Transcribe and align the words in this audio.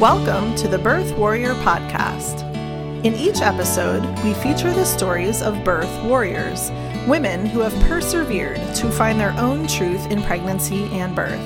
Welcome 0.00 0.56
to 0.56 0.66
the 0.66 0.76
Birth 0.76 1.16
Warrior 1.16 1.54
Podcast. 1.54 2.42
In 3.04 3.14
each 3.14 3.40
episode, 3.40 4.02
we 4.24 4.34
feature 4.34 4.72
the 4.72 4.84
stories 4.84 5.40
of 5.40 5.62
birth 5.62 6.02
warriors, 6.02 6.72
women 7.06 7.46
who 7.46 7.60
have 7.60 7.72
persevered 7.88 8.56
to 8.74 8.90
find 8.90 9.20
their 9.20 9.30
own 9.38 9.68
truth 9.68 10.10
in 10.10 10.20
pregnancy 10.24 10.86
and 10.86 11.14
birth. 11.14 11.40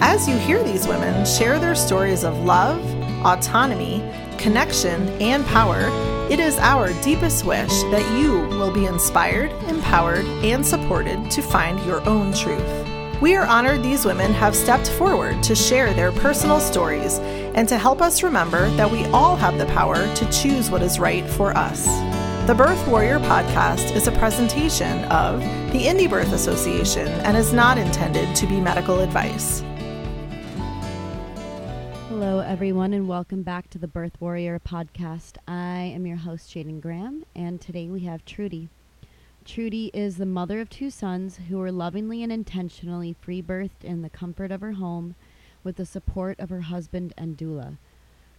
As 0.00 0.28
you 0.28 0.38
hear 0.38 0.62
these 0.62 0.86
women 0.86 1.26
share 1.26 1.58
their 1.58 1.74
stories 1.74 2.22
of 2.22 2.38
love, 2.44 2.80
autonomy, 3.26 4.08
connection, 4.38 5.08
and 5.20 5.44
power, 5.46 5.88
it 6.30 6.38
is 6.38 6.58
our 6.58 6.92
deepest 7.02 7.44
wish 7.44 7.82
that 7.90 8.16
you 8.16 8.34
will 8.56 8.72
be 8.72 8.86
inspired, 8.86 9.50
empowered, 9.64 10.24
and 10.44 10.64
supported 10.64 11.28
to 11.32 11.42
find 11.42 11.84
your 11.84 12.08
own 12.08 12.32
truth. 12.32 12.99
We 13.20 13.36
are 13.36 13.44
honored 13.44 13.82
these 13.82 14.06
women 14.06 14.32
have 14.32 14.56
stepped 14.56 14.88
forward 14.92 15.42
to 15.42 15.54
share 15.54 15.92
their 15.92 16.10
personal 16.10 16.58
stories 16.58 17.18
and 17.18 17.68
to 17.68 17.76
help 17.76 18.00
us 18.00 18.22
remember 18.22 18.70
that 18.76 18.90
we 18.90 19.04
all 19.08 19.36
have 19.36 19.58
the 19.58 19.66
power 19.66 19.96
to 20.14 20.30
choose 20.32 20.70
what 20.70 20.80
is 20.80 20.98
right 20.98 21.28
for 21.28 21.54
us. 21.54 21.84
The 22.46 22.54
Birth 22.54 22.88
Warrior 22.88 23.18
podcast 23.18 23.94
is 23.94 24.06
a 24.06 24.12
presentation 24.12 25.04
of 25.04 25.40
the 25.70 25.84
Indie 25.84 26.08
Birth 26.08 26.32
Association 26.32 27.08
and 27.08 27.36
is 27.36 27.52
not 27.52 27.76
intended 27.76 28.34
to 28.36 28.46
be 28.46 28.58
medical 28.58 29.00
advice. 29.00 29.62
Hello, 32.08 32.38
everyone, 32.38 32.94
and 32.94 33.06
welcome 33.06 33.42
back 33.42 33.68
to 33.68 33.78
the 33.78 33.86
Birth 33.86 34.18
Warrior 34.18 34.58
podcast. 34.60 35.36
I 35.46 35.92
am 35.94 36.06
your 36.06 36.16
host, 36.16 36.54
Jaden 36.54 36.80
Graham, 36.80 37.26
and 37.36 37.60
today 37.60 37.90
we 37.90 38.00
have 38.00 38.24
Trudy. 38.24 38.70
Trudy 39.44 39.90
is 39.94 40.16
the 40.16 40.26
mother 40.26 40.60
of 40.60 40.68
two 40.68 40.90
sons 40.90 41.40
who 41.48 41.58
were 41.58 41.72
lovingly 41.72 42.22
and 42.22 42.30
intentionally 42.30 43.14
free 43.14 43.42
birthed 43.42 43.82
in 43.82 44.02
the 44.02 44.10
comfort 44.10 44.52
of 44.52 44.60
her 44.60 44.72
home 44.72 45.14
with 45.64 45.76
the 45.76 45.86
support 45.86 46.38
of 46.38 46.50
her 46.50 46.60
husband 46.60 47.14
and 47.16 47.36
doula. 47.36 47.78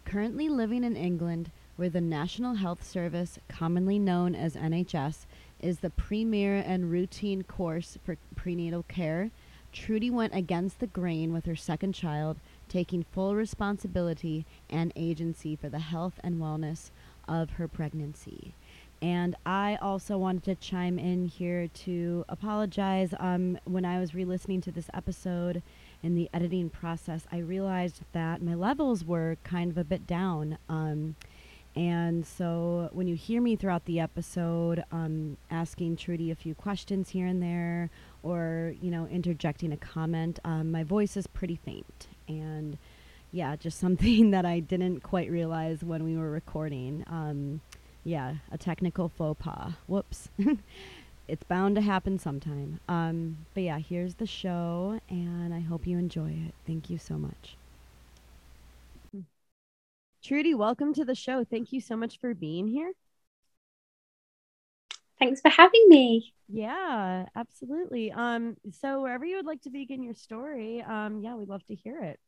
Currently 0.06 0.48
living 0.48 0.84
in 0.84 0.96
England, 0.96 1.52
where 1.76 1.90
the 1.90 2.02
National 2.02 2.56
Health 2.56 2.84
Service, 2.84 3.40
commonly 3.50 3.98
known 3.98 4.36
as 4.36 4.56
NHS, 4.56 5.26
is 5.60 5.80
the 5.80 5.90
premier 5.90 6.58
and 6.58 6.92
routine 6.92 7.44
course 7.44 7.98
for 8.04 8.18
prenatal 8.36 8.84
care, 8.84 9.32
Trudy 9.74 10.10
went 10.10 10.36
against 10.36 10.80
the 10.80 10.88
grain 10.88 11.34
with 11.34 11.46
her 11.46 11.56
second 11.56 11.94
child, 11.94 12.38
taking 12.68 13.04
full 13.04 13.36
responsibility 13.36 14.46
and 14.70 14.94
agency 14.96 15.56
for 15.56 15.70
the 15.70 15.80
health 15.80 16.20
and 16.24 16.40
wellness 16.40 16.92
of 17.28 17.52
her 17.52 17.68
pregnancy. 17.68 18.54
And 19.02 19.36
I 19.46 19.78
also 19.82 20.18
wanted 20.18 20.44
to 20.44 20.56
chime 20.56 21.00
in 21.00 21.26
here 21.26 21.68
to 21.68 22.24
apologize. 22.30 23.16
Um, 23.20 23.58
when 23.64 23.84
I 23.84 24.00
was 24.00 24.14
re 24.14 24.26
listening 24.26 24.62
to 24.62 24.72
this 24.72 24.90
episode 24.94 25.64
in 26.04 26.14
the 26.16 26.30
editing 26.34 26.70
process, 26.70 27.26
I 27.32 27.40
realized 27.40 28.02
that 28.12 28.44
my 28.44 28.54
levels 28.54 29.04
were 29.04 29.38
kind 29.44 29.72
of 29.72 29.78
a 29.78 29.84
bit 29.84 30.06
down. 30.06 30.60
Um, 30.70 31.16
and 31.76 32.28
so 32.28 32.90
when 32.92 33.08
you 33.08 33.16
hear 33.16 33.42
me 33.42 33.56
throughout 33.56 33.86
the 33.86 34.00
episode, 34.00 34.84
um, 34.92 35.38
asking 35.50 35.96
Trudy 35.96 36.30
a 36.30 36.36
few 36.36 36.54
questions 36.54 37.10
here 37.10 37.26
and 37.26 37.42
there, 37.42 37.90
or, 38.24 38.76
you 38.82 38.92
know, 38.92 39.08
interjecting 39.08 39.72
a 39.72 39.78
comment, 39.78 40.40
um, 40.44 40.72
my 40.72 40.84
voice 40.84 41.16
is 41.16 41.28
pretty 41.28 41.56
faint. 41.56 42.08
And 42.28 42.78
yeah, 43.32 43.56
just 43.56 43.80
something 43.80 44.32
that 44.32 44.46
I 44.46 44.60
didn't 44.60 45.00
quite 45.00 45.32
realize 45.32 45.84
when 45.84 46.04
we 46.04 46.18
were 46.18 46.30
recording. 46.30 47.04
Yeah, 48.04 48.36
a 48.52 48.58
technical 48.58 49.10
faux 49.10 49.40
pas. 49.42 49.74
Whoops. 49.88 50.30
it's 51.28 51.44
bound 51.44 51.76
to 51.76 51.82
happen 51.82 52.18
sometime. 52.20 52.80
Um, 52.88 53.46
but 53.54 53.64
yeah, 53.64 53.80
here's 53.80 54.16
the 54.16 54.26
show, 54.26 55.00
and 55.10 55.54
I 55.54 55.60
hope 55.60 55.86
you 55.88 55.98
enjoy 55.98 56.32
it. 56.32 56.54
Thank 56.66 56.90
you 56.90 56.98
so 56.98 57.18
much. 57.18 57.58
Trudy, 60.24 60.54
welcome 60.54 60.94
to 60.94 61.04
the 61.06 61.16
show. 61.16 61.44
Thank 61.44 61.74
you 61.74 61.82
so 61.82 61.96
much 61.96 62.20
for 62.20 62.34
being 62.36 62.68
here. 62.68 62.94
Thanks 65.20 65.42
for 65.42 65.50
having 65.50 65.86
me. 65.88 66.34
Yeah, 66.48 67.26
absolutely. 67.36 68.12
Um, 68.12 68.58
so 68.72 69.02
wherever 69.02 69.26
you 69.26 69.38
would 69.38 69.46
like 69.46 69.62
to 69.62 69.70
begin 69.70 70.04
your 70.04 70.14
story, 70.16 70.82
um, 70.82 71.22
yeah, 71.22 71.36
we'd 71.36 71.48
love 71.48 71.66
to 71.68 71.76
hear 71.76 72.02
it. 72.04 72.20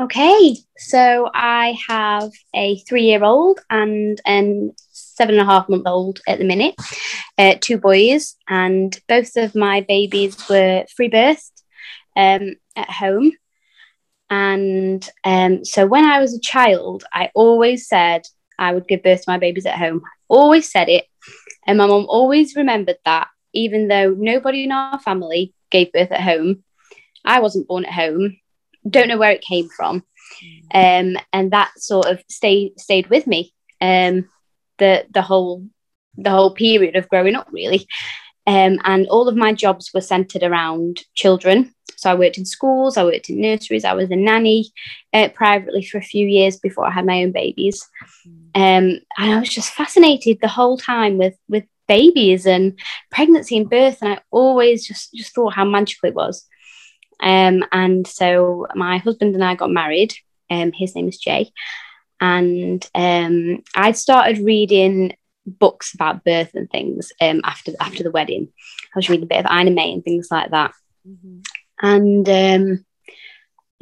Okay, 0.00 0.56
so 0.78 1.28
I 1.34 1.76
have 1.86 2.30
a 2.54 2.78
three 2.88 3.04
year 3.04 3.22
old 3.22 3.60
and 3.68 4.18
a 4.26 4.70
seven 4.90 5.34
and 5.38 5.42
a 5.42 5.50
half 5.50 5.68
month 5.68 5.86
old 5.86 6.20
at 6.26 6.38
the 6.38 6.46
minute, 6.46 6.74
uh, 7.36 7.56
two 7.60 7.76
boys, 7.76 8.36
and 8.48 8.98
both 9.06 9.36
of 9.36 9.54
my 9.54 9.82
babies 9.82 10.48
were 10.48 10.86
free 10.96 11.10
birthed 11.10 11.52
um, 12.16 12.54
at 12.74 12.90
home. 12.90 13.32
And 14.30 15.06
um, 15.24 15.62
so 15.62 15.86
when 15.86 16.06
I 16.06 16.20
was 16.20 16.34
a 16.34 16.40
child, 16.40 17.04
I 17.12 17.30
always 17.34 17.86
said 17.86 18.22
I 18.58 18.72
would 18.72 18.88
give 18.88 19.02
birth 19.02 19.24
to 19.24 19.30
my 19.30 19.38
babies 19.38 19.66
at 19.66 19.78
home. 19.78 20.00
Always 20.26 20.72
said 20.72 20.88
it. 20.88 21.04
And 21.66 21.76
my 21.76 21.86
mum 21.86 22.06
always 22.08 22.56
remembered 22.56 22.96
that, 23.04 23.28
even 23.52 23.88
though 23.88 24.16
nobody 24.16 24.64
in 24.64 24.72
our 24.72 24.98
family 25.00 25.52
gave 25.70 25.92
birth 25.92 26.12
at 26.12 26.22
home. 26.22 26.64
I 27.26 27.40
wasn't 27.40 27.68
born 27.68 27.84
at 27.84 27.92
home 27.92 28.38
don't 28.88 29.08
know 29.08 29.18
where 29.18 29.32
it 29.32 29.42
came 29.42 29.68
from. 29.68 30.04
Um, 30.72 31.16
and 31.32 31.50
that 31.50 31.72
sort 31.76 32.06
of 32.06 32.22
stayed 32.28 32.80
stayed 32.80 33.08
with 33.10 33.26
me 33.26 33.52
um, 33.80 34.28
the 34.78 35.06
the 35.10 35.22
whole 35.22 35.66
the 36.16 36.30
whole 36.30 36.54
period 36.54 36.96
of 36.96 37.08
growing 37.08 37.34
up 37.34 37.48
really. 37.50 37.86
Um, 38.46 38.80
and 38.84 39.06
all 39.08 39.28
of 39.28 39.36
my 39.36 39.52
jobs 39.52 39.90
were 39.94 40.00
centered 40.00 40.42
around 40.42 41.02
children. 41.14 41.74
So 41.96 42.10
I 42.10 42.14
worked 42.14 42.38
in 42.38 42.44
schools, 42.44 42.96
I 42.96 43.04
worked 43.04 43.30
in 43.30 43.40
nurseries, 43.40 43.84
I 43.84 43.92
was 43.92 44.10
a 44.10 44.16
nanny 44.16 44.72
uh, 45.12 45.28
privately 45.28 45.84
for 45.84 45.98
a 45.98 46.02
few 46.02 46.26
years 46.26 46.56
before 46.58 46.84
I 46.84 46.90
had 46.90 47.06
my 47.06 47.22
own 47.22 47.30
babies. 47.30 47.88
Um, 48.54 48.98
and 49.16 49.32
I 49.32 49.38
was 49.38 49.48
just 49.48 49.72
fascinated 49.72 50.38
the 50.40 50.48
whole 50.48 50.76
time 50.76 51.18
with 51.18 51.36
with 51.48 51.64
babies 51.86 52.46
and 52.46 52.78
pregnancy 53.10 53.56
and 53.56 53.70
birth, 53.70 53.98
and 54.02 54.14
I 54.14 54.18
always 54.30 54.86
just 54.86 55.14
just 55.14 55.34
thought 55.34 55.54
how 55.54 55.64
magical 55.64 56.08
it 56.08 56.14
was. 56.14 56.44
Um, 57.20 57.64
and 57.72 58.06
so 58.06 58.66
my 58.74 58.98
husband 58.98 59.34
and 59.34 59.44
I 59.44 59.54
got 59.54 59.70
married. 59.70 60.14
Um, 60.50 60.72
his 60.72 60.94
name 60.94 61.08
is 61.08 61.18
Jay. 61.18 61.50
And 62.20 62.88
um, 62.94 63.62
I 63.74 63.92
started 63.92 64.38
reading 64.38 65.16
books 65.44 65.92
about 65.94 66.24
birth 66.24 66.54
and 66.54 66.70
things 66.70 67.12
um, 67.20 67.40
after 67.44 67.72
after 67.80 68.02
the 68.02 68.12
wedding. 68.12 68.48
I 68.94 68.98
was 68.98 69.08
reading 69.08 69.24
a 69.24 69.26
bit 69.26 69.44
of 69.44 69.50
Ina 69.50 69.72
May 69.72 69.92
and 69.92 70.04
things 70.04 70.28
like 70.30 70.50
that. 70.50 70.72
Mm-hmm. 71.08 71.40
And 71.82 72.28
um, 72.28 72.84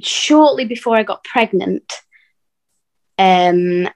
shortly 0.01 0.65
before 0.65 0.97
I 0.97 1.03
got 1.03 1.25
pregnant, 1.25 2.01
um, 3.19 3.89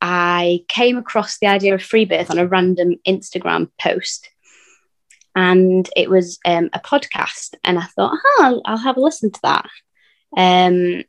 I 0.00 0.64
came 0.68 0.96
across 0.96 1.38
the 1.38 1.48
idea 1.48 1.74
of 1.74 1.82
free 1.82 2.04
birth 2.04 2.30
on 2.30 2.38
a 2.38 2.46
random 2.46 2.96
Instagram 3.06 3.70
post 3.80 4.30
and 5.34 5.88
it 5.96 6.10
was 6.10 6.38
um, 6.44 6.70
a 6.72 6.80
podcast. 6.80 7.54
And 7.64 7.78
I 7.78 7.84
thought, 7.84 8.18
oh, 8.24 8.40
I'll, 8.42 8.62
I'll, 8.64 8.78
have 8.78 8.96
a 8.96 9.00
listen 9.00 9.30
to 9.30 9.40
that. 9.42 9.66
Um, 10.36 11.04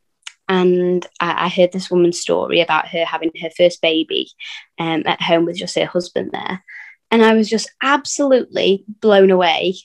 and 0.48 1.06
I, 1.20 1.46
I, 1.46 1.48
heard 1.48 1.72
this 1.72 1.90
woman's 1.90 2.20
story 2.20 2.60
about 2.60 2.88
her 2.88 3.04
having 3.04 3.30
her 3.40 3.50
first 3.56 3.80
baby 3.80 4.30
um, 4.78 5.04
at 5.06 5.22
home 5.22 5.44
with 5.44 5.56
just 5.56 5.78
her 5.78 5.86
husband 5.86 6.30
there. 6.32 6.62
And 7.10 7.22
I 7.22 7.34
was 7.34 7.48
just 7.48 7.70
absolutely 7.82 8.84
blown 9.00 9.30
away. 9.30 9.76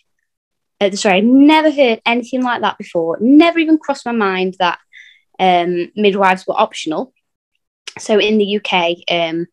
Uh, 0.79 0.91
sorry, 0.91 1.17
I'd 1.17 1.25
never 1.25 1.71
heard 1.71 2.01
anything 2.05 2.41
like 2.41 2.61
that 2.61 2.77
before. 2.77 3.17
Never 3.19 3.59
even 3.59 3.77
crossed 3.77 4.05
my 4.05 4.11
mind 4.11 4.55
that 4.59 4.79
um, 5.39 5.91
midwives 5.95 6.45
were 6.47 6.59
optional. 6.59 7.13
So 7.99 8.19
in 8.19 8.37
the 8.37 8.57
UK, 8.57 8.97
um, 9.09 9.47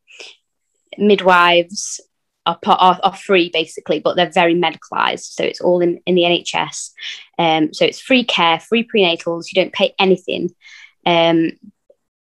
midwives 0.98 2.00
are, 2.46 2.58
are, 2.66 3.00
are 3.02 3.16
free 3.16 3.50
basically, 3.52 4.00
but 4.00 4.16
they're 4.16 4.30
very 4.30 4.54
medicalized. 4.54 5.34
So 5.34 5.44
it's 5.44 5.60
all 5.60 5.80
in, 5.80 6.00
in 6.06 6.14
the 6.14 6.22
NHS. 6.22 6.90
Um, 7.38 7.72
so 7.72 7.84
it's 7.84 8.00
free 8.00 8.24
care, 8.24 8.60
free 8.60 8.86
prenatals. 8.86 9.46
You 9.52 9.62
don't 9.62 9.72
pay 9.72 9.94
anything. 9.98 10.54
Um, 11.06 11.52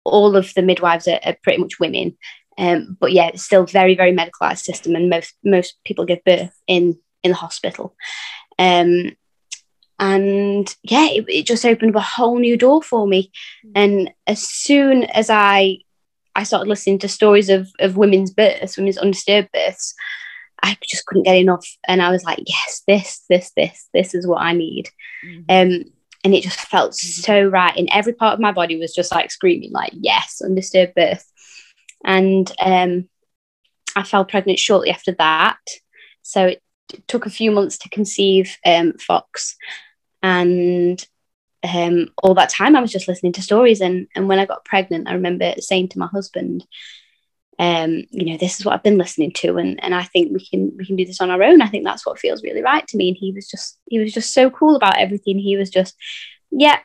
all 0.04 0.36
of 0.36 0.54
the 0.54 0.62
midwives 0.62 1.08
are, 1.08 1.20
are 1.26 1.38
pretty 1.44 1.62
much 1.62 1.80
women. 1.80 2.18
Um, 2.58 2.96
but 3.00 3.12
yeah, 3.12 3.28
it's 3.28 3.44
still 3.44 3.66
very, 3.66 3.96
very 3.96 4.14
medicalized 4.16 4.64
system, 4.64 4.96
and 4.96 5.10
most 5.10 5.34
most 5.44 5.76
people 5.84 6.06
give 6.06 6.24
birth 6.24 6.56
in 6.68 6.98
in 7.24 7.32
the 7.32 7.38
hospital. 7.38 7.96
Um, 8.58 9.18
and 10.00 10.76
yeah, 10.84 11.08
it, 11.10 11.26
it 11.28 11.46
just 11.46 11.66
opened 11.66 11.96
up 11.96 12.02
a 12.02 12.06
whole 12.06 12.38
new 12.38 12.58
door 12.58 12.82
for 12.82 13.08
me. 13.08 13.32
And 13.76 14.12
as 14.28 14.42
soon 14.42 15.04
as 15.04 15.30
I 15.30 15.80
I 16.36 16.44
started 16.44 16.68
listening 16.68 17.00
to 17.00 17.08
stories 17.08 17.50
of, 17.50 17.72
of 17.80 17.98
women's 17.98 18.32
births, 18.32 18.78
women's 18.78 18.98
undisturbed 18.98 19.52
births. 19.54 19.96
I 20.62 20.78
just 20.88 21.06
couldn't 21.06 21.24
get 21.24 21.38
enough. 21.38 21.66
And 21.88 22.02
I 22.02 22.12
was 22.12 22.24
like, 22.24 22.40
yes, 22.46 22.82
this, 22.88 23.24
this, 23.30 23.52
this, 23.56 23.90
this 23.94 24.14
is 24.14 24.28
what 24.28 24.42
I 24.42 24.54
need. 24.54 24.90
Mm-hmm. 25.26 25.44
Um, 25.50 25.84
and 26.24 26.34
it 26.34 26.44
just 26.44 26.60
felt 26.60 26.96
so 26.96 27.46
right. 27.46 27.76
And 27.78 27.88
every 27.92 28.14
part 28.14 28.34
of 28.34 28.40
my 28.40 28.52
body 28.52 28.78
was 28.78 28.94
just 28.94 29.12
like 29.12 29.32
screaming, 29.32 29.72
like, 29.72 29.92
yes, 29.94 30.42
undisturbed 30.44 30.96
birth. 30.96 31.24
And 32.04 32.52
um, 32.60 33.08
I 33.96 34.04
fell 34.04 34.26
pregnant 34.26 34.60
shortly 34.60 34.90
after 34.90 35.12
that. 35.14 35.60
So 36.24 36.48
it, 36.48 36.62
it 36.94 37.08
took 37.08 37.26
a 37.26 37.32
few 37.32 37.52
months 37.52 37.78
to 37.80 37.90
conceive 37.90 38.58
um, 38.66 38.94
Fox. 38.94 39.56
And 40.24 41.06
um, 41.74 42.10
all 42.22 42.34
that 42.36 42.50
time 42.50 42.76
I 42.76 42.82
was 42.82 42.92
just 42.92 43.08
listening 43.08 43.34
to 43.34 43.42
stories. 43.42 43.82
And, 43.82 44.08
and 44.16 44.28
when 44.28 44.40
I 44.40 44.46
got 44.46 44.66
pregnant, 44.66 45.08
I 45.08 45.14
remember 45.14 45.54
saying 45.60 45.90
to 45.90 46.00
my 46.00 46.08
husband, 46.08 46.66
um, 47.58 48.04
you 48.10 48.26
know, 48.26 48.38
this 48.38 48.60
is 48.60 48.66
what 48.66 48.74
I've 48.74 48.84
been 48.84 48.98
listening 48.98 49.32
to, 49.34 49.58
and 49.58 49.82
and 49.82 49.96
I 49.96 50.04
think 50.04 50.34
we 50.34 50.46
can 50.46 50.76
we 50.78 50.86
can 50.86 50.98
do 50.98 51.06
this 51.06 51.22
on 51.22 51.32
our 51.32 51.42
own. 51.42 51.62
I 51.62 51.68
think 51.68 51.86
that's 51.86 52.06
what 52.06 52.20
feels 52.20 52.44
really 52.44 52.62
right 52.62 52.86
to 52.88 52.98
me. 52.98 53.10
And 53.10 53.18
he 53.18 53.32
was 53.32 53.48
just 53.48 53.80
he 53.86 53.98
was 53.98 54.14
just 54.14 54.34
so 54.34 54.50
cool 54.50 54.76
about 54.76 54.98
everything. 54.98 55.40
He 55.40 55.56
was 55.56 55.70
just, 55.70 55.96
yeah, 56.52 56.80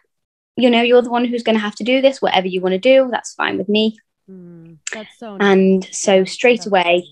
you 0.56 0.70
know, 0.70 0.82
you're 0.82 1.02
the 1.02 1.10
one 1.10 1.24
who's 1.24 1.42
going 1.42 1.56
to 1.56 1.62
have 1.62 1.74
to 1.76 1.84
do 1.84 2.00
this. 2.00 2.22
Whatever 2.22 2.46
you 2.46 2.60
want 2.60 2.74
to 2.74 2.78
do, 2.78 3.08
that's 3.10 3.34
fine 3.34 3.58
with 3.58 3.68
me. 3.68 3.98
Mm, 4.30 4.78
that's 4.92 5.18
so. 5.18 5.36
Nice. 5.36 5.52
And 5.52 5.88
so 5.90 6.24
straight 6.24 6.66
away, 6.66 7.04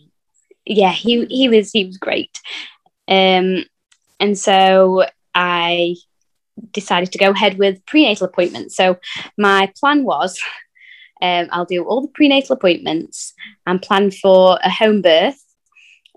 yeah, 0.65 0.93
he 0.93 1.27
he 1.27 1.49
was 1.49 1.73
he 1.73 1.85
was 1.85 1.97
great. 1.97 2.39
Um, 3.09 3.65
and 4.21 4.39
so 4.39 5.07
I 5.35 5.97
decided 6.73 7.13
to 7.13 7.19
go 7.19 7.31
ahead 7.31 7.59
with 7.59 7.85
prenatal 7.87 8.27
appointments. 8.27 8.77
So 8.77 8.99
my 9.37 9.73
plan 9.81 10.05
was 10.05 10.39
um, 11.21 11.49
I'll 11.51 11.65
do 11.65 11.85
all 11.85 12.03
the 12.03 12.09
prenatal 12.09 12.55
appointments 12.55 13.35
and 13.67 13.83
plan 13.83 14.11
for 14.11 14.59
a 14.63 14.71
home 14.71 15.03
birth 15.03 15.43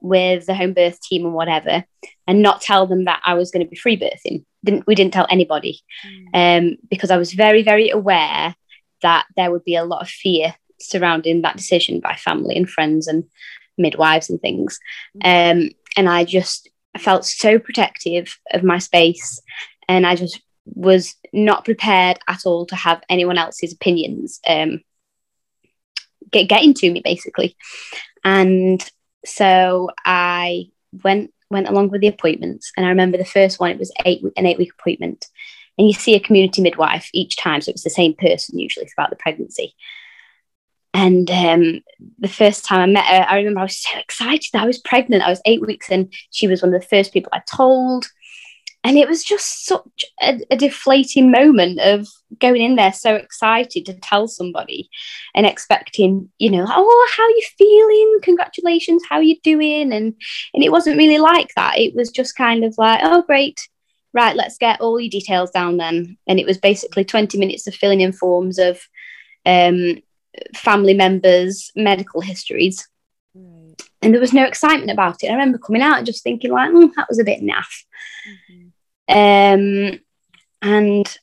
with 0.02 0.46
the 0.46 0.56
home 0.56 0.74
birth 0.74 1.00
team 1.02 1.26
and 1.26 1.34
whatever, 1.34 1.86
and 2.28 2.42
not 2.42 2.62
tell 2.62 2.88
them 2.88 3.06
that 3.06 3.22
I 3.26 3.36
was 3.36 3.52
going 3.52 3.66
to 3.66 3.70
be 3.70 3.76
free 3.76 3.98
birthing. 3.98 4.46
Didn't 4.64 4.86
we 4.86 4.96
didn't 4.96 5.14
tell 5.14 5.28
anybody 5.30 5.82
mm. 6.06 6.28
um, 6.34 6.78
because 6.90 7.10
I 7.12 7.18
was 7.18 7.34
very 7.34 7.64
very 7.64 7.90
aware 7.90 8.56
that 9.02 9.26
there 9.36 9.52
would 9.52 9.64
be 9.64 9.76
a 9.76 9.84
lot 9.84 10.04
of 10.04 10.10
fear 10.10 10.54
surrounding 10.80 11.42
that 11.42 11.58
decision 11.58 12.00
by 12.00 12.16
family 12.16 12.56
and 12.56 12.70
friends 12.70 13.08
and 13.08 13.24
midwives 13.78 14.30
and 14.30 14.40
things. 14.40 14.80
Mm. 15.18 15.52
Um, 15.52 15.70
and 15.98 16.10
I 16.10 16.24
just 16.24 16.70
felt 16.98 17.26
so 17.26 17.58
protective 17.58 18.38
of 18.54 18.64
my 18.64 18.78
space, 18.78 19.42
and 19.92 20.08
I 20.08 20.16
just 20.16 20.42
was 20.66 21.16
not 21.34 21.66
prepared 21.66 22.18
at 22.28 22.46
all 22.46 22.66
to 22.68 22.76
have 22.76 23.04
anyone 23.10 23.38
else's 23.38 23.74
opinions 23.74 24.40
um, 24.48 24.82
get 26.32 26.48
getting 26.48 26.74
to 26.76 26.90
me 26.90 27.02
basically. 27.04 27.58
And 28.24 28.82
so 29.26 29.90
I 30.06 30.70
went 31.04 31.34
went 31.50 31.68
along 31.68 31.90
with 31.90 32.00
the 32.00 32.08
appointments, 32.08 32.72
and 32.78 32.86
I 32.86 32.90
remember 32.90 33.18
the 33.18 33.26
first 33.26 33.60
one. 33.60 33.72
It 33.72 33.80
was 33.80 33.92
eight 34.06 34.24
an 34.38 34.46
eight 34.46 34.58
week 34.58 34.72
appointment, 34.80 35.28
and 35.78 35.88
you 35.88 35.94
see 35.94 36.16
a 36.16 36.20
community 36.22 36.62
midwife 36.62 37.10
each 37.14 37.36
time, 37.36 37.60
so 37.60 37.70
it 37.70 37.76
was 37.76 37.84
the 37.84 37.90
same 37.90 38.14
person 38.14 38.58
usually 38.58 38.88
throughout 38.88 39.10
the 39.10 39.18
pregnancy. 39.18 39.76
And 40.94 41.30
um, 41.32 41.82
the 42.20 42.28
first 42.28 42.66
time 42.66 42.82
I 42.82 42.86
met 42.86 43.06
her, 43.06 43.26
I 43.30 43.38
remember 43.38 43.62
I 43.62 43.64
was 43.64 43.78
so 43.78 43.98
excited 43.98 44.50
I 44.54 44.66
was 44.66 44.78
pregnant. 44.78 45.24
I 45.24 45.30
was 45.30 45.42
eight 45.46 45.62
weeks 45.62 45.90
and 45.90 46.14
she 46.32 46.48
was 46.48 46.62
one 46.62 46.74
of 46.74 46.82
the 46.82 46.88
first 46.88 47.14
people 47.14 47.32
I 47.34 47.42
told 47.50 48.08
and 48.84 48.98
it 48.98 49.08
was 49.08 49.24
just 49.24 49.66
such 49.66 50.06
a, 50.22 50.40
a, 50.50 50.58
deflating 50.58 51.32
moment 51.32 51.80
of 51.80 52.08
going 52.40 52.62
in 52.62 52.76
there 52.76 52.94
so 52.94 53.16
excited 53.16 53.86
to 53.86 53.94
tell 53.94 54.28
somebody 54.28 54.90
and 55.36 55.46
expecting 55.46 56.30
you 56.40 56.50
know 56.50 56.66
oh 56.68 57.08
how 57.16 57.24
are 57.24 57.30
you 57.30 57.44
feeling? 57.58 58.20
Congratulations 58.24 59.04
how 59.08 59.18
are 59.18 59.24
you 59.24 59.40
doing? 59.44 59.94
And 59.94 60.16
and 60.54 60.64
it 60.64 60.72
wasn't 60.72 60.98
really 60.98 61.20
like 61.20 61.50
that. 61.56 61.78
It 61.78 61.96
was 61.96 62.10
just 62.10 62.36
kind 62.36 62.64
of 62.64 62.76
like 62.78 63.02
oh 63.04 63.24
great. 63.24 63.60
Right 64.14 64.36
let's 64.36 64.58
get 64.58 64.82
all 64.82 65.00
your 65.00 65.10
details 65.10 65.52
down 65.52 65.78
then. 65.78 66.18
And 66.28 66.40
it 66.40 66.46
was 66.46 66.58
basically 66.58 67.06
20 67.06 67.38
minutes 67.38 67.68
of 67.68 67.76
filling 67.76 68.02
in 68.02 68.12
forms 68.12 68.60
of 68.60 68.82
um, 69.46 70.02
family 70.56 70.94
members 70.94 71.72
medical 71.76 72.22
histories. 72.22 72.88
And 74.04 74.14
there 74.14 74.22
was 74.22 74.34
no 74.34 74.46
excitement 74.46 74.90
about 74.90 75.24
it. 75.24 75.28
I 75.28 75.34
remember 75.34 75.60
coming 75.60 75.84
out 75.84 75.98
and 75.98 76.06
just 76.06 76.24
thinking 76.24 76.52
like 76.52 76.72
oh, 76.74 76.92
that 76.96 77.08
was 77.08 77.20
a 77.20 77.24
bit 77.24 77.42
naff. 77.42 77.86
Mm-hmm. 78.28 78.68
Um, 79.12 80.00
and 80.62 81.18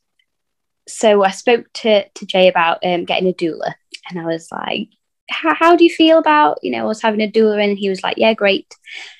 so 0.87 1.23
I 1.23 1.31
spoke 1.31 1.67
to, 1.75 2.09
to 2.09 2.27
Jay 2.27 2.49
about 2.49 2.79
um, 2.85 3.05
getting 3.05 3.29
a 3.29 3.33
doula, 3.33 3.75
and 4.09 4.21
I 4.21 4.25
was 4.25 4.49
like, 4.51 4.89
how, 5.31 5.77
do 5.77 5.85
you 5.85 5.91
feel 5.91 6.19
about, 6.19 6.59
you 6.63 6.71
know, 6.71 6.91
us 6.91 7.03
having 7.03 7.21
a 7.21 7.31
doula? 7.31 7.63
And 7.63 7.79
he 7.79 7.89
was 7.89 8.03
like, 8.03 8.17
yeah, 8.17 8.35
great. 8.35 8.75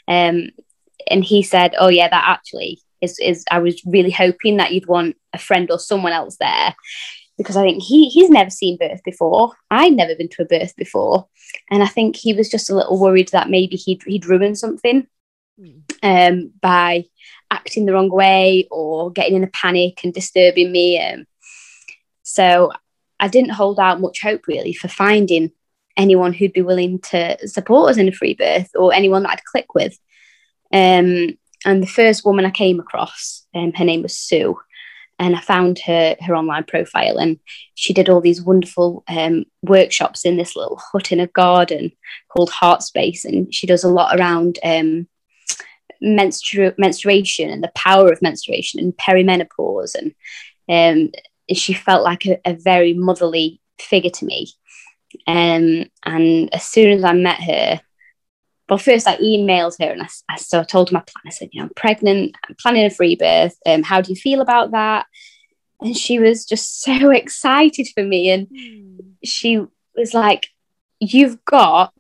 Um, 0.07 0.49
and 1.11 1.23
he 1.23 1.43
said, 1.43 1.75
oh, 1.79 1.89
yeah, 1.89 2.09
that 2.09 2.25
actually 2.27 2.81
is, 3.01 3.19
is, 3.19 3.45
I 3.51 3.59
was 3.59 3.81
really 3.87 4.11
hoping 4.11 4.57
that 4.57 4.73
you'd 4.73 4.89
want 4.89 5.17
a 5.33 5.39
friend 5.39 5.71
or 5.71 5.79
someone 5.79 6.13
else 6.13 6.37
there 6.41 6.75
because 7.39 7.57
I 7.57 7.63
think 7.63 7.83
he 7.83 8.09
he's 8.09 8.29
never 8.29 8.51
seen 8.51 8.77
birth 8.77 9.01
before. 9.05 9.53
I'd 9.71 9.95
never 9.95 10.15
been 10.17 10.29
to 10.31 10.43
a 10.43 10.45
birth 10.45 10.75
before, 10.77 11.29
and 11.71 11.83
I 11.83 11.87
think 11.87 12.17
he 12.17 12.35
was 12.35 12.51
just 12.51 12.69
a 12.69 12.75
little 12.75 13.01
worried 13.01 13.29
that 13.29 13.49
maybe 13.49 13.77
he'd 13.77 14.03
he'd 14.05 14.27
ruin 14.27 14.57
something 14.57 15.07
mm. 15.59 15.83
um, 16.03 16.51
by 16.61 17.05
acting 17.51 17.87
the 17.87 17.93
wrong 17.93 18.11
way 18.11 18.67
or 18.71 19.11
getting 19.11 19.37
in 19.37 19.45
a 19.45 19.49
panic 19.49 20.01
and 20.05 20.13
disturbing 20.13 20.71
me. 20.71 21.01
Um, 21.01 21.27
so 22.23 22.73
I 23.21 23.29
didn't 23.29 23.51
hold 23.51 23.81
out 23.81 24.01
much 24.01 24.23
hope 24.23 24.47
really 24.47 24.75
for 24.75 24.89
finding 24.89 25.53
anyone 25.97 26.33
who'd 26.33 26.53
be 26.53 26.63
willing 26.63 27.01
to 27.01 27.37
support 27.49 27.91
us 27.91 27.99
in 27.99 28.09
a 28.09 28.13
free 28.13 28.35
birth 28.35 28.71
or 28.75 28.95
anyone 28.95 29.25
that 29.25 29.33
I'd 29.33 29.45
click 29.45 29.75
with. 29.75 29.99
Um, 30.73 31.37
and 31.65 31.83
the 31.83 31.87
first 31.87 32.25
woman 32.25 32.45
I 32.45 32.51
came 32.51 32.79
across, 32.79 33.47
um, 33.55 33.73
her 33.73 33.85
name 33.85 34.03
was 34.03 34.17
Sue, 34.17 34.57
and 35.19 35.35
I 35.35 35.41
found 35.41 35.81
her 35.81 36.17
her 36.21 36.37
online 36.37 36.65
profile, 36.65 37.19
and 37.19 37.41
she 37.75 37.93
did 37.93 38.09
all 38.09 38.21
these 38.21 38.41
wonderful 38.41 39.03
um, 39.09 39.45
workshops 39.63 40.25
in 40.25 40.37
this 40.37 40.55
little 40.55 40.81
hut 40.93 41.11
in 41.11 41.19
a 41.19 41.27
garden 41.27 41.91
called 42.29 42.51
Heart 42.51 42.83
Space, 42.83 43.25
and 43.25 43.53
she 43.53 43.67
does 43.67 43.83
a 43.83 43.89
lot 43.89 44.17
around 44.17 44.61
um, 44.63 45.09
menstru- 46.03 46.77
menstruation 46.79 47.51
and 47.51 47.63
the 47.63 47.73
power 47.75 48.11
of 48.11 48.23
menstruation 48.23 48.81
and 48.81 48.97
perimenopause. 48.97 49.95
And 49.95 50.15
um, 50.69 51.13
she 51.53 51.73
felt 51.73 52.05
like 52.05 52.27
a, 52.27 52.39
a, 52.45 52.55
very 52.55 52.95
motherly 52.95 53.61
figure 53.81 54.11
to 54.11 54.25
me. 54.25 54.49
Um, 55.27 55.87
and 56.05 56.53
as 56.55 56.65
soon 56.65 56.91
as 56.91 57.05
I 57.05 57.13
met 57.13 57.43
her, 57.43 57.81
well, 58.69 58.79
first 58.79 59.09
I 59.09 59.17
emailed 59.17 59.77
her 59.81 59.91
and 59.91 60.03
I, 60.03 60.09
I, 60.29 60.37
so 60.37 60.61
I 60.61 60.65
told 60.65 60.91
her 60.91 60.95
my 60.95 61.01
plan. 61.01 61.23
I 61.27 61.31
said, 61.31 61.49
you 61.53 61.61
know, 61.61 61.67
I'm 61.67 61.75
pregnant, 61.75 62.37
I'm 62.47 62.55
planning 62.61 62.85
a 62.85 62.91
free 62.91 63.17
birth. 63.17 63.57
Um, 63.65 63.83
how 63.83 64.01
do 64.01 64.11
you 64.11 64.17
feel 64.17 64.41
about 64.41 64.73
that? 64.73 65.07
And 65.81 65.97
she 65.97 66.19
was 66.19 66.45
just 66.45 66.83
so 66.83 67.11
excited 67.11 67.89
for 67.95 68.05
me. 68.05 68.31
And 68.31 68.47
mm. 68.49 68.99
she 69.25 69.65
was 69.97 70.15
like, 70.15 70.49
You've 71.01 71.45
got 71.45 71.95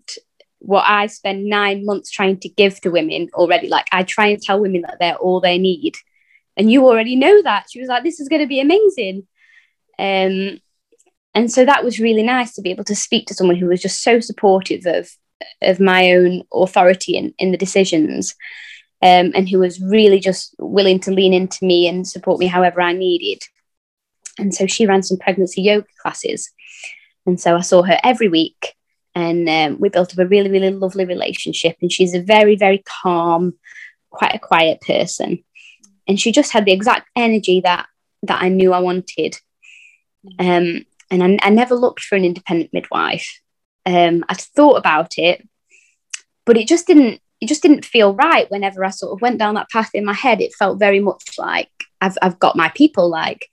what 0.59 0.85
I 0.87 1.07
spend 1.07 1.47
nine 1.47 1.85
months 1.85 2.11
trying 2.11 2.39
to 2.41 2.49
give 2.49 2.81
to 2.81 2.91
women 2.91 3.29
already. 3.35 3.69
Like 3.69 3.87
I 3.93 4.03
try 4.03 4.29
and 4.29 4.43
tell 4.43 4.61
women 4.61 4.83
that 4.83 4.99
they're 4.99 5.17
all 5.17 5.41
they 5.41 5.59
need. 5.59 5.95
And 6.57 6.71
you 6.71 6.87
already 6.87 7.17
know 7.17 7.43
that. 7.43 7.67
She 7.71 7.81
was 7.81 7.89
like, 7.89 8.03
this 8.03 8.21
is 8.21 8.29
going 8.29 8.43
to 8.43 8.49
be 8.49 8.61
amazing. 8.61 9.27
Um, 9.99 10.61
and 11.35 11.51
so 11.51 11.65
that 11.65 11.85
was 11.85 12.01
really 12.01 12.23
nice 12.23 12.55
to 12.55 12.63
be 12.63 12.71
able 12.71 12.85
to 12.85 12.97
speak 12.97 13.27
to 13.27 13.35
someone 13.35 13.57
who 13.57 13.67
was 13.67 13.81
just 13.81 14.03
so 14.03 14.21
supportive 14.21 14.87
of 14.87 15.11
of 15.63 15.79
my 15.79 16.13
own 16.13 16.43
authority 16.53 17.17
in, 17.17 17.33
in 17.39 17.53
the 17.53 17.57
decisions 17.57 18.35
um, 19.03 19.33
and 19.35 19.49
who 19.49 19.61
was 19.61 19.81
really 19.81 20.19
just 20.19 20.55
willing 20.59 20.99
to 21.01 21.13
lean 21.13 21.33
into 21.33 21.65
me 21.65 21.87
and 21.87 22.09
support 22.09 22.41
me 22.41 22.47
however 22.47 22.81
I 22.81 22.93
needed. 22.93 23.41
And 24.39 24.53
so 24.55 24.67
she 24.67 24.87
ran 24.87 25.03
some 25.03 25.19
pregnancy 25.19 25.63
yoga 25.63 25.87
classes. 26.03 26.51
And 27.27 27.41
so 27.41 27.57
I 27.57 27.61
saw 27.61 27.83
her 27.83 27.99
every 28.03 28.29
week 28.29 28.75
and 29.19 29.49
um, 29.49 29.81
we 29.81 29.89
built 29.89 30.13
up 30.13 30.19
a 30.19 30.27
really 30.27 30.51
really 30.51 30.71
lovely 30.71 31.05
relationship 31.05 31.77
and 31.83 31.91
she's 31.91 32.15
a 32.15 32.23
very 32.23 32.55
very 32.55 32.83
calm 33.03 33.55
quite 34.11 34.35
a 34.35 34.39
quiet 34.39 34.81
person. 34.81 35.45
And 36.07 36.19
she 36.19 36.33
just 36.33 36.53
had 36.53 36.65
the 36.65 36.73
exact 36.73 37.11
energy 37.17 37.61
that 37.61 37.87
that 38.23 38.43
i 38.43 38.49
knew 38.49 38.73
i 38.73 38.79
wanted. 38.79 39.37
Um, 40.39 40.85
and 41.11 41.23
I, 41.23 41.39
I, 41.43 41.51
never 41.51 41.75
looked 41.75 42.01
for 42.01 42.17
an 42.17 42.25
independent 42.25 42.73
midwife. 42.73 43.41
Um, 43.87 44.25
i'd 44.29 44.41
thought 44.41 44.77
about 44.77 45.19
it 45.19 45.49
but 46.45 46.57
it 46.57 46.69
just 46.69 46.87
didn't 46.87 47.21
it 47.41 47.47
just 47.47 47.63
didn't 47.63 47.85
feel 47.85 48.15
right 48.15 48.51
whenever 48.51 48.85
i 48.85 48.91
sort 48.91 49.13
of 49.13 49.23
went 49.23 49.39
down 49.39 49.55
that 49.55 49.71
path 49.71 49.91
in 49.95 50.05
my 50.05 50.13
head. 50.13 50.41
It 50.41 50.55
felt 50.55 50.79
very 50.79 51.01
much 51.01 51.39
like 51.39 51.71
i've, 52.01 52.19
I've 52.23 52.39
got 52.39 52.57
my 52.57 52.71
people 52.71 53.09
like 53.09 53.49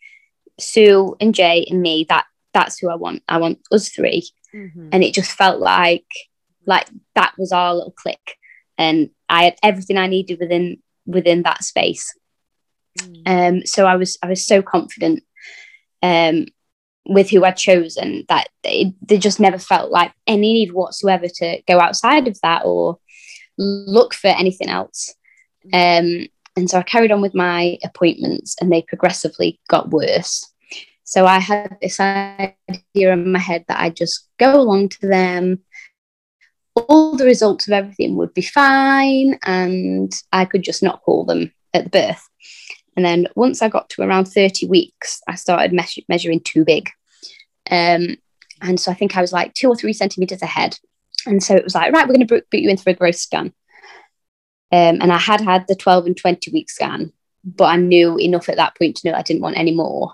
sue 0.60 1.16
and 1.20 1.34
jay 1.34 1.66
and 1.70 1.82
me 1.82 2.06
that 2.10 2.26
that's 2.54 2.80
who 2.80 2.90
i 2.90 2.96
want 2.96 3.22
i 3.28 3.38
want 3.38 3.60
us 3.72 3.90
three 3.90 4.24
mm-hmm. 4.56 4.90
and 4.92 5.04
it 5.04 5.14
just 5.14 5.32
felt 5.32 5.60
like 5.60 6.08
like 6.66 6.88
that 7.14 7.34
was 7.38 7.52
our 7.52 7.76
little 7.76 7.92
click 7.92 8.38
and 8.78 9.10
i 9.30 9.44
had 9.44 9.56
everything 9.62 9.98
i 9.98 10.08
needed 10.08 10.40
within 10.40 10.78
within 11.06 11.44
that 11.44 11.64
space 11.64 12.14
mm. 13.00 13.22
um 13.26 13.66
so 13.66 13.86
i 13.86 13.96
was 13.96 14.18
i 14.24 14.28
was 14.28 14.46
so 14.46 14.62
confident 14.62 15.24
um 16.02 16.46
with 17.06 17.30
who 17.30 17.44
i'd 17.44 17.58
chosen 17.58 18.26
that 18.30 18.48
it, 18.64 18.94
they 19.02 19.18
just 19.18 19.40
never 19.40 19.60
felt 19.60 19.92
like 19.92 20.12
any 20.26 20.54
need 20.54 20.72
whatsoever 20.72 21.28
to 21.28 21.62
go 21.68 21.80
outside 21.80 22.28
of 22.28 22.40
that 22.42 22.64
or 22.66 22.98
look 23.58 24.14
for 24.14 24.28
anything 24.28 24.70
else 24.70 25.14
mm. 25.68 26.24
um 26.24 26.28
and 26.58 26.70
so 26.70 26.80
i 26.80 26.84
carried 26.84 27.12
on 27.12 27.22
with 27.22 27.36
my 27.36 27.78
appointments 27.84 28.56
and 28.60 28.72
they 28.72 28.82
progressively 28.82 29.60
got 29.70 29.92
worse 29.92 30.52
so 31.06 31.28
I 31.28 31.40
had 31.40 31.78
this 31.82 32.00
idea 32.00 33.14
in 33.14 33.32
my 33.32 33.40
head 33.40 33.64
that 33.68 33.80
I'd 33.80 33.96
just 33.96 34.28
go 34.40 34.60
along 34.60 34.90
to 34.90 35.08
them. 35.08 35.60
All 36.76 37.16
the 37.16 37.26
results 37.26 37.68
of 37.68 37.74
everything 37.74 38.16
would 38.18 38.34
be 38.34 38.42
fine, 38.42 39.38
and 39.46 40.12
I 40.34 40.46
could 40.46 40.64
just 40.64 40.84
not 40.84 41.04
call 41.04 41.24
them 41.24 41.54
at 41.74 41.86
the 41.86 41.90
birth. 41.92 42.28
And 42.96 43.06
then 43.06 43.28
once 43.36 43.62
I 43.62 43.70
got 43.70 43.90
to 43.92 44.02
around 44.02 44.26
30 44.26 44.68
weeks, 44.68 45.22
I 45.28 45.36
started 45.36 45.80
measuring 46.10 46.40
too 46.40 46.66
big. 46.66 46.90
Um, 47.70 48.18
and 48.62 48.80
so 48.80 48.92
I 48.92 48.96
think 48.96 49.16
I 49.16 49.22
was 49.22 49.32
like 49.32 49.54
two 49.54 49.68
or 49.68 49.76
three 49.76 49.94
centimeters 49.94 50.42
ahead. 50.42 50.78
And 51.28 51.44
so 51.44 51.56
it 51.56 51.64
was 51.64 51.76
like, 51.76 51.94
right, 51.94 52.08
we're 52.08 52.16
going 52.16 52.28
to 52.28 52.42
put 52.42 52.60
you 52.60 52.70
in 52.70 52.78
for 52.78 52.90
a 52.90 52.94
growth 52.94 53.16
scan. 53.16 53.54
Um, 54.72 55.02
and 55.02 55.12
I 55.12 55.18
had 55.20 55.42
had 55.42 55.68
the 55.68 55.76
12 55.76 56.08
and 56.08 56.18
20 56.18 56.52
week 56.52 56.70
scan, 56.70 57.14
but 57.44 57.66
I 57.66 57.76
knew 57.76 58.18
enough 58.18 58.50
at 58.50 58.58
that 58.58 58.76
point 58.78 58.98
to 58.98 59.10
know 59.10 59.16
I 59.16 59.22
didn't 59.22 59.44
want 59.44 59.58
any 59.58 59.74
more. 59.74 60.14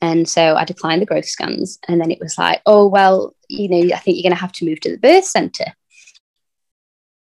And 0.00 0.28
so 0.28 0.54
I 0.54 0.64
declined 0.64 1.02
the 1.02 1.06
growth 1.06 1.26
scans. 1.26 1.78
And 1.88 2.00
then 2.00 2.10
it 2.10 2.20
was 2.20 2.38
like, 2.38 2.62
oh, 2.66 2.86
well, 2.86 3.34
you 3.48 3.68
know, 3.68 3.94
I 3.94 3.98
think 3.98 4.16
you're 4.16 4.22
going 4.22 4.36
to 4.36 4.40
have 4.40 4.52
to 4.52 4.64
move 4.64 4.80
to 4.80 4.90
the 4.90 4.98
birth 4.98 5.24
center. 5.24 5.74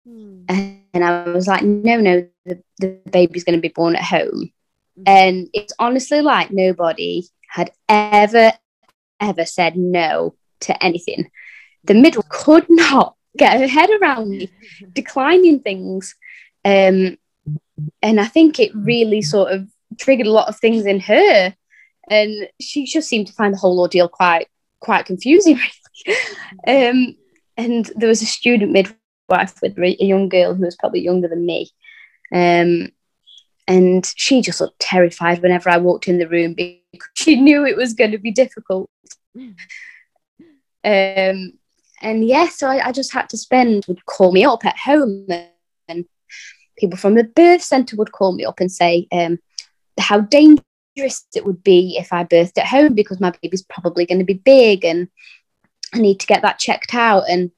Hmm. 0.06 0.44
And 0.48 1.04
I 1.04 1.28
was 1.28 1.46
like, 1.46 1.62
no, 1.62 2.00
no, 2.00 2.26
the, 2.44 2.62
the 2.78 3.00
baby's 3.10 3.44
going 3.44 3.56
to 3.56 3.62
be 3.62 3.68
born 3.68 3.94
at 3.94 4.02
home. 4.02 4.50
Mm-hmm. 4.98 5.02
And 5.06 5.48
it's 5.52 5.72
honestly 5.78 6.20
like 6.20 6.50
nobody 6.50 7.24
had 7.48 7.70
ever, 7.88 8.52
ever 9.20 9.44
said 9.44 9.76
no 9.76 10.34
to 10.60 10.82
anything. 10.82 11.30
The 11.84 11.94
middle 11.94 12.24
could 12.28 12.66
not 12.68 13.14
get 13.36 13.60
her 13.60 13.68
head 13.68 13.90
around 13.90 14.30
me 14.30 14.50
declining 14.92 15.60
things. 15.60 16.16
Um, 16.64 17.18
and 18.02 18.20
I 18.20 18.26
think 18.26 18.58
it 18.58 18.74
really 18.74 19.22
sort 19.22 19.52
of 19.52 19.68
triggered 19.98 20.26
a 20.26 20.32
lot 20.32 20.48
of 20.48 20.58
things 20.58 20.86
in 20.86 21.00
her 21.00 21.54
and 22.10 22.48
she 22.60 22.86
just 22.86 23.08
seemed 23.08 23.26
to 23.26 23.32
find 23.32 23.54
the 23.54 23.58
whole 23.58 23.80
ordeal 23.80 24.08
quite 24.08 24.48
quite 24.80 25.06
confusing. 25.06 25.58
um, 26.66 27.16
and 27.56 27.90
there 27.96 28.08
was 28.08 28.22
a 28.22 28.26
student 28.26 28.72
midwife 28.72 29.60
with 29.60 29.78
a 29.78 29.96
young 30.04 30.28
girl 30.28 30.54
who 30.54 30.64
was 30.64 30.76
probably 30.76 31.00
younger 31.00 31.28
than 31.28 31.44
me, 31.44 31.70
um, 32.32 32.90
and 33.66 34.12
she 34.16 34.40
just 34.40 34.60
looked 34.60 34.80
terrified 34.80 35.42
whenever 35.42 35.68
I 35.68 35.78
walked 35.78 36.08
in 36.08 36.18
the 36.18 36.28
room 36.28 36.54
because 36.54 37.08
she 37.14 37.36
knew 37.36 37.66
it 37.66 37.76
was 37.76 37.94
going 37.94 38.12
to 38.12 38.18
be 38.18 38.30
difficult. 38.30 38.88
Um, 40.84 41.52
and 42.00 42.26
yeah, 42.26 42.48
so 42.48 42.68
I, 42.68 42.88
I, 42.88 42.92
just 42.92 43.12
had 43.12 43.28
to 43.30 43.36
spend 43.36 43.84
would 43.88 44.06
call 44.06 44.32
me 44.32 44.44
up 44.44 44.64
at 44.64 44.78
home, 44.78 45.26
and 45.88 46.04
people 46.78 46.96
from 46.96 47.14
the 47.14 47.24
birth 47.24 47.62
centre 47.62 47.96
would 47.96 48.12
call 48.12 48.32
me 48.32 48.44
up 48.44 48.60
and 48.60 48.70
say 48.70 49.06
um, 49.12 49.38
how 49.98 50.20
dangerous 50.20 50.64
it 50.98 51.44
would 51.44 51.62
be 51.62 51.96
if 51.98 52.12
I 52.12 52.24
birthed 52.24 52.58
at 52.58 52.66
home 52.66 52.94
because 52.94 53.20
my 53.20 53.32
baby's 53.42 53.62
probably 53.62 54.06
going 54.06 54.18
to 54.18 54.24
be 54.24 54.34
big 54.34 54.84
and 54.84 55.08
I 55.94 55.98
need 55.98 56.20
to 56.20 56.26
get 56.26 56.42
that 56.42 56.58
checked 56.58 56.94
out. 56.94 57.24
And 57.28 57.50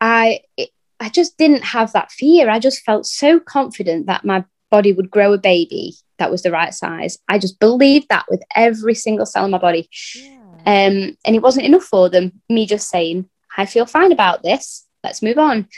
I, 0.00 0.40
it, 0.56 0.70
I 1.00 1.08
just 1.08 1.38
didn't 1.38 1.64
have 1.64 1.92
that 1.92 2.10
fear. 2.10 2.50
I 2.50 2.58
just 2.58 2.82
felt 2.82 3.06
so 3.06 3.40
confident 3.40 4.06
that 4.06 4.24
my 4.24 4.44
body 4.70 4.92
would 4.92 5.10
grow 5.10 5.32
a 5.32 5.38
baby 5.38 5.94
that 6.18 6.30
was 6.30 6.42
the 6.42 6.50
right 6.50 6.74
size. 6.74 7.18
I 7.28 7.38
just 7.38 7.58
believed 7.58 8.08
that 8.10 8.26
with 8.28 8.42
every 8.54 8.94
single 8.94 9.26
cell 9.26 9.44
in 9.44 9.50
my 9.50 9.58
body. 9.58 9.88
Yeah. 10.14 10.38
Um, 10.66 11.16
and 11.24 11.36
it 11.36 11.42
wasn't 11.42 11.66
enough 11.66 11.84
for 11.84 12.08
them, 12.10 12.42
me 12.48 12.66
just 12.66 12.88
saying, 12.88 13.28
I 13.56 13.66
feel 13.66 13.86
fine 13.86 14.12
about 14.12 14.42
this. 14.42 14.86
Let's 15.02 15.22
move 15.22 15.38
on. 15.38 15.68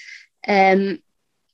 Um, 0.49 1.01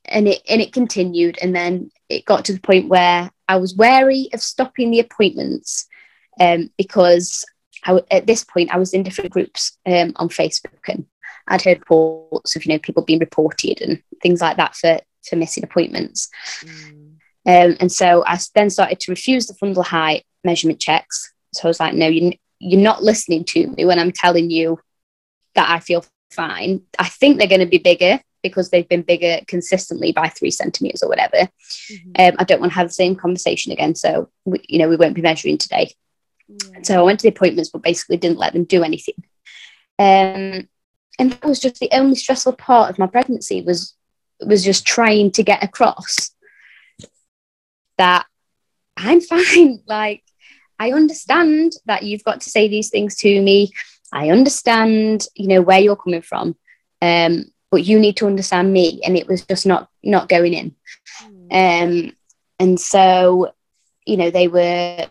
and 0.04 0.28
it 0.28 0.42
and 0.48 0.62
it 0.62 0.72
continued. 0.72 1.38
And 1.42 1.54
then 1.54 1.90
it 2.08 2.24
got 2.24 2.44
to 2.46 2.52
the 2.52 2.60
point 2.60 2.88
where 2.88 3.30
I 3.48 3.56
was 3.56 3.74
wary 3.74 4.28
of 4.32 4.40
stopping 4.40 4.90
the 4.90 5.00
appointments 5.00 5.86
um, 6.40 6.70
because 6.76 7.44
I, 7.84 8.00
at 8.10 8.26
this 8.26 8.44
point 8.44 8.74
I 8.74 8.78
was 8.78 8.92
in 8.92 9.02
different 9.02 9.30
groups 9.30 9.78
um, 9.86 10.12
on 10.16 10.28
Facebook 10.28 10.88
and 10.88 11.06
I'd 11.48 11.62
heard 11.62 11.78
reports 11.78 12.56
of 12.56 12.64
you 12.64 12.72
know 12.72 12.78
people 12.78 13.02
being 13.02 13.20
reported 13.20 13.80
and 13.80 14.02
things 14.22 14.40
like 14.40 14.56
that 14.56 14.74
for 14.74 14.98
for 15.28 15.36
missing 15.36 15.64
appointments. 15.64 16.28
Mm. 16.62 17.06
Um, 17.46 17.76
and 17.78 17.92
so 17.92 18.24
I 18.26 18.38
then 18.54 18.70
started 18.70 19.00
to 19.00 19.12
refuse 19.12 19.46
the 19.46 19.54
fundal 19.54 19.84
height 19.84 20.24
measurement 20.44 20.80
checks. 20.80 21.32
So 21.54 21.64
I 21.64 21.68
was 21.68 21.80
like, 21.80 21.94
no, 21.94 22.08
you, 22.08 22.32
you're 22.58 22.80
not 22.80 23.02
listening 23.02 23.44
to 23.44 23.68
me 23.68 23.84
when 23.84 23.98
I'm 23.98 24.12
telling 24.12 24.50
you 24.50 24.80
that 25.54 25.70
I 25.70 25.80
feel 25.80 26.04
fine. 26.30 26.82
I 26.98 27.08
think 27.08 27.38
they're 27.38 27.46
going 27.46 27.60
to 27.60 27.66
be 27.66 27.78
bigger 27.78 28.20
because 28.42 28.70
they've 28.70 28.88
been 28.88 29.02
bigger 29.02 29.40
consistently 29.46 30.12
by 30.12 30.28
three 30.28 30.50
centimeters 30.50 31.02
or 31.02 31.08
whatever. 31.08 31.48
Mm-hmm. 31.90 32.10
Um, 32.18 32.36
I 32.38 32.44
don't 32.44 32.60
want 32.60 32.72
to 32.72 32.78
have 32.78 32.88
the 32.88 32.94
same 32.94 33.16
conversation 33.16 33.72
again. 33.72 33.94
So, 33.94 34.30
we, 34.44 34.60
you 34.68 34.78
know, 34.78 34.88
we 34.88 34.96
won't 34.96 35.14
be 35.14 35.22
measuring 35.22 35.58
today. 35.58 35.92
Yeah. 36.48 36.82
So 36.82 37.00
I 37.00 37.02
went 37.02 37.20
to 37.20 37.24
the 37.24 37.34
appointments, 37.34 37.70
but 37.70 37.82
basically 37.82 38.16
didn't 38.16 38.38
let 38.38 38.52
them 38.52 38.64
do 38.64 38.82
anything. 38.82 39.14
Um, 39.98 40.68
and 41.18 41.32
that 41.32 41.44
was 41.44 41.60
just 41.60 41.80
the 41.80 41.90
only 41.92 42.14
stressful 42.14 42.52
part 42.52 42.90
of 42.90 42.98
my 42.98 43.06
pregnancy 43.06 43.62
was 43.62 43.94
was 44.40 44.62
just 44.62 44.86
trying 44.86 45.30
to 45.30 45.42
get 45.42 45.64
across 45.64 46.30
that 47.98 48.26
I'm 48.96 49.20
fine. 49.20 49.82
Like 49.86 50.22
I 50.78 50.92
understand 50.92 51.72
that 51.86 52.02
you've 52.02 52.24
got 52.24 52.42
to 52.42 52.50
say 52.50 52.68
these 52.68 52.90
things 52.90 53.16
to 53.16 53.40
me. 53.40 53.72
I 54.12 54.30
understand, 54.30 55.26
you 55.34 55.48
know, 55.48 55.62
where 55.62 55.80
you're 55.80 55.96
coming 55.96 56.22
from. 56.22 56.56
Um, 57.00 57.46
but 57.76 57.84
you 57.84 57.98
need 57.98 58.16
to 58.16 58.26
understand 58.26 58.72
me 58.72 59.02
and 59.04 59.18
it 59.18 59.28
was 59.28 59.44
just 59.44 59.66
not 59.66 59.90
not 60.02 60.30
going 60.30 60.54
in. 60.54 60.74
Mm. 61.22 62.06
um 62.08 62.16
and 62.58 62.80
so 62.80 63.52
you 64.06 64.16
know 64.16 64.30
they 64.30 64.48
were 64.48 65.06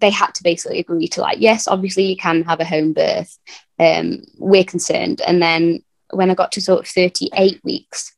they 0.00 0.10
had 0.10 0.34
to 0.34 0.42
basically 0.42 0.80
agree 0.80 1.08
to 1.08 1.22
like 1.22 1.38
yes 1.40 1.66
obviously 1.66 2.04
you 2.04 2.16
can 2.16 2.42
have 2.42 2.60
a 2.60 2.66
home 2.66 2.92
birth 2.92 3.38
um 3.78 4.22
we're 4.36 4.64
concerned. 4.64 5.22
And 5.26 5.40
then 5.40 5.82
when 6.10 6.30
i 6.30 6.34
got 6.34 6.52
to 6.52 6.60
sort 6.60 6.80
of 6.80 6.88
38 6.88 7.64
weeks 7.64 8.14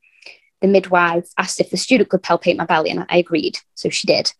the 0.60 0.66
midwife 0.66 1.28
asked 1.38 1.60
if 1.60 1.70
the 1.70 1.76
student 1.76 2.08
could 2.08 2.24
palpate 2.24 2.56
my 2.56 2.64
belly 2.64 2.90
and 2.90 3.06
i 3.08 3.18
agreed 3.18 3.56
so 3.74 3.88
she 3.88 4.08
did. 4.08 4.32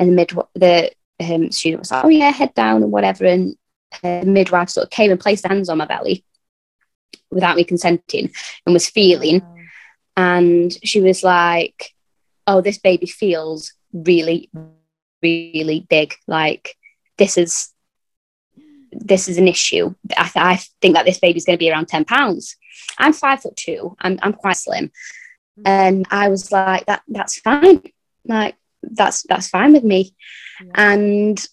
And 0.00 0.08
the 0.08 0.12
mid 0.12 0.32
the 0.54 0.90
um, 1.20 1.52
student 1.52 1.82
was 1.82 1.92
like 1.92 2.04
oh 2.04 2.08
yeah 2.08 2.32
head 2.32 2.52
down 2.54 2.82
and 2.82 2.90
whatever 2.90 3.26
and 3.26 3.56
uh, 4.02 4.24
the 4.24 4.26
midwife 4.26 4.70
sort 4.70 4.86
of 4.86 4.90
came 4.90 5.12
and 5.12 5.20
placed 5.20 5.46
hands 5.46 5.68
on 5.68 5.78
my 5.78 5.86
belly 5.86 6.24
without 7.30 7.56
me 7.56 7.64
consenting 7.64 8.30
and 8.64 8.72
was 8.72 8.88
feeling. 8.88 9.42
And 10.16 10.72
she 10.84 11.00
was 11.00 11.22
like, 11.22 11.92
Oh, 12.46 12.60
this 12.60 12.78
baby 12.78 13.06
feels 13.06 13.72
really, 13.92 14.50
really 15.22 15.86
big. 15.88 16.14
Like, 16.26 16.76
this 17.18 17.36
is 17.36 17.72
this 18.92 19.28
is 19.28 19.38
an 19.38 19.48
issue. 19.48 19.94
I, 20.16 20.22
th- 20.22 20.36
I 20.36 20.56
think 20.80 20.94
that 20.94 21.04
this 21.04 21.18
baby's 21.18 21.44
going 21.44 21.56
to 21.56 21.62
be 21.62 21.70
around 21.70 21.88
10 21.88 22.04
pounds. 22.04 22.56
I'm 22.98 23.12
five 23.12 23.42
foot 23.42 23.56
two. 23.56 23.96
I'm, 24.00 24.18
I'm 24.22 24.32
quite 24.32 24.56
slim. 24.56 24.90
And 25.64 26.06
I 26.10 26.28
was 26.28 26.52
like, 26.52 26.86
that 26.86 27.02
that's 27.08 27.38
fine. 27.40 27.82
Like, 28.24 28.56
that's, 28.82 29.22
that's 29.22 29.48
fine 29.48 29.72
with 29.72 29.84
me. 29.84 30.14
Yeah. 30.62 30.72
And 30.74 31.46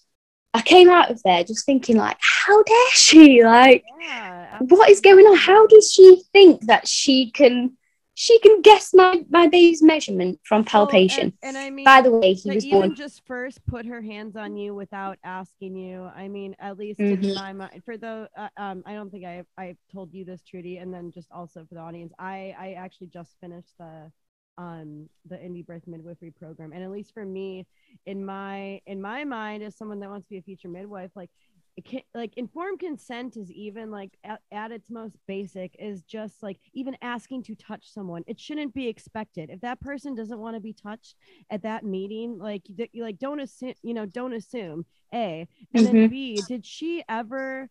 I 0.54 0.62
came 0.62 0.88
out 0.88 1.10
of 1.10 1.20
there 1.24 1.42
just 1.42 1.66
thinking 1.66 1.96
like, 1.96 2.16
how 2.20 2.62
dare 2.62 2.90
she? 2.92 3.44
Like, 3.44 3.84
yeah, 4.00 4.58
what 4.60 4.88
is 4.88 5.00
going 5.00 5.26
on? 5.26 5.36
How 5.36 5.66
does 5.66 5.92
she 5.92 6.22
think 6.32 6.66
that 6.66 6.86
she 6.86 7.32
can 7.32 7.76
she 8.14 8.38
can 8.38 8.62
guess 8.62 8.94
my 8.94 9.24
my 9.28 9.48
baby's 9.48 9.82
measurement 9.82 10.38
from 10.44 10.64
palpation? 10.64 11.32
Oh, 11.34 11.48
and, 11.48 11.56
and, 11.56 11.66
I 11.66 11.70
mean, 11.70 11.84
by 11.84 12.00
the 12.00 12.12
way, 12.12 12.34
he 12.34 12.50
was 12.50 12.64
even 12.64 12.80
born. 12.80 12.94
Just 12.94 13.26
first 13.26 13.66
put 13.66 13.84
her 13.86 14.00
hands 14.00 14.36
on 14.36 14.56
you 14.56 14.74
without 14.76 15.18
asking 15.24 15.76
you. 15.76 16.04
I 16.14 16.28
mean, 16.28 16.54
at 16.60 16.78
least 16.78 17.00
mm-hmm. 17.00 17.24
in 17.24 17.34
my 17.34 17.52
mind, 17.52 17.82
for 17.84 17.96
the 17.96 18.28
uh, 18.36 18.48
um, 18.56 18.84
I 18.86 18.94
don't 18.94 19.10
think 19.10 19.24
I 19.24 19.42
I 19.58 19.76
told 19.92 20.14
you 20.14 20.24
this, 20.24 20.42
Trudy, 20.44 20.76
and 20.76 20.94
then 20.94 21.10
just 21.10 21.32
also 21.32 21.66
for 21.68 21.74
the 21.74 21.80
audience, 21.80 22.12
I 22.16 22.54
I 22.56 22.74
actually 22.78 23.08
just 23.08 23.34
finished 23.40 23.74
the 23.78 24.12
um 24.58 25.08
the 25.28 25.36
indie 25.36 25.66
birth 25.66 25.82
midwifery 25.86 26.30
program. 26.30 26.72
And 26.72 26.82
at 26.82 26.90
least 26.90 27.12
for 27.12 27.24
me 27.24 27.66
in 28.06 28.24
my 28.24 28.80
in 28.86 29.00
my 29.00 29.24
mind 29.24 29.62
as 29.62 29.76
someone 29.76 30.00
that 30.00 30.10
wants 30.10 30.26
to 30.26 30.30
be 30.30 30.38
a 30.38 30.42
future 30.42 30.68
midwife 30.68 31.10
like 31.14 31.30
it 31.76 31.84
can, 31.84 32.02
like 32.14 32.32
informed 32.36 32.78
consent 32.78 33.36
is 33.36 33.50
even 33.50 33.90
like 33.90 34.16
at, 34.22 34.40
at, 34.52 34.70
its 34.70 34.90
most 34.90 35.16
basic 35.26 35.74
is 35.78 36.02
just 36.02 36.42
like 36.42 36.58
even 36.72 36.96
asking 37.02 37.42
to 37.42 37.56
touch 37.56 37.92
someone. 37.92 38.22
It 38.28 38.38
shouldn't 38.38 38.74
be 38.74 38.86
expected. 38.86 39.50
If 39.50 39.60
that 39.62 39.80
person 39.80 40.14
doesn't 40.14 40.38
want 40.38 40.54
to 40.54 40.60
be 40.60 40.72
touched 40.72 41.16
at 41.50 41.62
that 41.62 41.84
meeting 41.84 42.38
like 42.38 42.62
you 42.68 43.02
like 43.02 43.18
don't 43.18 43.40
assume 43.40 43.74
you 43.82 43.94
know 43.94 44.06
don't 44.06 44.34
assume 44.34 44.86
a. 45.12 45.48
And 45.74 45.86
mm-hmm. 45.86 45.96
then 45.96 46.10
b 46.10 46.42
did 46.46 46.64
she 46.64 47.02
ever 47.08 47.68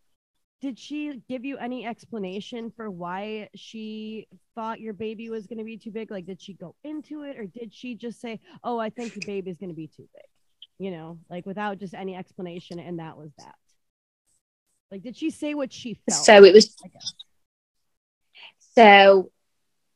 did 0.63 0.79
she 0.79 1.21
give 1.27 1.43
you 1.43 1.57
any 1.57 1.85
explanation 1.85 2.71
for 2.73 2.89
why 2.89 3.49
she 3.53 4.25
thought 4.55 4.79
your 4.79 4.93
baby 4.93 5.29
was 5.29 5.45
going 5.45 5.57
to 5.57 5.65
be 5.65 5.77
too 5.77 5.91
big? 5.91 6.09
Like 6.09 6.25
did 6.25 6.41
she 6.41 6.53
go 6.53 6.73
into 6.85 7.23
it 7.23 7.37
or 7.37 7.45
did 7.45 7.73
she 7.73 7.95
just 7.95 8.21
say 8.21 8.39
oh 8.63 8.79
i 8.79 8.89
think 8.89 9.13
the 9.13 9.25
baby 9.25 9.51
is 9.51 9.57
going 9.57 9.71
to 9.71 9.75
be 9.75 9.87
too 9.87 10.07
big 10.15 10.23
you 10.79 10.89
know 10.89 11.19
like 11.29 11.45
without 11.45 11.79
just 11.79 11.93
any 11.93 12.15
explanation 12.15 12.79
and 12.79 12.99
that 12.99 13.17
was 13.17 13.29
that? 13.37 13.55
Like 14.89 15.01
did 15.01 15.17
she 15.17 15.31
say 15.31 15.53
what 15.53 15.73
she 15.73 15.99
felt? 16.09 16.23
So 16.25 16.45
it 16.45 16.53
was 16.53 16.73
so 18.73 19.31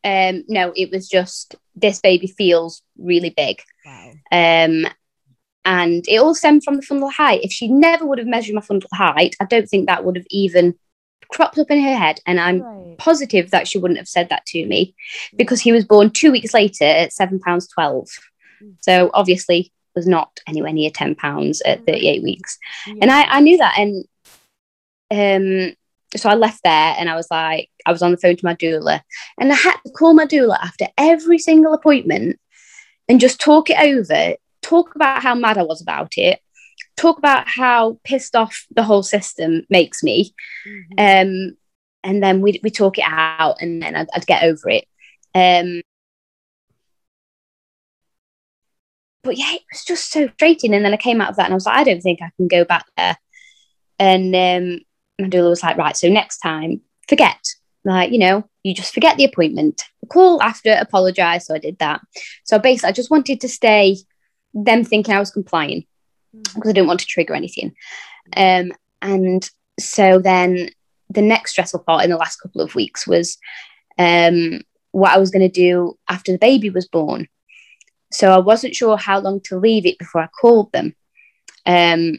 um 0.03 0.43
no 0.49 0.73
it 0.75 0.91
was 0.91 1.07
just 1.07 1.55
this 1.77 2.01
baby 2.01 2.27
feels 2.27 2.81
really 2.97 3.29
big. 3.29 3.61
Wow. 3.85 4.11
Um 4.33 4.85
and 5.67 6.05
it 6.07 6.17
all 6.17 6.33
stemmed 6.33 6.63
from 6.63 6.77
the 6.77 6.81
fundal 6.81 7.11
height. 7.11 7.43
If 7.43 7.51
she 7.51 7.67
never 7.67 8.05
would 8.05 8.19
have 8.19 8.27
measured 8.27 8.55
my 8.55 8.61
fundal 8.61 8.87
height, 8.93 9.35
I 9.41 9.45
don't 9.45 9.67
think 9.67 9.87
that 9.87 10.05
would 10.05 10.15
have 10.15 10.25
even 10.29 10.75
cropped 11.29 11.59
up 11.59 11.69
in 11.69 11.81
her 11.81 11.95
head. 11.95 12.21
And 12.25 12.39
I'm 12.39 12.61
right. 12.61 12.97
positive 12.97 13.51
that 13.51 13.67
she 13.67 13.77
wouldn't 13.77 13.97
have 13.97 14.07
said 14.07 14.29
that 14.29 14.45
to 14.47 14.65
me 14.65 14.95
because 15.35 15.59
he 15.59 15.73
was 15.73 15.83
born 15.83 16.09
two 16.09 16.31
weeks 16.31 16.53
later 16.53 16.85
at 16.85 17.11
seven 17.11 17.39
pounds 17.41 17.67
twelve. 17.67 18.07
Mm. 18.63 18.77
So 18.79 19.11
obviously 19.13 19.73
was 19.93 20.07
not 20.07 20.39
anywhere 20.47 20.71
near 20.71 20.91
10 20.91 21.15
pounds 21.15 21.59
at 21.63 21.85
38 21.87 22.21
weeks. 22.21 22.59
Yeah. 22.85 22.93
And 23.01 23.11
I, 23.11 23.23
I 23.23 23.41
knew 23.41 23.57
that. 23.57 23.79
And 23.79 24.05
um, 25.09 25.75
so 26.15 26.29
I 26.29 26.35
left 26.35 26.61
there 26.63 26.95
and 26.97 27.09
I 27.09 27.15
was 27.15 27.27
like, 27.31 27.69
I 27.85 27.91
was 27.91 28.03
on 28.03 28.11
the 28.11 28.17
phone 28.17 28.37
to 28.37 28.45
my 28.45 28.53
doula 28.53 29.01
and 29.39 29.51
I 29.51 29.55
had 29.55 29.77
to 29.85 29.91
call 29.91 30.13
my 30.13 30.27
doula 30.27 30.57
after 30.61 30.85
every 30.97 31.39
single 31.39 31.73
appointment 31.73 32.39
and 33.09 33.19
just 33.19 33.41
talk 33.41 33.71
it 33.71 33.79
over, 33.79 34.35
talk 34.67 34.95
about 34.95 35.23
how 35.23 35.35
mad 35.35 35.57
I 35.57 35.63
was 35.63 35.81
about 35.81 36.17
it, 36.17 36.39
talk 36.95 37.17
about 37.17 37.47
how 37.47 37.99
pissed 38.03 38.35
off 38.35 38.65
the 38.75 38.83
whole 38.83 39.03
system 39.03 39.63
makes 39.69 40.03
me. 40.03 40.33
Mm-hmm. 40.67 40.95
Um, 40.97 41.57
and 42.03 42.23
then 42.23 42.41
we 42.41 42.59
we 42.63 42.69
talk 42.69 42.97
it 42.97 43.05
out 43.07 43.57
and 43.61 43.81
then 43.81 43.95
I'd, 43.95 44.07
I'd 44.13 44.27
get 44.27 44.43
over 44.43 44.69
it. 44.69 44.85
Um, 45.33 45.81
but 49.23 49.37
yeah, 49.37 49.53
it 49.53 49.61
was 49.71 49.83
just 49.83 50.11
so 50.11 50.27
frustrating. 50.27 50.73
And 50.73 50.85
then 50.85 50.93
I 50.93 50.97
came 50.97 51.21
out 51.21 51.29
of 51.29 51.35
that 51.35 51.45
and 51.45 51.53
I 51.53 51.55
was 51.55 51.65
like, 51.65 51.77
I 51.77 51.83
don't 51.83 52.01
think 52.01 52.21
I 52.21 52.31
can 52.37 52.47
go 52.47 52.63
back 52.63 52.85
there. 52.95 53.17
And 53.99 54.35
um, 54.35 54.79
my 55.19 55.27
doula 55.27 55.49
was 55.49 55.63
like, 55.63 55.77
right, 55.77 55.97
so 55.97 56.07
next 56.07 56.37
time, 56.39 56.81
forget. 57.09 57.39
Like, 57.83 58.11
you 58.11 58.19
know, 58.19 58.47
you 58.63 58.73
just 58.73 58.93
forget 58.93 59.17
the 59.17 59.25
appointment. 59.25 59.83
Call 60.09 60.41
after, 60.41 60.77
apologize. 60.79 61.45
So 61.45 61.55
I 61.55 61.59
did 61.59 61.77
that. 61.79 62.01
So 62.45 62.59
basically, 62.59 62.89
I 62.89 62.93
just 62.93 63.11
wanted 63.11 63.41
to 63.41 63.49
stay, 63.49 63.97
them 64.65 64.83
thinking 64.83 65.13
I 65.13 65.19
was 65.19 65.31
complying 65.31 65.85
because 66.33 66.55
mm. 66.55 66.69
I 66.69 66.73
didn't 66.73 66.87
want 66.87 66.99
to 67.01 67.05
trigger 67.05 67.33
anything. 67.33 67.75
Um, 68.35 68.73
and 69.01 69.49
so 69.79 70.19
then 70.19 70.69
the 71.09 71.21
next 71.21 71.51
stressful 71.51 71.81
part 71.81 72.03
in 72.03 72.09
the 72.09 72.17
last 72.17 72.37
couple 72.37 72.61
of 72.61 72.75
weeks 72.75 73.07
was 73.07 73.37
um, 73.97 74.61
what 74.91 75.11
I 75.11 75.17
was 75.17 75.31
going 75.31 75.49
to 75.49 75.49
do 75.49 75.97
after 76.09 76.31
the 76.31 76.37
baby 76.37 76.69
was 76.69 76.87
born. 76.87 77.27
So 78.11 78.31
I 78.31 78.37
wasn't 78.37 78.75
sure 78.75 78.97
how 78.97 79.19
long 79.19 79.41
to 79.45 79.59
leave 79.59 79.85
it 79.85 79.99
before 79.99 80.21
I 80.21 80.27
called 80.27 80.71
them. 80.71 80.95
Um, 81.65 82.17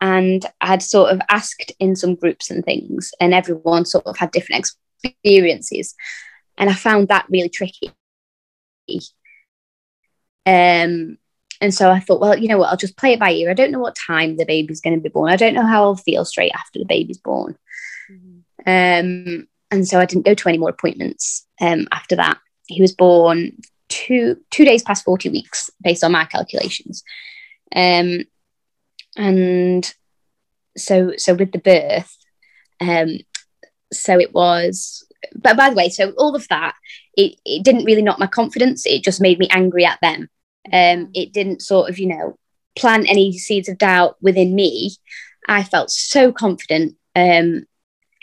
and 0.00 0.44
I'd 0.60 0.82
sort 0.82 1.12
of 1.12 1.20
asked 1.30 1.72
in 1.78 1.96
some 1.96 2.16
groups 2.16 2.50
and 2.50 2.64
things, 2.64 3.12
and 3.20 3.32
everyone 3.32 3.86
sort 3.86 4.06
of 4.06 4.18
had 4.18 4.30
different 4.30 4.68
experiences. 5.02 5.94
And 6.58 6.68
I 6.68 6.74
found 6.74 7.08
that 7.08 7.26
really 7.30 7.48
tricky. 7.48 7.92
Um, 10.46 11.18
and 11.60 11.74
so 11.74 11.90
I 11.90 12.00
thought, 12.00 12.20
well, 12.20 12.38
you 12.38 12.48
know 12.48 12.58
what, 12.58 12.68
I'll 12.70 12.76
just 12.76 12.96
play 12.96 13.12
it 13.14 13.20
by 13.20 13.32
ear. 13.32 13.50
I 13.50 13.54
don't 13.54 13.72
know 13.72 13.80
what 13.80 13.96
time 13.96 14.36
the 14.36 14.44
baby's 14.44 14.80
going 14.80 14.94
to 14.94 15.02
be 15.02 15.08
born. 15.08 15.32
I 15.32 15.36
don't 15.36 15.54
know 15.54 15.66
how 15.66 15.82
I'll 15.82 15.96
feel 15.96 16.24
straight 16.24 16.52
after 16.54 16.78
the 16.78 16.84
baby's 16.84 17.18
born. 17.18 17.56
Mm-hmm. 18.10 19.40
Um, 19.40 19.48
and 19.70 19.88
so 19.88 19.98
I 19.98 20.06
didn't 20.06 20.26
go 20.26 20.34
to 20.34 20.48
any 20.48 20.58
more 20.58 20.70
appointments 20.70 21.46
um, 21.60 21.88
after 21.90 22.16
that. 22.16 22.38
He 22.66 22.80
was 22.80 22.94
born 22.94 23.58
two 23.88 24.36
two 24.50 24.64
days 24.64 24.82
past 24.82 25.04
40 25.04 25.28
weeks 25.30 25.70
based 25.82 26.04
on 26.04 26.12
my 26.12 26.24
calculations. 26.24 27.02
Um, 27.74 28.24
and 29.16 29.94
so 30.76 31.14
so 31.16 31.34
with 31.34 31.52
the 31.52 31.58
birth, 31.58 32.16
um, 32.80 33.18
so 33.92 34.18
it 34.18 34.34
was 34.34 35.04
but 35.34 35.56
by 35.56 35.70
the 35.70 35.76
way, 35.76 35.88
so 35.88 36.10
all 36.12 36.36
of 36.36 36.46
that, 36.48 36.74
it, 37.16 37.36
it 37.44 37.64
didn't 37.64 37.84
really 37.84 38.02
knock 38.02 38.18
my 38.18 38.26
confidence. 38.26 38.86
It 38.86 39.02
just 39.02 39.20
made 39.20 39.38
me 39.38 39.48
angry 39.50 39.84
at 39.84 40.00
them 40.00 40.28
um, 40.72 41.10
it 41.14 41.32
didn't 41.32 41.62
sort 41.62 41.90
of, 41.90 41.98
you 41.98 42.06
know, 42.06 42.38
plant 42.76 43.08
any 43.08 43.32
seeds 43.32 43.68
of 43.68 43.78
doubt 43.78 44.16
within 44.20 44.54
me. 44.54 44.94
I 45.48 45.62
felt 45.62 45.90
so 45.90 46.32
confident 46.32 46.96
um, 47.14 47.64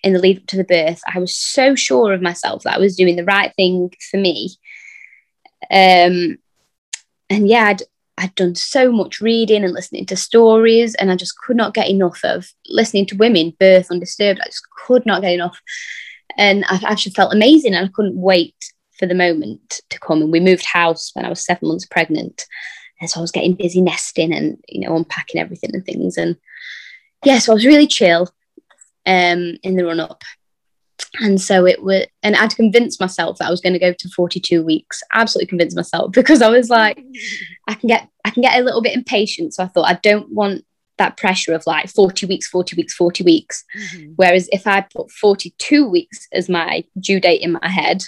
in 0.04 0.14
the 0.14 0.20
lead 0.20 0.40
up 0.40 0.46
to 0.48 0.58
the 0.58 0.64
birth. 0.64 1.02
I 1.14 1.20
was 1.20 1.36
so 1.36 1.76
sure 1.76 2.14
of 2.14 2.22
myself 2.22 2.64
that 2.64 2.76
I 2.76 2.80
was 2.80 2.96
doing 2.96 3.16
the 3.16 3.24
right 3.24 3.54
thing 3.56 3.94
for 4.12 4.18
me. 4.18 4.52
Um, 5.72 6.38
and 7.30 7.48
yeah, 7.48 7.66
I'd, 7.66 7.84
I'd 8.18 8.36
done 8.36 8.56
so 8.56 8.92
much 8.92 9.22
reading 9.22 9.64
and 9.64 9.74
listening 9.74 10.06
to 10.08 10.16
stories, 10.16 10.94
and 10.96 11.12
I 11.12 11.16
just 11.16 11.38
could 11.38 11.56
not 11.56 11.74
get 11.74 11.90
enough 11.90 12.20
of 12.24 12.48
listening 12.68 13.06
to 13.08 13.16
women 13.16 13.56
birth 13.60 13.90
undisturbed. 13.90 14.40
I 14.42 14.46
just 14.46 14.68
could 14.86 15.06
not 15.06 15.22
get 15.22 15.34
enough. 15.34 15.60
And 16.38 16.66
I 16.68 16.80
actually 16.86 17.14
felt 17.14 17.34
amazing, 17.34 17.74
and 17.74 17.88
I 17.88 17.92
couldn't 17.92 18.16
wait 18.16 18.56
for 19.04 19.08
the 19.08 19.14
moment 19.14 19.82
to 19.90 20.00
come. 20.00 20.22
And 20.22 20.32
we 20.32 20.40
moved 20.40 20.64
house 20.64 21.12
when 21.14 21.26
I 21.26 21.30
was 21.30 21.44
seven 21.44 21.68
months 21.68 21.86
pregnant. 21.86 22.46
And 23.02 23.10
so 23.10 23.20
I 23.20 23.22
was 23.22 23.34
getting 23.34 23.54
busy 23.54 23.82
nesting 23.82 24.34
and, 24.34 24.58
you 24.70 24.80
know, 24.80 24.96
unpacking 24.96 25.42
everything 25.42 25.72
and 25.74 25.86
things. 25.86 26.16
And 26.16 26.38
yeah, 27.26 27.40
so 27.40 27.52
I 27.52 27.56
was 27.56 27.66
really 27.66 27.86
chill 27.86 28.30
um, 29.06 29.58
in 29.62 29.76
the 29.76 29.84
run 29.84 30.00
up. 30.00 30.24
And 31.20 31.42
so 31.42 31.66
it 31.66 31.84
was, 31.84 32.06
and 32.24 32.38
I'd 32.38 32.56
convinced 32.56 33.02
myself 33.02 33.40
that 33.40 33.48
I 33.48 33.52
was 33.52 33.60
going 33.60 33.74
to 33.74 33.80
go 33.80 33.92
to 33.92 34.10
42 34.10 34.64
weeks. 34.64 35.04
Absolutely 35.14 35.48
convinced 35.48 35.76
myself 35.76 36.12
because 36.14 36.42
I 36.42 36.48
was 36.48 36.70
like, 36.70 37.04
I 37.68 37.74
can 37.74 37.90
get, 37.90 38.08
I 38.24 38.30
can 38.30 38.42
get 38.42 38.58
a 38.58 38.64
little 38.64 38.82
bit 38.82 38.96
impatient. 38.96 39.54
So 39.54 39.64
I 39.64 39.68
thought 39.68 39.90
I 39.90 40.00
don't 40.02 40.32
want 40.32 40.64
that 40.98 41.18
pressure 41.18 41.54
of 41.54 41.68
like 41.68 41.90
40 41.90 42.26
weeks, 42.28 42.48
40 42.48 42.78
weeks, 42.78 42.94
40 42.94 43.26
weeks. 43.26 43.66
Mm-hmm. 43.78 44.12
Whereas 44.16 44.48
if 44.54 44.66
I 44.66 44.80
put 44.80 45.12
42 45.12 45.90
weeks 45.90 46.26
as 46.32 46.48
my 46.48 46.86
due 47.02 47.20
date 47.20 47.42
in 47.42 47.52
my 47.52 47.68
head, 47.68 48.04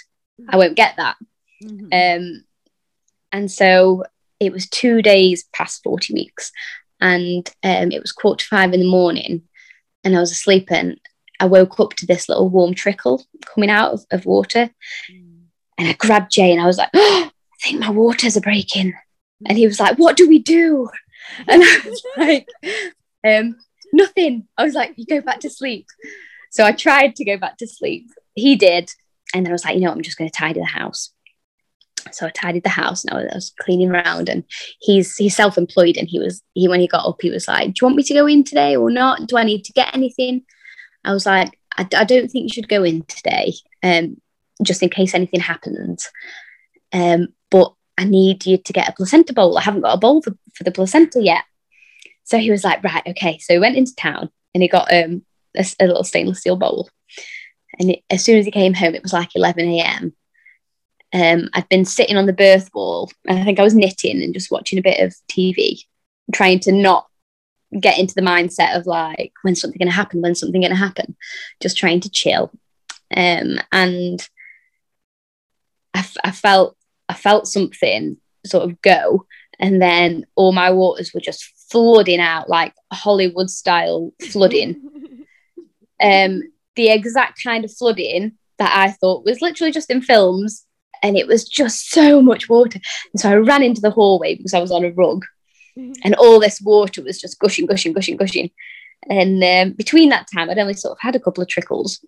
I 0.48 0.56
won't 0.56 0.76
get 0.76 0.96
that. 0.96 1.16
Mm-hmm. 1.62 1.88
Um, 1.92 2.44
and 3.32 3.50
so 3.50 4.04
it 4.40 4.52
was 4.52 4.68
two 4.68 5.02
days 5.02 5.44
past 5.52 5.82
40 5.82 6.14
weeks. 6.14 6.52
And 7.00 7.48
um, 7.62 7.92
it 7.92 8.00
was 8.00 8.12
quarter 8.12 8.42
to 8.42 8.48
five 8.48 8.72
in 8.72 8.80
the 8.80 8.90
morning. 8.90 9.42
And 10.04 10.16
I 10.16 10.20
was 10.20 10.32
asleep. 10.32 10.70
And 10.70 11.00
I 11.40 11.46
woke 11.46 11.78
up 11.80 11.94
to 11.94 12.06
this 12.06 12.28
little 12.28 12.48
warm 12.48 12.74
trickle 12.74 13.24
coming 13.44 13.70
out 13.70 13.92
of, 13.92 14.04
of 14.10 14.26
water. 14.26 14.70
Mm. 15.10 15.42
And 15.78 15.88
I 15.88 15.92
grabbed 15.92 16.32
Jay 16.32 16.52
and 16.52 16.60
I 16.60 16.66
was 16.66 16.78
like, 16.78 16.90
oh, 16.94 17.30
I 17.56 17.68
think 17.68 17.80
my 17.80 17.90
waters 17.90 18.36
are 18.36 18.42
breaking. 18.42 18.94
And 19.44 19.58
he 19.58 19.66
was 19.66 19.80
like, 19.80 19.98
What 19.98 20.16
do 20.16 20.28
we 20.28 20.38
do? 20.38 20.88
And 21.48 21.60
I 21.60 21.80
was 21.84 22.02
like, 22.16 22.48
um, 23.26 23.56
Nothing. 23.92 24.46
I 24.56 24.64
was 24.64 24.74
like, 24.74 24.94
You 24.96 25.06
go 25.06 25.20
back 25.20 25.40
to 25.40 25.50
sleep. 25.50 25.86
So 26.50 26.64
I 26.64 26.72
tried 26.72 27.16
to 27.16 27.24
go 27.24 27.36
back 27.36 27.58
to 27.58 27.66
sleep. 27.66 28.08
He 28.34 28.56
did. 28.56 28.90
And 29.36 29.46
then 29.46 29.52
I 29.52 29.54
was 29.54 29.64
like, 29.64 29.74
you 29.74 29.82
know, 29.82 29.92
I'm 29.92 30.02
just 30.02 30.18
going 30.18 30.30
to 30.30 30.36
tidy 30.36 30.60
the 30.60 30.66
house. 30.66 31.12
So 32.12 32.26
I 32.26 32.30
tidied 32.30 32.62
the 32.62 32.68
house 32.70 33.04
and 33.04 33.12
I 33.12 33.34
was, 33.34 33.52
cleaning 33.60 33.90
around. 33.90 34.28
And 34.28 34.44
he's 34.80 35.16
he's 35.16 35.36
self-employed, 35.36 35.96
and 35.96 36.08
he 36.08 36.18
was 36.18 36.42
he 36.54 36.68
when 36.68 36.80
he 36.80 36.86
got 36.86 37.06
up, 37.06 37.20
he 37.20 37.30
was 37.30 37.48
like, 37.48 37.66
"Do 37.66 37.74
you 37.80 37.86
want 37.86 37.96
me 37.96 38.02
to 38.04 38.14
go 38.14 38.26
in 38.26 38.44
today 38.44 38.76
or 38.76 38.90
not? 38.90 39.26
Do 39.26 39.36
I 39.36 39.44
need 39.44 39.64
to 39.64 39.72
get 39.72 39.94
anything?" 39.94 40.42
I 41.04 41.12
was 41.12 41.26
like, 41.26 41.58
"I, 41.76 41.86
I 41.96 42.04
don't 42.04 42.30
think 42.30 42.44
you 42.44 42.48
should 42.48 42.68
go 42.68 42.84
in 42.84 43.02
today, 43.02 43.54
um, 43.82 44.20
just 44.62 44.82
in 44.82 44.88
case 44.88 45.14
anything 45.14 45.40
happens. 45.40 46.08
Um, 46.92 47.28
but 47.50 47.72
I 47.98 48.04
need 48.04 48.46
you 48.46 48.58
to 48.58 48.72
get 48.72 48.88
a 48.88 48.92
placenta 48.92 49.32
bowl. 49.32 49.58
I 49.58 49.62
haven't 49.62 49.82
got 49.82 49.94
a 49.94 49.98
bowl 49.98 50.22
for, 50.22 50.36
for 50.54 50.64
the 50.64 50.72
placenta 50.72 51.22
yet." 51.22 51.44
So 52.24 52.38
he 52.38 52.50
was 52.50 52.64
like, 52.64 52.84
"Right, 52.84 53.06
okay." 53.08 53.38
So 53.38 53.54
he 53.54 53.58
went 53.58 53.76
into 53.76 53.94
town 53.96 54.30
and 54.54 54.62
he 54.62 54.68
got 54.68 54.92
um 54.94 55.22
a, 55.56 55.66
a 55.80 55.86
little 55.86 56.04
stainless 56.04 56.40
steel 56.40 56.56
bowl 56.56 56.88
and 57.78 57.90
it, 57.90 58.02
as 58.10 58.24
soon 58.24 58.38
as 58.38 58.44
he 58.44 58.50
came 58.50 58.74
home, 58.74 58.94
it 58.94 59.02
was 59.02 59.12
like 59.12 59.34
11 59.34 59.68
a.m. 59.68 60.14
Um, 61.12 61.48
I'd 61.54 61.68
been 61.68 61.84
sitting 61.84 62.16
on 62.16 62.26
the 62.26 62.32
birth 62.32 62.70
wall, 62.74 63.10
and 63.26 63.38
I 63.38 63.44
think 63.44 63.58
I 63.58 63.62
was 63.62 63.74
knitting 63.74 64.22
and 64.22 64.34
just 64.34 64.50
watching 64.50 64.78
a 64.78 64.82
bit 64.82 65.00
of 65.00 65.14
TV, 65.30 65.80
trying 66.32 66.60
to 66.60 66.72
not 66.72 67.06
get 67.80 67.98
into 67.98 68.14
the 68.14 68.22
mindset 68.22 68.76
of 68.76 68.86
like, 68.86 69.32
when's 69.42 69.60
something 69.60 69.78
going 69.78 69.88
to 69.88 69.94
happen? 69.94 70.20
When's 70.20 70.40
something 70.40 70.60
going 70.60 70.70
to 70.70 70.76
happen? 70.76 71.16
Just 71.60 71.76
trying 71.76 72.00
to 72.00 72.10
chill. 72.10 72.50
Um, 73.16 73.58
and 73.72 74.26
I, 75.94 76.00
f- 76.00 76.16
I 76.24 76.30
felt 76.32 76.76
I 77.08 77.14
felt 77.14 77.46
something 77.46 78.16
sort 78.44 78.64
of 78.64 78.80
go, 78.82 79.26
and 79.58 79.80
then 79.80 80.26
all 80.34 80.52
my 80.52 80.70
waters 80.70 81.12
were 81.14 81.20
just 81.20 81.44
flooding 81.70 82.20
out 82.20 82.48
like 82.48 82.74
Hollywood 82.92 83.50
style 83.50 84.12
flooding. 84.30 85.26
um, 86.02 86.42
the 86.76 86.88
exact 86.88 87.42
kind 87.42 87.64
of 87.64 87.72
flooding 87.72 88.32
that 88.58 88.72
I 88.74 88.92
thought 88.92 89.24
was 89.24 89.40
literally 89.40 89.72
just 89.72 89.90
in 89.90 90.02
films. 90.02 90.64
And 91.02 91.16
it 91.16 91.26
was 91.26 91.44
just 91.44 91.90
so 91.90 92.22
much 92.22 92.48
water. 92.48 92.80
And 93.12 93.20
so 93.20 93.30
I 93.30 93.34
ran 93.34 93.62
into 93.62 93.80
the 93.80 93.90
hallway 93.90 94.34
because 94.34 94.54
I 94.54 94.60
was 94.60 94.70
on 94.70 94.84
a 94.84 94.90
rug. 94.90 95.24
Mm-hmm. 95.78 95.92
And 96.04 96.14
all 96.14 96.40
this 96.40 96.60
water 96.60 97.02
was 97.02 97.20
just 97.20 97.38
gushing, 97.38 97.66
gushing, 97.66 97.92
gushing, 97.92 98.16
gushing. 98.16 98.50
And 99.10 99.42
um, 99.44 99.72
between 99.72 100.08
that 100.08 100.26
time, 100.32 100.48
I'd 100.48 100.58
only 100.58 100.74
sort 100.74 100.92
of 100.92 100.98
had 101.00 101.14
a 101.14 101.20
couple 101.20 101.42
of 101.42 101.48
trickles 101.48 102.04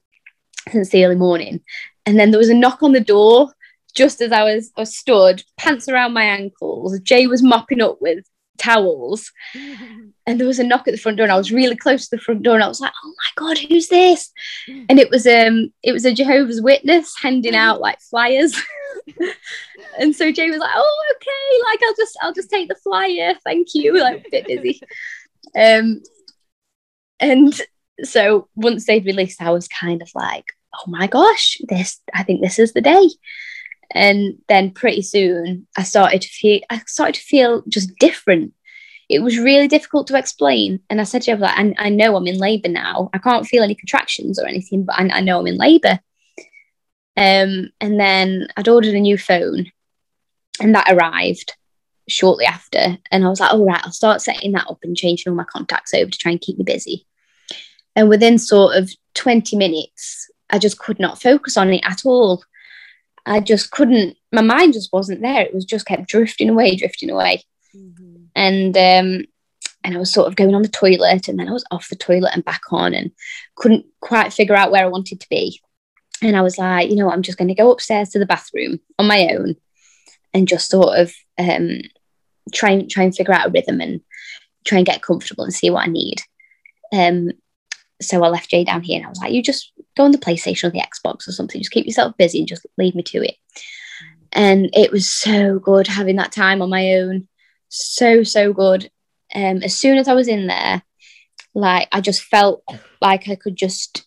since 0.71 0.89
the 0.89 1.05
early 1.05 1.17
morning. 1.17 1.61
And 2.07 2.19
then 2.19 2.31
there 2.31 2.39
was 2.39 2.49
a 2.49 2.55
knock 2.55 2.83
on 2.83 2.93
the 2.93 3.01
door 3.01 3.53
just 3.95 4.21
as 4.21 4.33
I 4.33 4.43
was, 4.43 4.71
I 4.77 4.83
was 4.83 4.97
stood, 4.97 5.43
pants 5.59 5.89
around 5.89 6.13
my 6.13 6.25
ankles. 6.25 6.99
Jay 7.01 7.27
was 7.27 7.43
mopping 7.43 7.83
up 7.83 8.01
with 8.01 8.25
towels. 8.59 9.33
and 10.27 10.39
there 10.39 10.47
was 10.47 10.59
a 10.59 10.65
knock 10.65 10.87
at 10.87 10.93
the 10.93 10.99
front 10.99 11.17
door 11.17 11.25
and 11.25 11.33
I 11.33 11.39
was 11.39 11.53
really 11.53 11.77
close 11.77 12.09
to 12.09 12.17
the 12.17 12.23
front 12.23 12.43
door 12.43 12.55
and 12.55 12.65
I 12.65 12.69
was 12.69 12.81
like, 12.81 12.93
oh 13.05 13.09
my 13.09 13.47
God, 13.47 13.59
who's 13.59 13.89
this? 13.89 14.31
And 14.89 14.99
it 14.99 15.11
was 15.11 15.27
um 15.27 15.73
it 15.83 15.93
was 15.93 16.05
a 16.05 16.15
Jehovah's 16.15 16.61
Witness 16.61 17.15
handing 17.21 17.55
out 17.65 17.81
like 17.81 18.01
flyers. 18.01 18.55
and 19.99 20.15
so 20.15 20.31
Jay 20.31 20.51
was 20.51 20.61
like, 20.61 20.73
oh, 20.75 21.05
okay, 21.17 21.71
like 21.71 21.81
I'll 21.83 21.97
just 21.97 22.19
I'll 22.23 22.35
just 22.35 22.51
take 22.51 22.69
the 22.69 22.75
flyer. 22.77 23.35
Thank 23.45 23.69
you. 23.75 23.99
Like 24.01 24.27
a 24.27 24.31
bit 24.31 24.47
busy. 24.47 24.81
Um 25.57 26.03
and 27.21 27.61
so 28.05 28.49
once 28.55 28.87
they'd 28.87 29.05
released, 29.05 29.43
I 29.43 29.51
was 29.51 29.67
kind 29.67 30.03
of 30.03 30.11
like, 30.15 30.45
oh 30.75 30.85
my 30.87 31.07
gosh, 31.07 31.59
this 31.69 32.01
I 32.15 32.23
think 32.23 32.43
this 32.43 32.59
is 32.59 32.73
the 32.73 32.81
day. 32.81 33.09
And 33.91 34.39
then 34.49 34.71
pretty 34.71 35.03
soon 35.03 35.67
I 35.77 35.83
started 35.83 36.23
to 36.23 36.29
feel 36.29 36.61
I 36.69 36.81
started 36.87 37.15
to 37.15 37.21
feel 37.23 37.63
just 37.69 37.97
different. 37.99 38.53
It 39.09 39.21
was 39.21 39.39
really 39.39 39.69
difficult 39.69 40.07
to 40.09 40.19
explain. 40.19 40.81
And 40.91 41.01
I 41.01 41.05
said 41.05 41.23
to 41.23 41.31
her, 41.31 41.37
like, 41.39 41.75
I, 41.79 41.89
know 41.89 42.15
I'm 42.15 42.27
in 42.27 42.37
labour 42.37 42.69
now. 42.69 43.09
I 43.15 43.19
can't 43.19 43.47
feel 43.47 43.63
any 43.63 43.75
contractions 43.75 44.39
or 44.39 44.47
anything, 44.47 44.85
but 44.85 44.99
I, 44.99 45.09
I 45.09 45.21
know 45.23 45.41
I'm 45.41 45.47
in 45.47 45.57
labour. 45.57 45.99
Um, 47.17 47.71
and 47.81 47.99
then 47.99 48.49
I'd 48.59 48.69
ordered 48.69 48.95
a 48.95 49.01
new 49.01 49.17
phone 49.17 49.73
and 50.61 50.75
that 50.75 50.93
arrived 50.93 51.55
shortly 52.09 52.45
after. 52.45 52.99
And 53.11 53.25
I 53.25 53.29
was 53.29 53.41
like, 53.41 53.53
all 53.53 53.65
right, 53.65 53.81
I'll 53.85 53.93
start 53.93 54.23
setting 54.23 54.53
that 54.53 54.67
up 54.69 54.79
and 54.83 54.97
changing 54.97 55.31
all 55.31 55.37
my 55.37 55.45
contacts 55.45 55.95
over 55.95 56.11
to 56.11 56.19
try 56.19 56.33
and 56.33 56.41
keep 56.41 56.59
me 56.59 56.65
busy. 56.65 57.07
And 57.97 58.09
within 58.09 58.39
sort 58.39 58.77
of 58.77 58.91
20 59.15 59.57
minutes, 59.57 60.31
I 60.51 60.59
just 60.59 60.79
could 60.79 60.99
not 60.99 61.21
focus 61.21 61.57
on 61.57 61.73
it 61.73 61.83
at 61.85 62.05
all. 62.05 62.43
I 63.29 63.41
just 63.41 63.71
couldn't, 63.71 64.17
my 64.33 64.43
mind 64.43 64.73
just 64.73 64.93
wasn't 64.93 65.23
there. 65.23 65.43
It 65.43 65.55
was 65.55 65.65
just 65.65 65.87
kept 65.87 66.09
drifting 66.09 66.51
away, 66.51 66.77
drifting 66.77 67.11
away. 67.11 67.43
Mm-hmm. 67.77 68.25
And, 68.35 68.77
um, 68.77 69.25
and 69.85 69.95
I 69.95 69.99
was 69.99 70.13
sort 70.13 70.29
of 70.29 70.37
going 70.37 70.55
on 70.55 70.63
the 70.63 70.69
toilet 70.69 71.29
and 71.29 71.39
then 71.39 71.49
I 71.49 71.53
was 71.53 71.65
off 71.71 71.89
the 71.89 71.97
toilet 71.97 72.33
and 72.35 72.45
back 72.45 72.63
on 72.71 72.95
and 72.95 73.11
couldn't 73.55 73.87
quite 74.01 74.33
figure 74.33 74.55
out 74.57 74.71
where 74.71 74.85
I 74.85 74.89
wanted 74.89 75.21
to 75.21 75.29
be. 75.29 75.61
And 76.21 76.37
I 76.37 76.43
was 76.43 76.59
like, 76.59 76.91
you 76.91 76.97
know, 76.97 77.11
I'm 77.11 77.23
just 77.23 77.39
going 77.39 77.49
to 77.49 77.55
go 77.55 77.71
upstairs 77.71 78.11
to 78.11 78.19
the 78.19 78.27
bathroom 78.27 78.81
on 78.99 79.07
my 79.07 79.29
own 79.33 79.57
and 80.35 80.49
just 80.49 80.69
sort 80.69 80.99
of 80.99 81.15
um, 81.39 81.81
try 82.53 82.71
and 82.71 82.91
try 82.91 83.05
and 83.05 83.15
figure 83.15 83.33
out 83.33 83.47
a 83.47 83.51
rhythm 83.51 83.81
and 83.81 84.01
try 84.67 84.79
and 84.79 84.87
get 84.87 85.03
comfortable 85.03 85.45
and 85.45 85.55
see 85.55 85.71
what 85.71 85.87
I 85.87 85.91
need. 85.91 86.21
Um, 86.93 87.31
so 88.01 88.23
I 88.23 88.29
left 88.29 88.51
Jay 88.51 88.65
down 88.65 88.83
here 88.83 88.97
and 88.97 89.07
I 89.07 89.09
was 89.09 89.19
like, 89.19 89.33
you 89.33 89.43
just 89.43 89.73
go 89.97 90.05
on 90.05 90.13
the 90.13 90.19
PlayStation 90.19 90.65
or 90.65 90.71
the 90.71 90.81
Xbox 90.81 91.27
or 91.27 91.33
something, 91.33 91.61
just 91.61 91.73
keep 91.73 91.87
yourself 91.87 92.17
busy 92.17 92.39
and 92.39 92.49
just 92.49 92.67
leave 92.77 92.95
me 92.95 93.03
to 93.05 93.25
it. 93.25 93.37
And 94.33 94.71
it 94.73 94.93
was 94.93 95.11
so 95.11 95.59
good 95.59 95.87
having 95.87 96.17
that 96.17 96.33
time 96.33 96.63
on 96.63 96.71
my 96.71 96.95
own. 96.95 97.29
So, 97.69 98.23
so 98.23 98.53
good. 98.53 98.91
Um, 99.35 99.63
as 99.63 99.77
soon 99.77 99.99
as 99.99 100.09
I 100.09 100.15
was 100.15 100.29
in 100.29 100.47
there, 100.47 100.83
like 101.55 101.89
I 101.93 102.01
just 102.01 102.23
felt 102.23 102.63
like 103.01 103.29
I 103.29 103.35
could 103.35 103.57
just, 103.57 104.07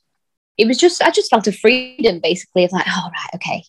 it 0.57 0.67
was 0.67 0.77
just, 0.77 1.01
I 1.01 1.11
just 1.11 1.29
felt 1.29 1.47
a 1.47 1.51
freedom 1.51 2.19
basically 2.21 2.63
of 2.63 2.71
like, 2.71 2.85
oh, 2.87 3.09
right, 3.11 3.35
okay, 3.35 3.63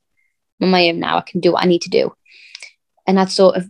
I'm 0.61 0.67
on 0.67 0.71
my 0.71 0.89
own 0.89 1.01
now. 1.01 1.19
I 1.19 1.23
can 1.23 1.41
do 1.41 1.53
what 1.53 1.65
I 1.65 1.67
need 1.67 1.83
to 1.83 1.91
do. 1.91 2.15
And 3.07 3.19
I'd 3.19 3.31
sort 3.31 3.57
of 3.57 3.69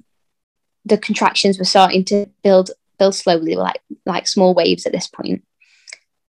the 0.84 0.98
contractions 0.98 1.58
were 1.58 1.64
starting 1.64 2.04
to 2.06 2.26
build 2.42 2.70
build 2.98 3.14
slowly, 3.14 3.54
like 3.54 3.80
like 4.04 4.26
small 4.28 4.54
waves 4.54 4.84
at 4.84 4.92
this 4.92 5.06
point. 5.06 5.42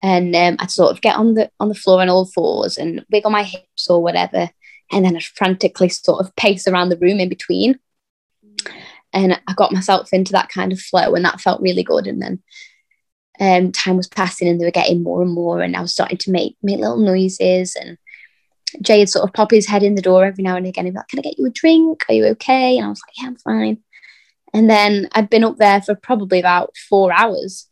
And 0.02 0.34
um, 0.34 0.56
I'd 0.58 0.70
sort 0.70 0.90
of 0.90 1.00
get 1.00 1.16
on 1.16 1.34
the 1.34 1.50
on 1.60 1.68
the 1.68 1.74
floor 1.74 2.00
on 2.00 2.08
all 2.08 2.26
fours 2.26 2.76
and 2.76 3.04
wiggle 3.12 3.30
my 3.30 3.44
hips 3.44 3.88
or 3.88 4.02
whatever, 4.02 4.50
and 4.90 5.04
then 5.04 5.16
I'd 5.16 5.22
frantically 5.22 5.88
sort 5.88 6.20
of 6.24 6.34
pace 6.36 6.66
around 6.66 6.88
the 6.88 6.98
room 6.98 7.20
in 7.20 7.28
between. 7.28 7.78
And 9.12 9.40
I 9.46 9.54
got 9.54 9.72
myself 9.72 10.12
into 10.12 10.32
that 10.32 10.48
kind 10.48 10.72
of 10.72 10.80
flow, 10.80 11.14
and 11.14 11.24
that 11.24 11.40
felt 11.40 11.60
really 11.60 11.82
good. 11.84 12.06
And 12.06 12.20
then 12.20 12.42
um, 13.40 13.72
time 13.72 13.96
was 13.96 14.08
passing, 14.08 14.48
and 14.48 14.60
they 14.60 14.64
were 14.64 14.70
getting 14.72 15.02
more 15.02 15.22
and 15.22 15.32
more, 15.32 15.60
and 15.60 15.76
I 15.76 15.80
was 15.80 15.92
starting 15.92 16.18
to 16.18 16.32
make 16.32 16.56
make 16.62 16.80
little 16.80 16.98
noises. 16.98 17.76
And 17.76 17.96
Jay 18.80 18.98
would 18.98 19.08
sort 19.08 19.28
of 19.28 19.34
pop 19.34 19.52
his 19.52 19.66
head 19.66 19.82
in 19.84 19.94
the 19.94 20.02
door 20.02 20.24
every 20.24 20.42
now 20.42 20.56
and 20.56 20.66
again 20.66 20.86
and 20.86 20.94
be 20.94 20.98
like, 20.98 21.08
"Can 21.08 21.20
I 21.20 21.22
get 21.22 21.38
you 21.38 21.46
a 21.46 21.50
drink? 21.50 22.04
Are 22.08 22.14
you 22.14 22.26
okay?" 22.26 22.76
And 22.76 22.86
I 22.86 22.88
was 22.88 23.00
like, 23.06 23.22
"Yeah, 23.22 23.28
I'm 23.28 23.36
fine." 23.36 23.78
And 24.54 24.68
then 24.68 25.08
I'd 25.12 25.30
been 25.30 25.44
up 25.44 25.56
there 25.56 25.80
for 25.80 25.94
probably 25.94 26.38
about 26.38 26.76
four 26.76 27.12
hours. 27.12 27.68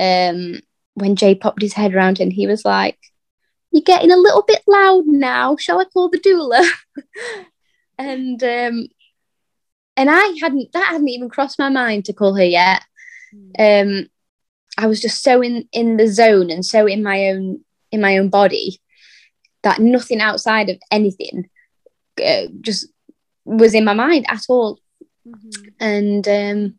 Um, 0.00 0.60
when 0.94 1.16
Jay 1.16 1.34
popped 1.34 1.62
his 1.62 1.72
head 1.72 1.94
around 1.94 2.20
and 2.20 2.32
he 2.32 2.46
was 2.46 2.64
like, 2.64 2.98
You're 3.70 3.82
getting 3.82 4.10
a 4.10 4.16
little 4.16 4.42
bit 4.42 4.62
loud 4.66 5.06
now. 5.06 5.56
Shall 5.56 5.80
I 5.80 5.84
call 5.84 6.08
the 6.08 6.18
doula? 6.18 6.66
and 7.98 8.42
um, 8.42 8.88
and 9.96 10.10
I 10.10 10.36
hadn't 10.40 10.72
that 10.72 10.86
hadn't 10.86 11.08
even 11.08 11.28
crossed 11.28 11.58
my 11.58 11.68
mind 11.68 12.06
to 12.06 12.12
call 12.12 12.34
her 12.34 12.44
yet. 12.44 12.82
Um, 13.58 14.08
I 14.78 14.86
was 14.86 15.00
just 15.00 15.22
so 15.22 15.42
in 15.42 15.68
in 15.72 15.96
the 15.96 16.08
zone 16.08 16.50
and 16.50 16.64
so 16.64 16.86
in 16.86 17.02
my 17.02 17.28
own 17.28 17.64
in 17.90 18.00
my 18.00 18.18
own 18.18 18.28
body 18.28 18.80
that 19.62 19.80
nothing 19.80 20.20
outside 20.20 20.68
of 20.70 20.78
anything 20.90 21.48
uh, 22.24 22.46
just 22.60 22.86
was 23.44 23.74
in 23.74 23.84
my 23.84 23.94
mind 23.94 24.26
at 24.28 24.42
all. 24.48 24.78
Mm-hmm. 25.26 25.68
And 25.80 26.28
um, 26.28 26.78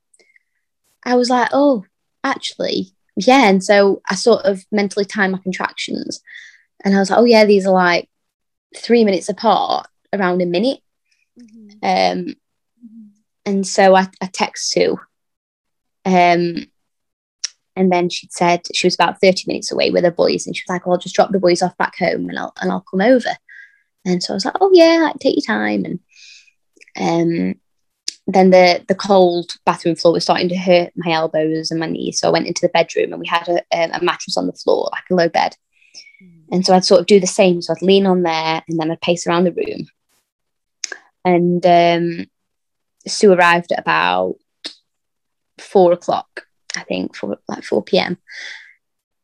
I 1.04 1.15
was 1.15 1.30
like, 1.30 1.49
oh, 1.54 1.86
actually, 2.23 2.93
yeah. 3.15 3.47
And 3.47 3.63
so 3.63 4.02
I 4.10 4.15
sort 4.15 4.45
of 4.45 4.63
mentally 4.71 5.06
timed 5.06 5.34
my 5.34 5.39
contractions. 5.39 6.21
And 6.84 6.95
I 6.95 6.99
was 6.99 7.10
like, 7.10 7.19
oh, 7.19 7.26
yeah, 7.26 7.45
these 7.45 7.65
are 7.65 7.73
like 7.73 8.10
three 8.76 9.06
minutes 9.06 9.30
apart, 9.30 9.88
around 10.12 10.41
a 10.41 10.45
minute. 10.45 10.80
Mm-hmm. 11.39 12.30
Um, 12.30 12.36
and 13.45 13.67
so 13.67 13.95
I, 13.95 14.08
I 14.21 14.28
text 14.28 14.69
Sue. 14.69 14.99
Um, 16.06 16.67
and 17.76 17.91
then 17.91 18.10
she 18.10 18.28
said 18.30 18.62
she 18.73 18.88
was 18.88 18.95
about 18.95 19.19
30 19.19 19.43
minutes 19.47 19.71
away 19.71 19.89
with 19.89 20.04
her 20.04 20.12
boys. 20.12 20.45
And 20.45 20.56
she 20.56 20.63
was 20.67 20.73
like, 20.73 20.86
well, 20.86 20.93
I'll 20.93 20.99
just 20.99 21.15
drop 21.15 21.32
the 21.32 21.39
boys 21.39 21.62
off 21.62 21.78
back 21.78 21.97
home 21.97 22.30
and 22.30 22.38
I'll, 22.38 22.54
and 22.62 22.71
I'll 22.71 22.86
come 22.89 23.02
over. 23.02 23.30
And 24.06 24.21
so 24.21 24.34
I 24.34 24.36
was 24.36 24.45
like, 24.45 24.56
oh, 24.60 24.71
yeah, 24.73 25.12
take 25.19 25.36
your 25.36 25.56
time. 25.56 25.86
And 25.86 25.99
um, 26.99 27.56
then 28.27 28.51
the 28.51 28.83
the 28.88 28.95
cold 28.95 29.51
bathroom 29.65 29.95
floor 29.95 30.13
was 30.13 30.23
starting 30.23 30.49
to 30.49 30.55
hurt 30.55 30.91
my 30.95 31.12
elbows 31.12 31.71
and 31.71 31.79
my 31.79 31.88
knees. 31.88 32.19
So 32.19 32.27
I 32.27 32.31
went 32.31 32.47
into 32.47 32.62
the 32.62 32.69
bedroom 32.69 33.12
and 33.12 33.19
we 33.19 33.27
had 33.27 33.47
a, 33.49 33.62
a 33.71 34.03
mattress 34.03 34.38
on 34.38 34.47
the 34.47 34.53
floor, 34.53 34.89
like 34.91 35.03
a 35.12 35.15
low 35.15 35.29
bed. 35.29 35.55
Mm. 36.23 36.43
And 36.51 36.65
so 36.65 36.73
I'd 36.73 36.86
sort 36.86 37.01
of 37.01 37.07
do 37.07 37.19
the 37.19 37.27
same. 37.27 37.62
So 37.62 37.73
I'd 37.73 37.81
lean 37.81 38.05
on 38.05 38.23
there 38.23 38.63
and 38.67 38.79
then 38.79 38.91
I'd 38.91 39.01
pace 39.01 39.27
around 39.27 39.43
the 39.43 39.51
room. 39.51 39.88
And 41.25 41.65
um, 41.65 42.25
Sue 43.05 43.33
arrived 43.33 43.71
at 43.71 43.79
about 43.79 44.36
four 45.57 45.91
o'clock, 45.91 46.45
I 46.75 46.83
think, 46.83 47.15
for 47.15 47.38
like 47.47 47.63
4 47.63 47.83
p.m. 47.83 48.17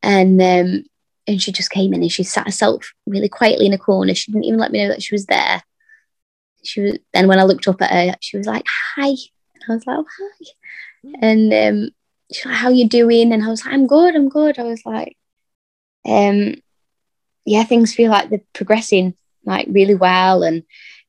And 0.04 0.42
um, 0.42 0.84
and 1.28 1.42
she 1.42 1.52
just 1.52 1.70
came 1.70 1.94
in 1.94 2.02
and 2.02 2.12
she 2.12 2.24
sat 2.24 2.48
herself 2.48 2.92
really 3.06 3.30
quietly 3.30 3.66
in 3.66 3.74
a 3.74 3.78
corner. 3.78 4.14
She 4.16 4.32
didn't 4.32 4.46
even 4.46 4.60
let 4.60 4.72
me 4.72 4.82
know 4.82 4.90
that 4.90 5.04
she 5.04 5.14
was 5.14 5.28
there 5.28 5.62
she 6.64 6.82
was 6.82 6.98
then 7.14 7.28
when 7.28 7.40
I 7.40 7.44
looked 7.44 7.68
up 7.68 7.82
at 7.82 7.92
her, 7.92 8.16
she 8.22 8.38
was 8.38 8.48
like, 8.48 8.66
"Hi," 8.96 9.08
and 9.08 9.64
I 9.68 9.74
was 9.74 9.88
like, 9.88 9.98
"Oh, 10.00 10.06
hi," 10.18 10.46
mm. 11.06 11.14
and 11.22 11.54
um, 11.54 11.90
she's 12.32 12.46
like, 12.46 12.56
"How 12.56 12.70
you 12.70 12.88
doing?" 12.88 13.32
And 13.32 13.44
I 13.44 13.48
was 13.48 13.66
like, 13.66 13.74
"I'm 13.74 13.88
good, 13.88 14.16
I'm 14.16 14.30
good." 14.30 14.60
I 14.60 14.64
was 14.64 14.82
like, 14.86 15.18
um, 16.06 16.56
yeah, 17.46 17.64
things 17.64 17.94
feel 17.94 18.12
like 18.12 18.30
they're 18.30 18.42
progressing 18.54 19.16
like 19.46 19.68
really 19.70 19.96
well, 19.96 20.44
and 20.44 20.64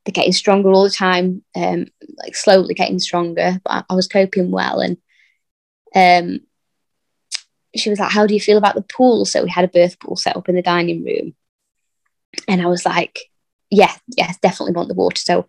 they're 0.05 0.13
getting 0.13 0.33
stronger 0.33 0.71
all 0.71 0.85
the 0.85 0.91
time, 0.91 1.43
um, 1.55 1.87
like 2.19 2.35
slowly 2.35 2.75
getting 2.75 2.99
stronger. 2.99 3.61
But 3.65 3.71
I, 3.73 3.85
I 3.91 3.95
was 3.95 4.09
coping 4.09 4.51
well, 4.51 4.81
and 4.81 4.97
um, 5.95 6.41
she 7.77 7.91
was 7.91 7.99
like, 7.99 8.13
"How 8.13 8.27
do 8.27 8.35
you 8.35 8.41
feel 8.41 8.59
about 8.59 8.75
the 8.75 8.83
pool?" 8.83 9.25
So 9.25 9.43
we 9.43 9.51
had 9.51 9.65
a 9.65 9.69
birth 9.69 9.99
pool 10.01 10.17
set 10.17 10.37
up 10.37 10.49
in 10.49 10.55
the 10.55 10.63
dining 10.63 11.05
room, 11.05 11.35
and 12.49 12.63
I 12.63 12.67
was 12.67 12.85
like, 12.85 13.19
yeah, 13.71 13.95
yes, 14.17 14.37
definitely 14.43 14.73
want 14.73 14.89
the 14.89 14.95
water. 14.95 15.21
So 15.21 15.47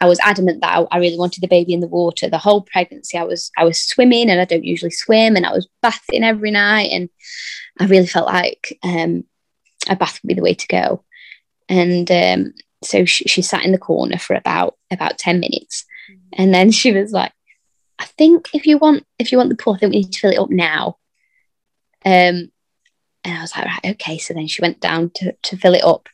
I 0.00 0.06
was 0.06 0.20
adamant 0.20 0.60
that 0.60 0.78
I, 0.78 0.86
I, 0.92 0.98
really 0.98 1.18
wanted 1.18 1.40
the 1.40 1.48
baby 1.48 1.74
in 1.74 1.80
the 1.80 1.88
water. 1.88 2.30
The 2.30 2.38
whole 2.38 2.62
pregnancy, 2.62 3.18
I 3.18 3.24
was 3.24 3.50
I 3.58 3.64
was 3.64 3.78
swimming, 3.78 4.30
and 4.30 4.40
I 4.40 4.44
don't 4.44 4.64
usually 4.64 4.92
swim, 4.92 5.34
and 5.34 5.44
I 5.44 5.52
was 5.52 5.68
bathing 5.82 6.22
every 6.22 6.52
night, 6.52 6.90
and 6.92 7.10
I 7.80 7.86
really 7.86 8.06
felt 8.06 8.26
like 8.26 8.78
um, 8.84 9.24
a 9.88 9.96
bath 9.96 10.20
would 10.22 10.28
be 10.28 10.34
the 10.34 10.42
way 10.42 10.54
to 10.54 10.66
go. 10.68 11.04
And 11.68 12.08
um, 12.10 12.54
so 12.84 13.04
she, 13.04 13.24
she, 13.24 13.42
sat 13.42 13.64
in 13.64 13.72
the 13.72 13.78
corner 13.78 14.18
for 14.18 14.36
about 14.36 14.76
about 14.92 15.18
ten 15.18 15.40
minutes, 15.40 15.84
mm-hmm. 16.08 16.20
and 16.34 16.54
then 16.54 16.70
she 16.70 16.92
was 16.92 17.10
like, 17.10 17.32
"I 17.98 18.04
think 18.04 18.50
if 18.54 18.66
you 18.66 18.78
want 18.78 19.04
if 19.18 19.32
you 19.32 19.38
want 19.38 19.50
the 19.50 19.56
pool, 19.56 19.74
I 19.74 19.78
think 19.78 19.92
we 19.92 20.00
need 20.00 20.12
to 20.12 20.20
fill 20.20 20.32
it 20.32 20.38
up 20.38 20.50
now." 20.50 20.98
Um, 22.04 22.52
and 23.24 23.38
I 23.38 23.40
was 23.40 23.56
like, 23.56 23.64
"Right, 23.64 23.92
okay." 23.94 24.18
So 24.18 24.32
then 24.32 24.46
she 24.46 24.62
went 24.62 24.78
down 24.78 25.10
to 25.16 25.32
to 25.42 25.56
fill 25.56 25.74
it 25.74 25.82
up 25.82 26.08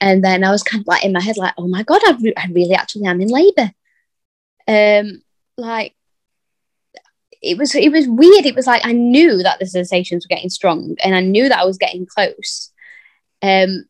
and 0.00 0.24
then 0.24 0.44
I 0.44 0.50
was 0.50 0.62
kind 0.62 0.80
of 0.80 0.86
like 0.86 1.04
in 1.04 1.12
my 1.12 1.20
head, 1.20 1.36
like, 1.36 1.54
oh 1.58 1.68
my 1.68 1.82
God, 1.82 2.00
I, 2.04 2.16
re- 2.20 2.34
I 2.36 2.46
really 2.52 2.74
actually 2.74 3.06
am 3.06 3.20
in 3.20 3.28
labor. 3.28 3.72
Um, 4.66 5.22
like, 5.56 5.94
it 7.40 7.56
was 7.56 7.74
it 7.74 7.92
was 7.92 8.08
weird. 8.08 8.46
It 8.46 8.56
was 8.56 8.66
like 8.66 8.84
I 8.84 8.92
knew 8.92 9.42
that 9.42 9.58
the 9.58 9.66
sensations 9.66 10.24
were 10.24 10.34
getting 10.34 10.50
strong, 10.50 10.96
and 11.02 11.14
I 11.14 11.20
knew 11.20 11.48
that 11.48 11.58
I 11.58 11.64
was 11.64 11.78
getting 11.78 12.06
close. 12.06 12.72
Um, 13.42 13.86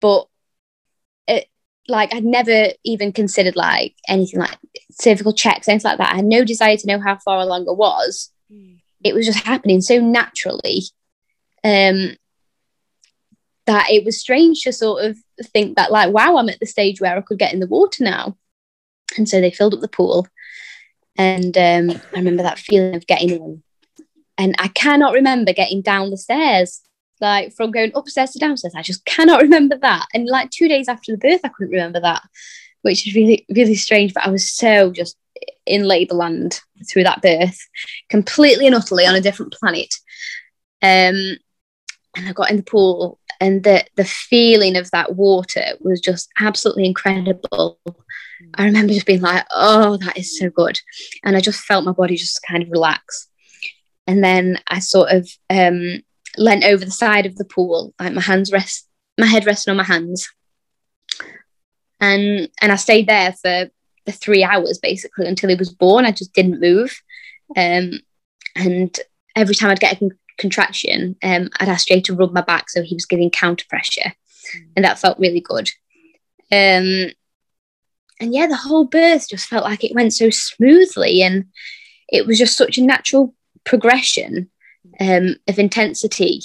but 0.00 0.26
it 1.28 1.46
like 1.88 2.12
I'd 2.12 2.24
never 2.24 2.70
even 2.84 3.12
considered 3.12 3.56
like 3.56 3.94
anything 4.08 4.40
like 4.40 4.56
cervical 4.90 5.32
checks, 5.32 5.68
anything 5.68 5.88
like 5.88 5.98
that. 5.98 6.12
I 6.12 6.16
had 6.16 6.24
no 6.24 6.44
desire 6.44 6.76
to 6.76 6.86
know 6.86 7.00
how 7.00 7.16
far 7.18 7.40
along 7.40 7.68
I 7.68 7.72
was. 7.72 8.32
Mm. 8.52 8.80
It 9.04 9.14
was 9.14 9.26
just 9.26 9.44
happening 9.44 9.80
so 9.80 10.00
naturally. 10.00 10.82
Um, 11.62 12.16
that 13.66 13.90
it 13.90 14.04
was 14.04 14.18
strange 14.18 14.62
to 14.62 14.72
sort 14.72 15.04
of 15.04 15.16
think 15.44 15.76
that 15.76 15.92
like 15.92 16.12
wow 16.12 16.36
i'm 16.36 16.48
at 16.48 16.60
the 16.60 16.66
stage 16.66 17.00
where 17.00 17.16
i 17.16 17.20
could 17.20 17.38
get 17.38 17.52
in 17.52 17.60
the 17.60 17.66
water 17.66 18.04
now. 18.04 18.36
And 19.16 19.28
so 19.28 19.40
they 19.40 19.50
filled 19.50 19.74
up 19.74 19.80
the 19.80 19.88
pool. 19.88 20.28
And 21.16 21.56
um, 21.58 21.90
i 21.90 22.18
remember 22.18 22.42
that 22.42 22.58
feeling 22.58 22.94
of 22.94 23.06
getting 23.06 23.30
in. 23.30 23.62
And 24.38 24.54
i 24.58 24.68
cannot 24.68 25.14
remember 25.14 25.52
getting 25.52 25.82
down 25.82 26.10
the 26.10 26.16
stairs 26.16 26.80
like 27.20 27.52
from 27.52 27.70
going 27.70 27.92
upstairs 27.94 28.30
to 28.30 28.38
downstairs. 28.38 28.74
I 28.74 28.82
just 28.82 29.04
cannot 29.04 29.42
remember 29.42 29.76
that. 29.78 30.06
And 30.14 30.26
like 30.26 30.50
two 30.50 30.68
days 30.68 30.88
after 30.88 31.12
the 31.12 31.18
birth 31.18 31.40
i 31.44 31.48
couldn't 31.48 31.72
remember 31.72 32.00
that 32.00 32.22
which 32.82 33.06
is 33.06 33.14
really, 33.14 33.46
really 33.50 33.74
strange. 33.74 34.14
But 34.14 34.26
I 34.26 34.30
was 34.30 34.50
so 34.50 34.90
just 34.90 35.16
in 35.66 35.84
labour 35.84 36.14
land 36.14 36.60
through 36.88 37.04
that 37.04 37.22
birth, 37.22 37.58
completely 38.08 38.66
and 38.66 38.74
utterly 38.74 39.06
on 39.06 39.14
a 39.14 39.20
different 39.20 39.52
planet. 39.52 39.94
Um, 40.82 41.36
and 42.16 42.28
I 42.28 42.32
got 42.32 42.50
in 42.50 42.56
the 42.56 42.62
pool, 42.62 43.19
and 43.40 43.64
the 43.64 43.84
the 43.96 44.04
feeling 44.04 44.76
of 44.76 44.90
that 44.90 45.16
water 45.16 45.64
was 45.80 46.00
just 46.00 46.28
absolutely 46.38 46.84
incredible. 46.84 47.80
I 48.54 48.64
remember 48.64 48.92
just 48.92 49.06
being 49.06 49.22
like, 49.22 49.46
"Oh, 49.50 49.96
that 49.98 50.18
is 50.18 50.38
so 50.38 50.50
good," 50.50 50.78
and 51.24 51.36
I 51.36 51.40
just 51.40 51.64
felt 51.64 51.84
my 51.84 51.92
body 51.92 52.16
just 52.16 52.42
kind 52.42 52.62
of 52.62 52.70
relax. 52.70 53.28
And 54.06 54.22
then 54.22 54.58
I 54.66 54.80
sort 54.80 55.10
of 55.10 55.28
um, 55.48 56.00
leant 56.36 56.64
over 56.64 56.84
the 56.84 56.90
side 56.90 57.26
of 57.26 57.36
the 57.36 57.44
pool, 57.44 57.94
like 57.98 58.12
my 58.12 58.20
hands 58.20 58.52
rest, 58.52 58.86
my 59.18 59.26
head 59.26 59.46
resting 59.46 59.70
on 59.70 59.76
my 59.78 59.84
hands, 59.84 60.28
and 62.00 62.48
and 62.60 62.72
I 62.72 62.76
stayed 62.76 63.08
there 63.08 63.32
for 63.32 63.70
the 64.06 64.12
three 64.12 64.44
hours 64.44 64.78
basically 64.78 65.26
until 65.26 65.48
he 65.48 65.56
was 65.56 65.72
born. 65.72 66.04
I 66.04 66.12
just 66.12 66.34
didn't 66.34 66.60
move, 66.60 67.00
um, 67.56 68.00
and 68.54 68.98
every 69.34 69.54
time 69.54 69.70
I'd 69.70 69.80
get 69.80 70.00
a 70.02 70.10
contraction, 70.40 71.16
um, 71.22 71.50
I'd 71.60 71.68
ask 71.68 71.86
Jay 71.86 72.00
to 72.00 72.14
rub 72.14 72.32
my 72.32 72.40
back 72.40 72.68
so 72.68 72.82
he 72.82 72.96
was 72.96 73.06
giving 73.06 73.30
counter 73.30 73.66
pressure, 73.68 74.12
and 74.74 74.84
that 74.84 74.98
felt 74.98 75.18
really 75.20 75.40
good. 75.40 75.70
Um, 76.50 77.12
and 78.18 78.34
yeah, 78.34 78.48
the 78.48 78.56
whole 78.56 78.86
birth 78.86 79.28
just 79.28 79.48
felt 79.48 79.64
like 79.64 79.84
it 79.84 79.94
went 79.94 80.14
so 80.14 80.30
smoothly, 80.30 81.22
and 81.22 81.44
it 82.08 82.26
was 82.26 82.38
just 82.38 82.56
such 82.56 82.78
a 82.78 82.82
natural 82.82 83.34
progression 83.64 84.50
um, 84.98 85.36
of 85.46 85.58
intensity. 85.58 86.40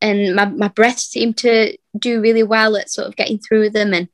And 0.00 0.34
my, 0.34 0.44
my 0.46 0.68
breath 0.68 0.98
seemed 0.98 1.38
to 1.38 1.76
do 1.98 2.20
really 2.20 2.42
well 2.42 2.76
at 2.76 2.90
sort 2.90 3.08
of 3.08 3.16
getting 3.16 3.38
through 3.38 3.70
them. 3.70 3.94
And 3.94 4.08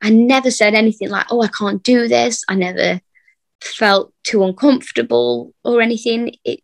I 0.00 0.10
never 0.10 0.50
said 0.50 0.74
anything 0.74 1.08
like, 1.08 1.26
oh, 1.30 1.42
I 1.42 1.48
can't 1.48 1.82
do 1.82 2.08
this. 2.08 2.44
I 2.48 2.54
never 2.54 3.00
felt 3.60 4.12
too 4.24 4.44
uncomfortable 4.44 5.54
or 5.64 5.80
anything. 5.80 6.36
It 6.44 6.60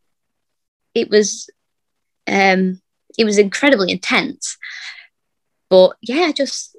it 0.99 1.11
was 1.11 1.49
um 2.27 2.81
it 3.19 3.25
was 3.25 3.39
incredibly 3.39 3.91
intense. 3.91 4.57
But 5.71 5.97
yeah, 6.03 6.23
I 6.23 6.33
just 6.33 6.77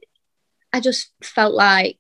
I 0.74 0.80
just 0.80 1.12
felt 1.22 1.54
like 1.54 2.00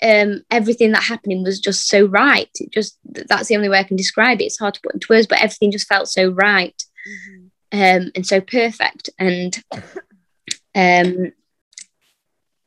um, 0.00 0.42
everything 0.50 0.92
that 0.92 1.02
happening 1.02 1.42
was 1.42 1.60
just 1.60 1.88
so 1.88 2.06
right. 2.06 2.50
It 2.54 2.70
just 2.70 2.98
that's 3.04 3.48
the 3.48 3.56
only 3.56 3.68
way 3.68 3.78
I 3.78 3.84
can 3.84 3.96
describe 3.96 4.40
it. 4.40 4.44
It's 4.44 4.58
hard 4.58 4.74
to 4.74 4.80
put 4.82 4.94
into 4.94 5.08
words, 5.10 5.26
but 5.26 5.42
everything 5.42 5.72
just 5.72 5.88
felt 5.88 6.08
so 6.08 6.30
right 6.30 6.80
mm-hmm. 7.08 8.04
um, 8.06 8.12
and 8.14 8.26
so 8.26 8.40
perfect. 8.40 9.10
And 9.18 9.62
um, 10.74 11.32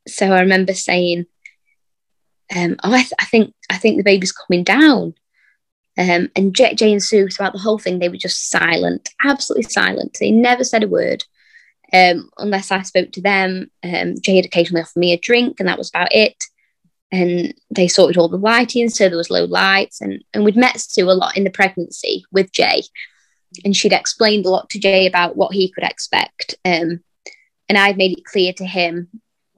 so 0.07 0.31
I 0.31 0.41
remember 0.41 0.73
saying, 0.73 1.25
um, 2.55 2.75
"Oh, 2.83 2.93
I, 2.93 3.01
th- 3.01 3.13
I, 3.19 3.25
think 3.25 3.53
I 3.69 3.77
think 3.77 3.97
the 3.97 4.03
baby's 4.03 4.33
coming 4.33 4.63
down." 4.63 5.13
Um, 5.97 6.29
and 6.35 6.55
Jay, 6.55 6.73
Jay 6.73 6.91
and 6.91 7.03
Sue 7.03 7.27
throughout 7.27 7.53
the 7.53 7.59
whole 7.59 7.77
thing, 7.77 7.99
they 7.99 8.09
were 8.09 8.17
just 8.17 8.49
silent, 8.49 9.09
absolutely 9.23 9.69
silent. 9.69 10.17
They 10.19 10.31
never 10.31 10.63
said 10.63 10.83
a 10.83 10.87
word. 10.87 11.23
Um, 11.93 12.29
unless 12.37 12.71
I 12.71 12.83
spoke 12.83 13.11
to 13.11 13.21
them. 13.21 13.69
Um, 13.83 14.15
Jay 14.21 14.37
had 14.37 14.45
occasionally 14.45 14.81
offered 14.81 14.99
me 14.99 15.11
a 15.11 15.19
drink, 15.19 15.59
and 15.59 15.67
that 15.67 15.77
was 15.77 15.89
about 15.89 16.13
it 16.13 16.41
and 17.11 17.53
they 17.69 17.87
sorted 17.87 18.17
all 18.17 18.29
the 18.29 18.37
lighting 18.37 18.89
so 18.89 19.07
there 19.07 19.17
was 19.17 19.29
low 19.29 19.45
lights 19.45 20.01
and 20.01 20.23
and 20.33 20.43
we'd 20.43 20.55
met 20.55 20.79
Sue 20.79 21.09
a 21.09 21.11
lot 21.11 21.37
in 21.37 21.43
the 21.43 21.49
pregnancy 21.49 22.23
with 22.31 22.51
Jay 22.51 22.83
and 23.65 23.75
she'd 23.75 23.93
explained 23.93 24.45
a 24.45 24.49
lot 24.49 24.69
to 24.69 24.79
Jay 24.79 25.05
about 25.05 25.35
what 25.35 25.53
he 25.53 25.71
could 25.71 25.83
expect 25.83 26.55
um, 26.65 27.03
and 27.67 27.77
I'd 27.77 27.97
made 27.97 28.17
it 28.17 28.25
clear 28.25 28.53
to 28.53 28.65
him 28.65 29.09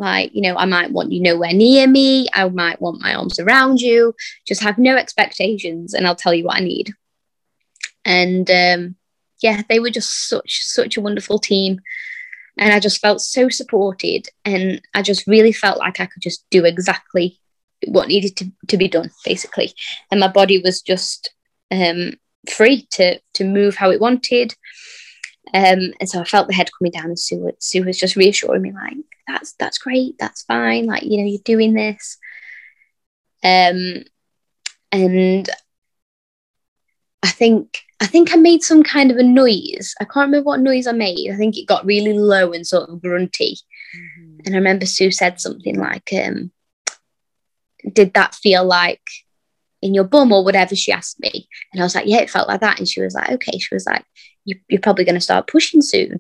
like 0.04 0.32
you 0.34 0.42
know 0.42 0.56
I 0.56 0.66
might 0.66 0.92
want 0.92 1.12
you 1.12 1.22
nowhere 1.22 1.54
near 1.54 1.88
me. 1.88 2.28
I 2.34 2.48
might 2.50 2.82
want 2.82 3.02
my 3.02 3.16
arms 3.16 3.40
around 3.40 3.80
you. 3.80 4.14
Just 4.46 4.62
have 4.62 4.78
no 4.78 4.96
expectations 4.96 5.94
and 5.94 6.06
I'll 6.06 6.16
tell 6.16 6.34
you 6.34 6.46
what 6.46 6.58
I 6.58 6.60
need. 6.60 6.94
And 8.06 8.50
um, 8.52 8.96
yeah 9.42 9.62
they 9.70 9.80
were 9.80 9.90
just 9.90 10.28
such 10.28 10.64
such 10.64 10.98
a 10.98 11.02
wonderful 11.02 11.40
team. 11.40 11.80
And 12.58 12.72
I 12.72 12.80
just 12.80 13.02
felt 13.02 13.22
so 13.22 13.50
supported 13.50 14.28
and 14.46 14.80
I 14.94 15.02
just 15.02 15.26
really 15.26 15.54
felt 15.54 15.80
like 15.80 16.00
I 16.00 16.06
could 16.06 16.22
just 16.22 16.46
do 16.52 16.66
exactly 16.66 17.40
what 17.88 18.08
needed 18.08 18.36
to, 18.38 18.52
to 18.68 18.78
be 18.78 18.88
done 18.88 19.10
basically. 19.26 19.74
And 20.12 20.20
my 20.20 20.28
body 20.28 20.62
was 20.62 20.82
just 20.82 21.34
um, 21.72 22.14
free 22.50 22.88
to 22.92 23.20
to 23.34 23.44
move 23.44 23.76
how 23.76 23.90
it 23.90 24.02
wanted 24.02 24.54
um, 25.54 25.94
and 26.00 26.08
so 26.08 26.22
I 26.22 26.24
felt 26.24 26.48
the 26.48 26.54
head 26.54 26.70
coming 26.78 26.92
down 26.92 27.06
and 27.06 27.20
Sue, 27.20 27.52
Sue 27.60 27.84
was 27.84 27.98
just 27.98 28.16
reassuring 28.16 28.62
me 28.62 28.72
like 28.72 28.98
that's 29.28 29.54
that's 29.54 29.78
great 29.78 30.16
that's 30.20 30.44
fine 30.44 30.86
like 30.86 31.04
you 31.04 31.18
know 31.18 31.24
you're 31.24 31.40
doing 31.44 31.74
this 31.74 32.18
um, 33.44 34.04
and 34.92 35.50
I 37.22 37.30
think 37.30 37.80
I 38.00 38.06
think 38.06 38.34
I 38.34 38.38
made 38.38 38.64
some 38.64 38.84
kind 38.84 39.12
of 39.12 39.18
a 39.18 39.24
noise. 39.24 39.96
I 40.00 40.06
can't 40.06 40.28
remember 40.28 40.48
what 40.48 40.60
noise 40.60 40.88
I 40.88 40.92
made. 40.92 41.32
I 41.32 41.36
think 41.36 41.58
it 41.58 41.68
got 41.68 41.86
really 41.86 42.14
low 42.14 42.52
and 42.52 42.68
sort 42.68 42.90
of 42.90 43.02
grunty. 43.02 43.58
Mm-hmm. 43.96 44.40
And 44.46 44.56
I 44.56 44.58
remember 44.58 44.86
Sue 44.86 45.12
said 45.12 45.40
something 45.40 45.78
like, 45.78 46.12
um, 46.14 46.52
did 47.92 48.14
that 48.14 48.36
feel 48.36 48.66
like 48.66 49.02
in 49.82 49.94
your 49.94 50.06
bum 50.06 50.32
or 50.32 50.44
whatever 50.44 50.76
she 50.76 50.94
asked 50.94 51.20
me 51.20 51.48
and 51.74 51.82
i 51.82 51.84
was 51.84 51.94
like 51.94 52.08
yeah 52.08 52.20
it 52.20 52.30
felt 52.30 52.48
like 52.48 52.62
that 52.62 52.80
and 52.80 52.88
she 52.88 53.02
was 53.02 53.14
like 53.14 53.30
okay 53.30 53.58
she 53.58 53.76
was 53.76 53.86
like 53.86 54.06
you, 54.46 54.60
are 54.74 54.80
probably 54.80 55.06
going 55.06 55.16
to 55.16 55.22
start 55.22 55.48
pushing 55.48 55.82
soon 55.82 56.14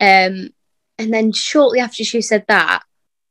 um 0.00 0.50
and 0.98 1.12
then 1.12 1.32
shortly 1.32 1.80
after 1.80 2.04
she 2.04 2.20
said 2.20 2.44
that 2.48 2.82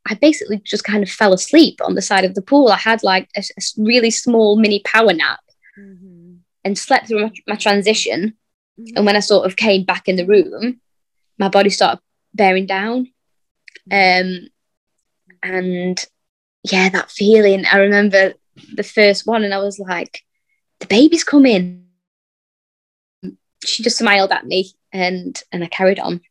i 0.08 0.13
basically 0.15 0.58
just 0.60 0.84
kind 0.84 1.04
of 1.04 1.10
fell 1.10 1.34
asleep 1.34 1.80
on 1.84 1.95
the 1.95 2.02
side 2.02 2.26
of 2.26 2.36
the 2.36 2.41
pool 2.41 2.69
i 2.69 2.78
had 2.78 3.04
like 3.04 3.30
a, 3.36 3.41
a 3.41 3.62
really 3.78 4.12
small 4.12 4.58
mini 4.58 4.82
power 4.86 5.13
nap 5.13 5.39
mm-hmm. 5.80 6.36
and 6.63 6.78
slept 6.78 7.08
through 7.08 7.21
my, 7.21 7.32
my 7.47 7.56
transition 7.56 8.34
mm-hmm. 8.80 8.97
and 8.97 9.06
when 9.06 9.15
i 9.15 9.19
sort 9.19 9.45
of 9.45 9.56
came 9.56 9.84
back 9.84 10.08
in 10.08 10.15
the 10.15 10.26
room 10.26 10.80
my 11.38 11.49
body 11.49 11.69
started 11.69 12.02
bearing 12.34 12.65
down 12.65 13.08
um 13.91 14.47
and 15.43 16.06
yeah, 16.63 16.89
that 16.89 17.12
feeling. 17.12 17.65
I 17.65 17.78
remember 17.78 18.34
the 18.73 18.84
first 18.84 19.28
one, 19.28 19.43
and 19.43 19.54
I 19.54 19.60
was 19.60 19.80
like, 19.80 20.21
the 20.80 20.88
baby's 20.88 21.23
coming. 21.23 21.83
She 23.65 23.84
just 23.84 23.97
smiled 23.97 24.32
at 24.32 24.45
me, 24.45 24.71
and 24.91 25.41
and 25.52 25.63
I 25.63 25.67
carried 25.67 25.99
on. 25.99 26.21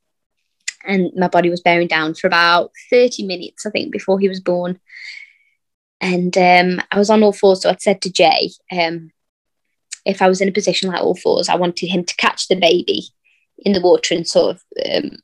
And 0.85 1.13
my 1.15 1.29
body 1.29 1.49
was 1.49 1.61
bearing 1.61 1.87
down 1.87 2.15
for 2.15 2.27
about 2.27 2.73
30 2.91 3.25
minutes, 3.25 3.65
I 3.65 3.71
think, 3.71 3.93
before 3.93 4.19
he 4.19 4.29
was 4.29 4.41
born. 4.41 4.81
And 6.01 6.37
um, 6.37 6.83
I 6.91 6.99
was 6.99 7.09
on 7.09 7.23
all 7.23 7.33
fours. 7.33 7.63
So 7.63 7.71
I'd 7.71 7.81
said 7.81 8.03
to 8.03 8.11
Jay, 8.11 8.51
um, 8.73 9.13
if 10.05 10.21
I 10.21 10.29
was 10.29 10.41
in 10.41 10.49
a 10.49 10.53
position 10.53 10.91
like 10.91 11.01
all 11.01 11.15
fours, 11.15 11.49
I 11.49 11.55
wanted 11.55 11.87
him 11.87 12.05
to 12.05 12.17
catch 12.17 12.49
the 12.49 12.57
baby 12.57 13.05
in 13.59 13.73
the 13.73 13.81
water 13.81 14.15
and 14.15 14.27
sort 14.27 14.57
of 14.57 14.63
um, 14.93 15.19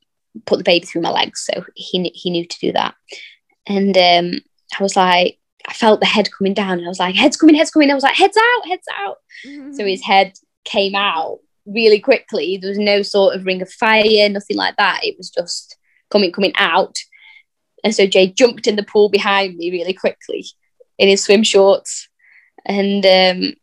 put 0.46 0.58
the 0.58 0.64
baby 0.64 0.86
through 0.86 1.02
my 1.02 1.10
legs. 1.10 1.48
So 1.52 1.64
he, 1.74 2.08
he 2.14 2.30
knew 2.30 2.46
to 2.46 2.58
do 2.60 2.72
that. 2.72 2.94
And 3.66 3.96
um, 3.96 4.40
I 4.78 4.82
was 4.82 4.96
like, 4.96 5.38
I 5.66 5.74
felt 5.74 6.00
the 6.00 6.06
head 6.06 6.30
coming 6.36 6.54
down 6.54 6.78
and 6.78 6.84
I 6.84 6.88
was 6.88 7.00
like, 7.00 7.14
head's 7.14 7.36
coming, 7.36 7.54
head's 7.54 7.70
coming. 7.70 7.90
I 7.90 7.94
was 7.94 8.04
like, 8.04 8.16
head's 8.16 8.36
out, 8.36 8.66
head's 8.66 8.86
out. 8.98 9.16
Mm-hmm. 9.46 9.72
So 9.74 9.84
his 9.84 10.02
head 10.02 10.34
came 10.64 10.94
out 10.94 11.40
really 11.68 12.00
quickly. 12.00 12.56
There 12.56 12.70
was 12.70 12.78
no 12.78 13.02
sort 13.02 13.36
of 13.36 13.44
ring 13.44 13.62
of 13.62 13.70
fire, 13.70 14.28
nothing 14.28 14.56
like 14.56 14.76
that. 14.76 15.00
It 15.02 15.16
was 15.16 15.30
just 15.30 15.76
coming, 16.10 16.32
coming 16.32 16.52
out. 16.56 16.96
And 17.84 17.94
so 17.94 18.06
Jay 18.06 18.26
jumped 18.26 18.66
in 18.66 18.76
the 18.76 18.82
pool 18.82 19.08
behind 19.08 19.56
me 19.56 19.70
really 19.70 19.94
quickly 19.94 20.46
in 20.98 21.08
his 21.08 21.22
swim 21.22 21.42
shorts. 21.42 22.08
And 22.66 23.04
um, 23.06 23.54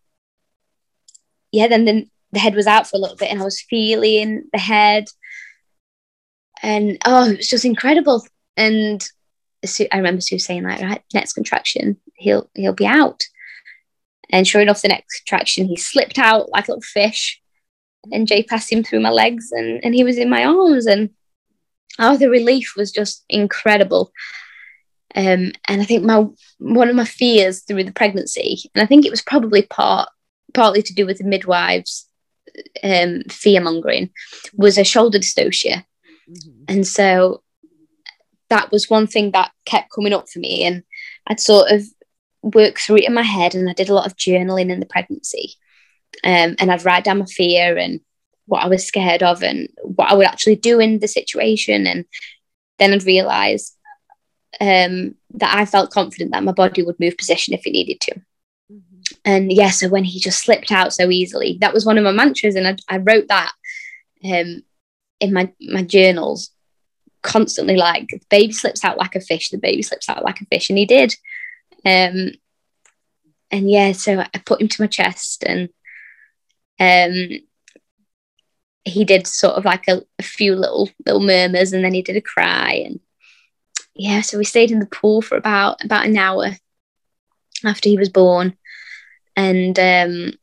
yeah, 1.51 1.67
then, 1.67 1.85
then 1.85 2.09
the 2.31 2.39
head 2.39 2.55
was 2.55 2.67
out 2.67 2.87
for 2.87 2.97
a 2.97 2.99
little 2.99 3.17
bit 3.17 3.29
and 3.29 3.41
I 3.41 3.45
was 3.45 3.61
feeling 3.61 4.43
the 4.53 4.59
head. 4.59 5.05
And 6.63 6.97
oh, 7.05 7.29
it 7.29 7.37
was 7.37 7.47
just 7.47 7.65
incredible. 7.65 8.25
And 8.55 9.05
I 9.91 9.97
remember 9.97 10.21
Sue 10.21 10.39
saying 10.39 10.63
like, 10.63 10.81
right, 10.81 11.01
next 11.13 11.33
contraction, 11.33 11.97
he'll 12.15 12.49
he'll 12.53 12.73
be 12.73 12.85
out. 12.85 13.23
And 14.29 14.47
sure 14.47 14.61
enough, 14.61 14.81
the 14.81 14.87
next 14.87 15.19
contraction, 15.19 15.67
he 15.67 15.75
slipped 15.75 16.17
out 16.17 16.49
like 16.49 16.67
a 16.67 16.71
little 16.71 16.81
fish, 16.81 17.41
and 18.11 18.27
Jay 18.27 18.43
passed 18.43 18.71
him 18.71 18.83
through 18.83 19.01
my 19.01 19.11
legs, 19.11 19.51
and 19.51 19.83
and 19.83 19.93
he 19.93 20.03
was 20.03 20.17
in 20.17 20.29
my 20.29 20.45
arms, 20.45 20.85
and 20.85 21.09
oh, 21.99 22.17
the 22.17 22.29
relief 22.29 22.73
was 22.75 22.91
just 22.91 23.23
incredible. 23.29 24.11
Um, 25.15 25.53
and 25.67 25.81
I 25.81 25.85
think 25.85 26.03
my 26.03 26.25
one 26.59 26.89
of 26.89 26.95
my 26.95 27.05
fears 27.05 27.61
through 27.61 27.83
the 27.85 27.91
pregnancy, 27.91 28.69
and 28.73 28.83
I 28.83 28.85
think 28.85 29.05
it 29.05 29.11
was 29.11 29.21
probably 29.21 29.63
part 29.63 30.09
partly 30.53 30.81
to 30.81 30.93
do 30.93 31.05
with 31.05 31.17
the 31.17 31.23
midwives 31.23 32.09
um, 32.83 33.23
fear 33.29 33.61
mongering, 33.61 34.09
was 34.53 34.77
a 34.77 34.83
shoulder 34.83 35.19
dystocia. 35.19 35.85
Mm-hmm. 36.29 36.63
And 36.67 36.87
so 36.87 37.43
that 38.49 38.71
was 38.71 38.89
one 38.89 39.07
thing 39.07 39.31
that 39.31 39.51
kept 39.65 39.91
coming 39.93 40.13
up 40.13 40.29
for 40.29 40.39
me. 40.39 40.63
And 40.63 40.83
I'd 41.27 41.39
sort 41.39 41.71
of 41.71 41.83
work 42.41 42.79
through 42.79 42.97
it 42.97 43.05
in 43.05 43.13
my 43.13 43.23
head 43.23 43.55
and 43.55 43.69
I 43.69 43.73
did 43.73 43.89
a 43.89 43.93
lot 43.93 44.05
of 44.05 44.15
journaling 44.15 44.69
in 44.69 44.79
the 44.79 44.85
pregnancy. 44.85 45.55
Um, 46.23 46.55
and 46.59 46.71
I'd 46.71 46.85
write 46.85 47.03
down 47.03 47.19
my 47.19 47.25
fear 47.25 47.77
and 47.77 47.99
what 48.47 48.63
I 48.63 48.67
was 48.67 48.85
scared 48.85 49.23
of 49.23 49.43
and 49.43 49.69
what 49.81 50.09
I 50.09 50.15
would 50.15 50.27
actually 50.27 50.55
do 50.55 50.79
in 50.79 50.99
the 50.99 51.07
situation. 51.07 51.87
And 51.87 52.05
then 52.77 52.93
I'd 52.93 53.03
realize 53.03 53.75
um, 54.61 55.15
that 55.31 55.55
I 55.55 55.65
felt 55.65 55.91
confident 55.91 56.31
that 56.31 56.43
my 56.43 56.51
body 56.51 56.83
would 56.83 56.99
move 56.99 57.17
position 57.17 57.53
if 57.53 57.65
it 57.65 57.71
needed 57.71 57.99
to. 58.01 58.11
Mm-hmm. 58.71 58.99
And 59.25 59.51
yeah, 59.51 59.69
so 59.69 59.89
when 59.89 60.03
he 60.03 60.19
just 60.19 60.39
slipped 60.39 60.71
out 60.71 60.93
so 60.93 61.09
easily, 61.09 61.57
that 61.61 61.73
was 61.73 61.85
one 61.85 61.97
of 61.97 62.03
my 62.03 62.11
mantras, 62.11 62.55
and 62.55 62.67
I, 62.67 62.75
I 62.87 62.97
wrote 62.97 63.27
that 63.27 63.51
um, 64.23 64.63
in 65.19 65.33
my 65.33 65.51
my 65.59 65.83
journals 65.83 66.51
constantly. 67.21 67.75
Like, 67.75 68.07
the 68.09 68.21
baby 68.29 68.53
slips 68.53 68.85
out 68.85 68.97
like 68.97 69.15
a 69.15 69.21
fish. 69.21 69.49
The 69.49 69.57
baby 69.57 69.81
slips 69.81 70.07
out 70.07 70.23
like 70.23 70.39
a 70.41 70.45
fish, 70.45 70.69
and 70.69 70.77
he 70.77 70.85
did. 70.85 71.15
Um, 71.83 72.31
and 73.51 73.69
yeah, 73.69 73.91
so 73.91 74.19
I 74.19 74.41
put 74.45 74.61
him 74.61 74.67
to 74.69 74.81
my 74.81 74.87
chest, 74.87 75.43
and 75.45 75.69
um, 76.79 77.39
he 78.83 79.03
did 79.03 79.25
sort 79.25 79.55
of 79.55 79.65
like 79.65 79.87
a, 79.87 80.01
a 80.19 80.23
few 80.23 80.55
little 80.55 80.89
little 81.05 81.21
murmurs, 81.21 81.73
and 81.73 81.83
then 81.83 81.93
he 81.93 82.01
did 82.01 82.15
a 82.15 82.21
cry, 82.21 82.83
and 82.85 82.99
yeah, 83.95 84.21
so 84.21 84.37
we 84.37 84.45
stayed 84.45 84.71
in 84.71 84.79
the 84.79 84.85
pool 84.85 85.21
for 85.21 85.37
about 85.37 85.83
about 85.83 86.05
an 86.05 86.17
hour 86.17 86.51
after 87.63 87.89
he 87.89 87.97
was 87.97 88.09
born, 88.09 88.55
and 89.35 89.77
um, 89.79 90.33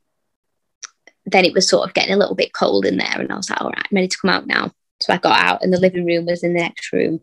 then 1.27 1.45
it 1.45 1.55
was 1.55 1.69
sort 1.69 1.89
of 1.89 1.95
getting 1.95 2.15
a 2.15 2.17
little 2.17 2.35
bit 2.35 2.53
cold 2.53 2.85
in 2.85 2.97
there, 2.97 3.21
and 3.21 3.31
I 3.31 3.37
was 3.37 3.49
like, 3.49 3.61
all 3.61 3.71
right, 3.71 3.87
I'm 3.91 3.95
ready 3.95 4.09
to 4.09 4.19
come 4.19 4.31
out 4.31 4.47
now. 4.47 4.73
So 5.01 5.13
I 5.13 5.19
got 5.19 5.41
out, 5.41 5.63
and 5.63 5.73
the 5.73 5.81
living 5.81 6.05
room 6.05 6.27
was 6.27 6.43
in 6.43 6.55
the 6.55 6.61
next 6.61 6.93
room, 6.93 7.21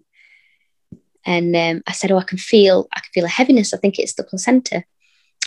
and 1.26 1.56
um, 1.56 1.84
I 1.88 1.91
said, 1.91 2.12
oh, 2.12 2.17
I 2.17 2.24
can 2.24 2.38
feel, 2.38 2.88
I 2.93 3.00
can 3.00 3.10
feel 3.13 3.26
a 3.26 3.30
heaviness. 3.30 3.74
I 3.74 3.78
think 3.78 4.00
it's 4.00 4.13
the 4.13 4.24
placenta, 4.24 4.84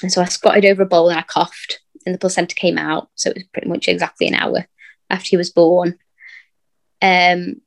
and 0.03 0.13
so 0.13 0.21
I 0.21 0.27
squatted 0.27 0.67
over 0.67 0.83
a 0.83 0.87
bowl 0.87 1.09
and 1.09 1.19
I 1.19 1.23
coughed, 1.23 1.81
and 2.05 2.15
the 2.15 2.19
placenta 2.19 2.55
came 2.55 2.79
out. 2.79 3.09
So 3.15 3.31
it 3.31 3.37
was 3.37 3.45
pretty 3.53 3.69
much 3.69 3.89
exactly 3.89 4.29
an 4.29 4.35
hour 4.35 4.67
after 5.11 5.29
he 5.29 5.37
was 5.37 5.51
born. 5.51 5.99
Um, 7.01 7.61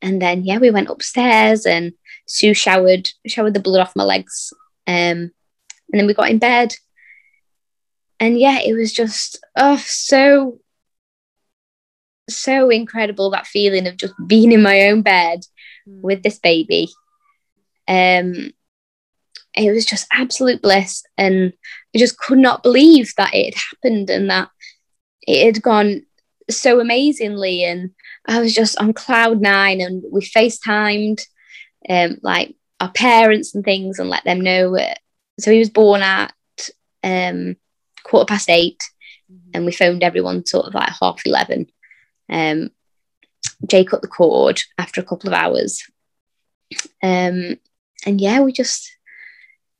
and 0.00 0.22
then 0.22 0.44
yeah, 0.44 0.58
we 0.58 0.70
went 0.70 0.90
upstairs 0.90 1.66
and 1.66 1.92
Sue 2.26 2.54
showered 2.54 3.08
showered 3.26 3.54
the 3.54 3.60
blood 3.60 3.80
off 3.80 3.96
my 3.96 4.04
legs. 4.04 4.52
Um, 4.86 5.32
and 5.90 6.00
then 6.00 6.06
we 6.06 6.14
got 6.14 6.30
in 6.30 6.38
bed. 6.38 6.74
And 8.20 8.38
yeah, 8.38 8.60
it 8.60 8.74
was 8.74 8.92
just 8.92 9.44
oh 9.56 9.82
so 9.84 10.60
so 12.28 12.68
incredible 12.68 13.30
that 13.30 13.46
feeling 13.46 13.86
of 13.86 13.96
just 13.96 14.14
being 14.26 14.52
in 14.52 14.62
my 14.62 14.88
own 14.88 15.02
bed 15.02 15.40
mm. 15.88 16.00
with 16.02 16.22
this 16.22 16.38
baby. 16.38 16.88
Um 17.86 18.52
it 19.58 19.72
was 19.72 19.84
just 19.84 20.06
absolute 20.12 20.62
bliss 20.62 21.02
and 21.16 21.52
I 21.94 21.98
just 21.98 22.18
could 22.18 22.38
not 22.38 22.62
believe 22.62 23.12
that 23.16 23.34
it 23.34 23.54
had 23.54 23.62
happened 23.72 24.10
and 24.10 24.30
that 24.30 24.50
it 25.26 25.44
had 25.44 25.62
gone 25.62 26.02
so 26.50 26.80
amazingly 26.80 27.64
and 27.64 27.90
I 28.26 28.40
was 28.40 28.54
just 28.54 28.78
on 28.78 28.92
cloud 28.92 29.40
nine 29.40 29.80
and 29.80 30.02
we 30.10 30.20
FaceTimed 30.20 31.20
um, 31.88 32.18
like 32.22 32.54
our 32.80 32.92
parents 32.92 33.54
and 33.54 33.64
things 33.64 33.98
and 33.98 34.08
let 34.08 34.24
them 34.24 34.40
know. 34.40 34.76
So 35.40 35.50
he 35.50 35.58
was 35.58 35.70
born 35.70 36.02
at 36.02 36.32
um, 37.02 37.56
quarter 38.04 38.26
past 38.26 38.48
8 38.48 38.78
mm-hmm. 39.30 39.50
and 39.54 39.64
we 39.64 39.72
phoned 39.72 40.02
everyone 40.02 40.46
sort 40.46 40.66
of 40.66 40.74
like 40.74 40.90
half 41.00 41.22
11. 41.24 41.66
Um, 42.30 42.70
Jay 43.66 43.84
cut 43.84 44.02
the 44.02 44.08
cord 44.08 44.60
after 44.78 45.00
a 45.00 45.04
couple 45.04 45.28
of 45.28 45.34
hours. 45.34 45.82
Um, 47.02 47.56
and 48.06 48.20
yeah, 48.20 48.40
we 48.40 48.52
just 48.52 48.97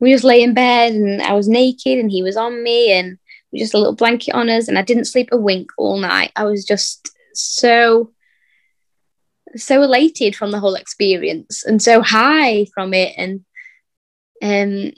we 0.00 0.12
just 0.12 0.24
lay 0.24 0.42
in 0.42 0.54
bed 0.54 0.92
and 0.92 1.20
I 1.22 1.32
was 1.32 1.48
naked 1.48 1.98
and 1.98 2.11
he 2.11 2.22
was 2.22 2.37
on 2.37 2.62
me 2.62 2.92
and 2.92 3.18
we 3.52 3.58
just 3.58 3.74
a 3.74 3.78
little 3.78 3.94
blanket 3.94 4.32
on 4.32 4.48
us 4.48 4.68
and 4.68 4.78
I 4.78 4.82
didn't 4.82 5.06
sleep 5.06 5.30
a 5.32 5.37
wink 5.37 5.70
all 5.76 5.98
night. 5.98 6.32
I 6.37 6.44
was 6.44 6.64
just 6.64 7.11
so 7.34 8.12
so 9.56 9.82
elated 9.82 10.37
from 10.37 10.50
the 10.50 10.61
whole 10.61 10.74
experience 10.74 11.64
and 11.64 11.82
so 11.82 12.02
high 12.02 12.66
from 12.74 12.92
it 12.92 13.14
and 13.16 13.44
um 14.42 14.92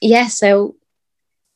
yeah 0.00 0.26
so 0.26 0.74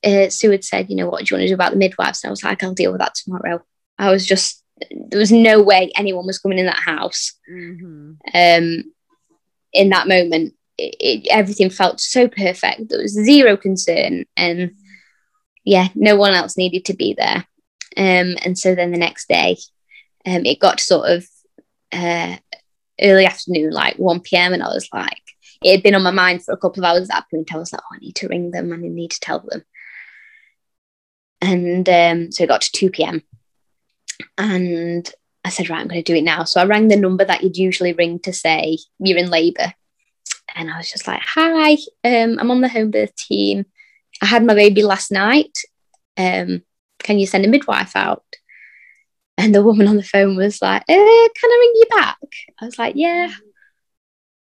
uh, 0.04 0.28
Sue 0.28 0.52
had 0.52 0.64
said 0.64 0.88
you 0.88 0.94
know 0.94 1.08
what 1.08 1.24
do 1.24 1.34
you 1.34 1.36
want 1.36 1.42
to 1.42 1.48
do 1.48 1.54
about 1.54 1.72
the 1.72 1.78
midwives 1.78 2.22
and 2.22 2.28
I 2.28 2.30
was 2.30 2.44
like 2.44 2.62
I'll 2.62 2.74
deal 2.74 2.92
with 2.92 3.00
that 3.00 3.16
tomorrow 3.16 3.60
I 3.98 4.12
was 4.12 4.24
just 4.24 4.62
there 5.08 5.18
was 5.18 5.32
no 5.32 5.60
way 5.60 5.90
anyone 5.96 6.26
was 6.26 6.38
coming 6.38 6.58
in 6.58 6.66
that 6.66 6.76
house 6.76 7.32
mm-hmm. 7.50 8.12
um 8.34 8.84
in 9.72 9.88
that 9.88 10.06
moment 10.06 10.54
it, 10.78 11.26
everything 11.30 11.70
felt 11.70 12.00
so 12.00 12.28
perfect 12.28 12.88
there 12.88 13.00
was 13.00 13.12
zero 13.12 13.56
concern 13.56 14.24
and 14.36 14.72
yeah 15.64 15.88
no 15.94 16.16
one 16.16 16.32
else 16.32 16.56
needed 16.56 16.84
to 16.84 16.94
be 16.94 17.14
there 17.14 17.46
um 17.96 18.36
and 18.44 18.58
so 18.58 18.74
then 18.74 18.90
the 18.92 18.98
next 18.98 19.28
day 19.28 19.56
um 20.26 20.44
it 20.44 20.60
got 20.60 20.80
sort 20.80 21.10
of 21.10 21.26
uh, 21.92 22.36
early 23.00 23.26
afternoon, 23.26 23.70
like 23.70 23.96
1 23.96 24.20
p.m. 24.20 24.52
And 24.52 24.62
I 24.62 24.68
was 24.68 24.88
like, 24.92 25.22
it 25.62 25.72
had 25.72 25.82
been 25.82 25.94
on 25.94 26.02
my 26.02 26.10
mind 26.10 26.44
for 26.44 26.52
a 26.52 26.56
couple 26.56 26.84
of 26.84 26.88
hours 26.88 27.02
at 27.02 27.08
that 27.08 27.24
point. 27.30 27.52
I 27.52 27.58
was 27.58 27.72
like, 27.72 27.82
oh, 27.82 27.94
I 27.94 27.98
need 27.98 28.16
to 28.16 28.28
ring 28.28 28.50
them 28.50 28.72
and 28.72 28.84
I 28.84 28.88
need 28.88 29.10
to 29.12 29.20
tell 29.20 29.40
them. 29.40 29.62
And 31.40 31.88
um, 31.88 32.32
so 32.32 32.44
it 32.44 32.48
got 32.48 32.62
to 32.62 32.72
2 32.72 32.90
p.m. 32.90 33.22
And 34.38 35.08
I 35.44 35.50
said, 35.50 35.70
right, 35.70 35.80
I'm 35.80 35.88
going 35.88 36.02
to 36.02 36.12
do 36.12 36.16
it 36.16 36.24
now. 36.24 36.44
So 36.44 36.60
I 36.60 36.64
rang 36.64 36.88
the 36.88 36.96
number 36.96 37.24
that 37.24 37.42
you'd 37.42 37.56
usually 37.56 37.92
ring 37.92 38.18
to 38.20 38.32
say 38.32 38.78
you're 38.98 39.18
in 39.18 39.30
labour. 39.30 39.74
And 40.56 40.70
I 40.70 40.78
was 40.78 40.90
just 40.90 41.06
like, 41.06 41.20
hi, 41.22 41.74
um, 42.02 42.38
I'm 42.40 42.50
on 42.50 42.62
the 42.62 42.68
home 42.68 42.90
birth 42.90 43.14
team. 43.14 43.66
I 44.22 44.26
had 44.26 44.42
my 44.42 44.54
baby 44.54 44.82
last 44.82 45.12
night. 45.12 45.56
Um, 46.16 46.62
can 46.98 47.18
you 47.18 47.26
send 47.26 47.44
a 47.44 47.48
midwife 47.48 47.94
out? 47.94 48.24
And 49.36 49.54
the 49.54 49.62
woman 49.62 49.86
on 49.86 49.96
the 49.96 50.02
phone 50.02 50.34
was 50.34 50.62
like, 50.62 50.82
eh, 50.88 50.94
Can 50.94 51.50
I 51.50 51.58
ring 51.60 51.72
you 51.74 51.86
back? 51.90 52.18
I 52.60 52.64
was 52.64 52.78
like, 52.78 52.94
Yeah. 52.96 53.30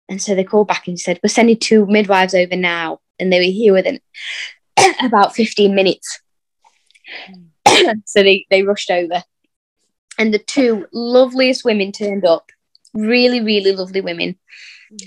And 0.08 0.22
so 0.22 0.36
they 0.36 0.44
called 0.44 0.68
back 0.68 0.86
and 0.86 0.98
said, 0.98 1.18
We're 1.22 1.28
sending 1.28 1.58
two 1.58 1.86
midwives 1.86 2.34
over 2.34 2.54
now. 2.54 3.00
And 3.18 3.32
they 3.32 3.40
were 3.40 3.44
here 3.44 3.72
within 3.72 3.98
about 5.02 5.34
15 5.34 5.74
minutes. 5.74 6.20
so 8.04 8.22
they, 8.22 8.46
they 8.48 8.62
rushed 8.62 8.92
over. 8.92 9.24
And 10.18 10.32
the 10.32 10.38
two 10.38 10.86
loveliest 10.92 11.64
women 11.64 11.90
turned 11.90 12.24
up, 12.24 12.50
really, 12.94 13.40
really 13.40 13.72
lovely 13.72 14.00
women. 14.00 14.38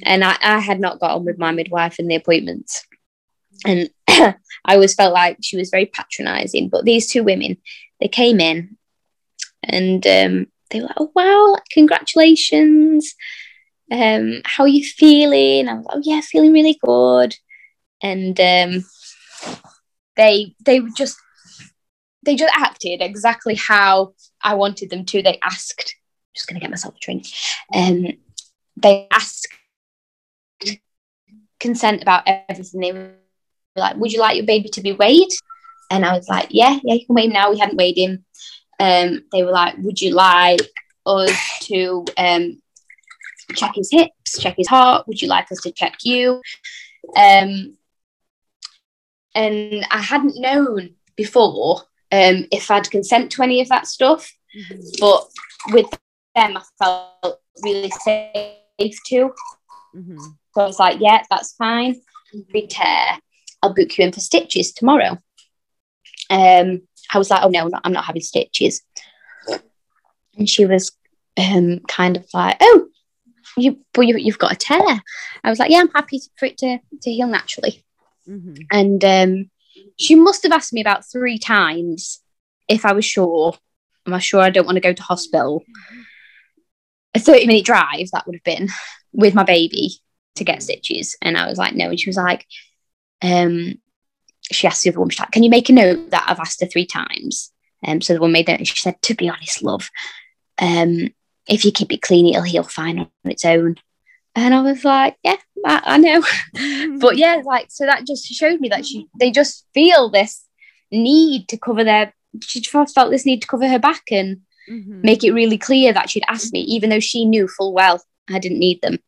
And 0.04 0.24
I, 0.24 0.38
I 0.42 0.60
had 0.60 0.80
not 0.80 1.00
got 1.00 1.12
on 1.12 1.26
with 1.26 1.38
my 1.38 1.52
midwife 1.52 2.00
and 2.00 2.10
the 2.10 2.16
appointments. 2.16 2.86
And 3.66 3.90
I 4.08 4.36
always 4.68 4.94
felt 4.94 5.14
like 5.14 5.38
she 5.42 5.58
was 5.58 5.70
very 5.70 5.86
patronizing. 5.86 6.70
But 6.70 6.86
these 6.86 7.08
two 7.08 7.24
women, 7.24 7.58
they 8.00 8.08
came 8.08 8.40
in 8.40 8.78
and 9.64 10.06
um, 10.08 10.48
they 10.70 10.80
were 10.80 10.88
like, 10.88 10.98
"Oh 11.00 11.12
wow, 11.16 11.58
congratulations! 11.72 13.16
Um, 13.92 14.42
how 14.46 14.64
are 14.64 14.70
you 14.70 14.84
feeling?" 14.84 15.68
I 15.68 15.74
was 15.74 15.86
like, 15.86 15.96
"Oh 15.98 16.02
yeah, 16.04 16.22
feeling 16.22 16.54
really 16.54 16.78
good." 16.84 17.36
And 18.02 18.40
um, 18.40 18.86
they 20.16 20.56
they 20.66 20.82
just 20.96 21.18
they 22.24 22.36
just 22.36 22.54
acted 22.56 23.02
exactly 23.02 23.56
how 23.56 24.14
I 24.42 24.56
wanted 24.56 24.90
them 24.90 25.06
to. 25.06 25.22
They 25.22 25.40
asked, 25.42 25.96
just 26.36 26.48
gonna 26.48 26.60
get 26.60 26.70
myself 26.70 26.96
a 26.96 27.00
drink. 27.00 27.26
Um, 27.74 28.08
they 28.78 29.08
asked 29.12 29.48
consent 31.60 32.02
about 32.02 32.24
everything. 32.26 32.82
They 32.82 32.92
were 32.92 33.14
like, 33.76 33.98
"Would 33.98 34.12
you 34.12 34.20
like 34.20 34.38
your 34.38 34.46
baby 34.46 34.70
to 34.70 34.82
be 34.82 34.94
weighed?" 34.94 35.32
And 35.92 36.06
I 36.06 36.16
was 36.16 36.28
like, 36.28 36.48
"Yeah, 36.50 36.80
yeah, 36.84 36.96
you 36.96 37.06
can 37.06 37.16
weigh 37.16 37.26
him 37.26 37.34
now." 37.34 37.52
We 37.52 37.60
hadn't 37.60 37.78
weighed 37.78 37.98
him 37.98 38.26
um, 38.80 39.24
they 39.32 39.44
were 39.44 39.52
like, 39.52 39.76
"Would 39.80 40.02
you 40.02 40.14
like 40.14 40.62
us 41.06 41.60
to 41.64 42.06
um, 42.18 42.62
check 43.54 43.74
his 43.76 43.92
hips, 43.92 44.40
check 44.40 44.56
his 44.58 44.68
heart? 44.68 45.08
Would 45.08 45.22
you 45.22 45.28
like 45.28 45.52
us 45.52 45.62
to 45.62 45.72
check 45.72 45.98
you?" 46.04 46.42
Um, 47.16 47.78
and 49.36 49.86
I 49.92 50.02
hadn't 50.02 50.40
known 50.40 50.96
before 51.16 51.82
um, 52.12 52.48
if 52.52 52.72
I'd 52.72 52.90
consent 52.90 53.32
to 53.34 53.44
any 53.44 53.62
of 53.62 53.70
that 53.70 53.88
stuff, 53.88 54.34
mm-hmm. 54.58 54.80
but 55.00 55.28
with 55.74 55.90
them, 56.36 56.58
I 56.58 56.64
felt 56.82 57.42
really 57.62 57.92
safe 58.02 58.98
too. 59.06 59.34
Mm-hmm. 59.96 60.18
So 60.54 60.62
I 60.62 60.66
was 60.66 60.80
like, 60.80 60.98
"Yeah, 61.00 61.24
that's 61.30 61.54
fine. 61.54 62.02
Retear. 62.54 63.20
I'll 63.62 63.74
book 63.74 63.98
you 63.98 64.06
in 64.06 64.12
for 64.12 64.20
stitches 64.20 64.72
tomorrow." 64.74 65.18
Um, 66.30 66.82
I 67.12 67.18
was 67.18 67.30
like, 67.30 67.44
oh 67.44 67.50
no, 67.50 67.70
I'm 67.84 67.94
not 67.94 68.06
having 68.06 68.22
stitches. 68.22 68.82
And 70.38 70.48
she 70.48 70.66
was 70.66 70.92
um, 71.38 71.80
kind 71.88 72.18
of 72.18 72.26
like, 72.34 72.58
oh, 72.62 72.88
you, 73.58 73.80
but 73.94 74.02
you, 74.02 74.18
you've 74.18 74.38
got 74.38 74.54
a 74.54 74.56
tear. 74.56 75.02
I 75.44 75.50
was 75.50 75.60
like, 75.60 75.72
yeah, 75.72 75.80
I'm 75.80 75.90
happy 75.90 76.22
for 76.38 76.46
it 76.46 76.58
to, 76.60 76.80
to 77.02 77.12
heal 77.12 77.28
naturally. 77.28 77.84
Mm-hmm. 78.28 78.54
And 78.72 79.04
um, 79.04 79.50
she 79.98 80.16
must 80.16 80.44
have 80.44 80.52
asked 80.52 80.72
me 80.72 80.82
about 80.82 81.10
three 81.12 81.40
times 81.40 82.22
if 82.68 82.86
I 82.86 82.94
was 82.94 83.06
sure. 83.06 83.56
Am 84.06 84.14
I 84.14 84.20
sure 84.20 84.40
I 84.40 84.50
don't 84.50 84.66
want 84.66 84.78
to 84.78 84.82
go 84.82 84.94
to 84.94 85.04
hospital? 85.04 85.64
A 87.16 87.20
30 87.20 87.48
minute 87.48 87.66
drive 87.66 88.12
that 88.14 88.26
would 88.26 88.36
have 88.36 88.44
been 88.44 88.70
with 89.12 89.34
my 89.34 89.44
baby 89.44 90.00
to 90.36 90.44
get 90.44 90.64
stitches. 90.64 91.16
And 91.22 91.38
I 91.38 91.48
was 91.48 91.58
like, 91.58 91.76
no. 91.76 91.90
And 91.90 92.00
she 92.00 92.10
was 92.10 92.18
like, 92.18 92.46
um, 93.22 93.76
she 94.52 94.68
asked 94.68 94.84
the 94.84 94.90
other 94.90 95.00
woman, 95.00 95.12
she's 95.12 95.20
like, 95.20 95.32
Can 95.32 95.44
you 95.44 95.50
make 95.50 95.70
a 95.70 95.74
note 95.74 96.10
that 96.12 96.26
I've 96.28 96.40
asked 96.40 96.62
her 96.62 96.68
three 96.68 96.86
times? 96.86 97.52
Um, 97.86 98.02
so 98.02 98.14
the 98.14 98.20
woman 98.20 98.34
made 98.34 98.48
that, 98.48 98.60
and 98.60 98.68
She 98.68 98.80
said, 98.80 99.02
To 99.04 99.14
be 99.14 99.30
honest, 99.30 99.62
love, 99.62 99.90
um, 100.60 101.10
if 101.48 101.66
you 101.66 101.72
keep 101.72 101.92
it 101.92 102.02
clean, 102.02 102.28
it'll 102.28 102.44
heal 102.44 102.64
fine 102.64 103.00
on 103.00 103.10
its 103.26 103.46
own. 103.46 103.76
And 104.36 104.54
I 104.54 104.62
was 104.62 104.86
like, 104.86 105.18
yeah, 105.24 105.38
I, 105.66 105.82
I 105.86 105.98
know. 105.98 106.24
but 107.00 107.18
yeah, 107.18 107.42
like, 107.46 107.68
so 107.70 107.86
that 107.86 108.06
just 108.06 108.26
showed 108.26 108.60
me 108.60 108.70
that 108.70 108.86
she, 108.86 109.08
they 109.20 109.32
just 109.32 109.66
feel 109.74 110.10
this 110.10 110.46
need 110.92 111.48
to 111.50 111.58
cover 111.58 111.84
their, 111.84 112.14
she 112.42 112.62
felt 112.62 112.94
this 113.10 113.26
need 113.26 113.42
to 113.42 113.48
cover 113.48 113.68
her 113.68 113.80
back 113.80 114.04
and 114.12 114.42
mm-hmm. 114.70 115.02
make 115.02 115.24
it 115.24 115.34
really 115.34 115.58
clear 115.58 115.92
that 115.92 116.10
she'd 116.10 116.24
asked 116.28 116.54
me, 116.54 116.62
even 116.62 116.90
though 116.90 117.00
she 117.00 117.26
knew 117.26 117.48
full 117.48 117.74
well 117.74 118.02
I 118.30 118.40
didn't 118.40 118.60
need 118.60 118.82
them. 118.82 119.00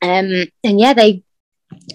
Um, 0.00 0.46
and 0.64 0.80
yeah, 0.80 0.94
they, 0.94 1.22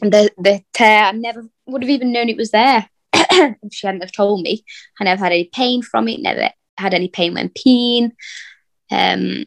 the, 0.02 0.32
the 0.38 0.62
tear, 0.74 1.04
I 1.04 1.12
never 1.12 1.46
would 1.66 1.84
have 1.84 1.90
even 1.90 2.12
known 2.12 2.30
it 2.30 2.38
was 2.38 2.52
there 2.52 2.90
if 3.14 3.56
she 3.72 3.88
hadn't 3.88 4.02
have 4.02 4.12
told 4.12 4.42
me. 4.42 4.64
I 5.00 5.04
never 5.04 5.24
had 5.24 5.32
any 5.32 5.50
pain 5.54 5.82
from 5.82 6.08
it, 6.08 6.22
never 6.22 6.50
had 6.78 6.94
any 6.94 7.10
pain 7.10 7.34
when 7.34 7.50
peeing. 7.50 8.12
Um, 8.92 9.46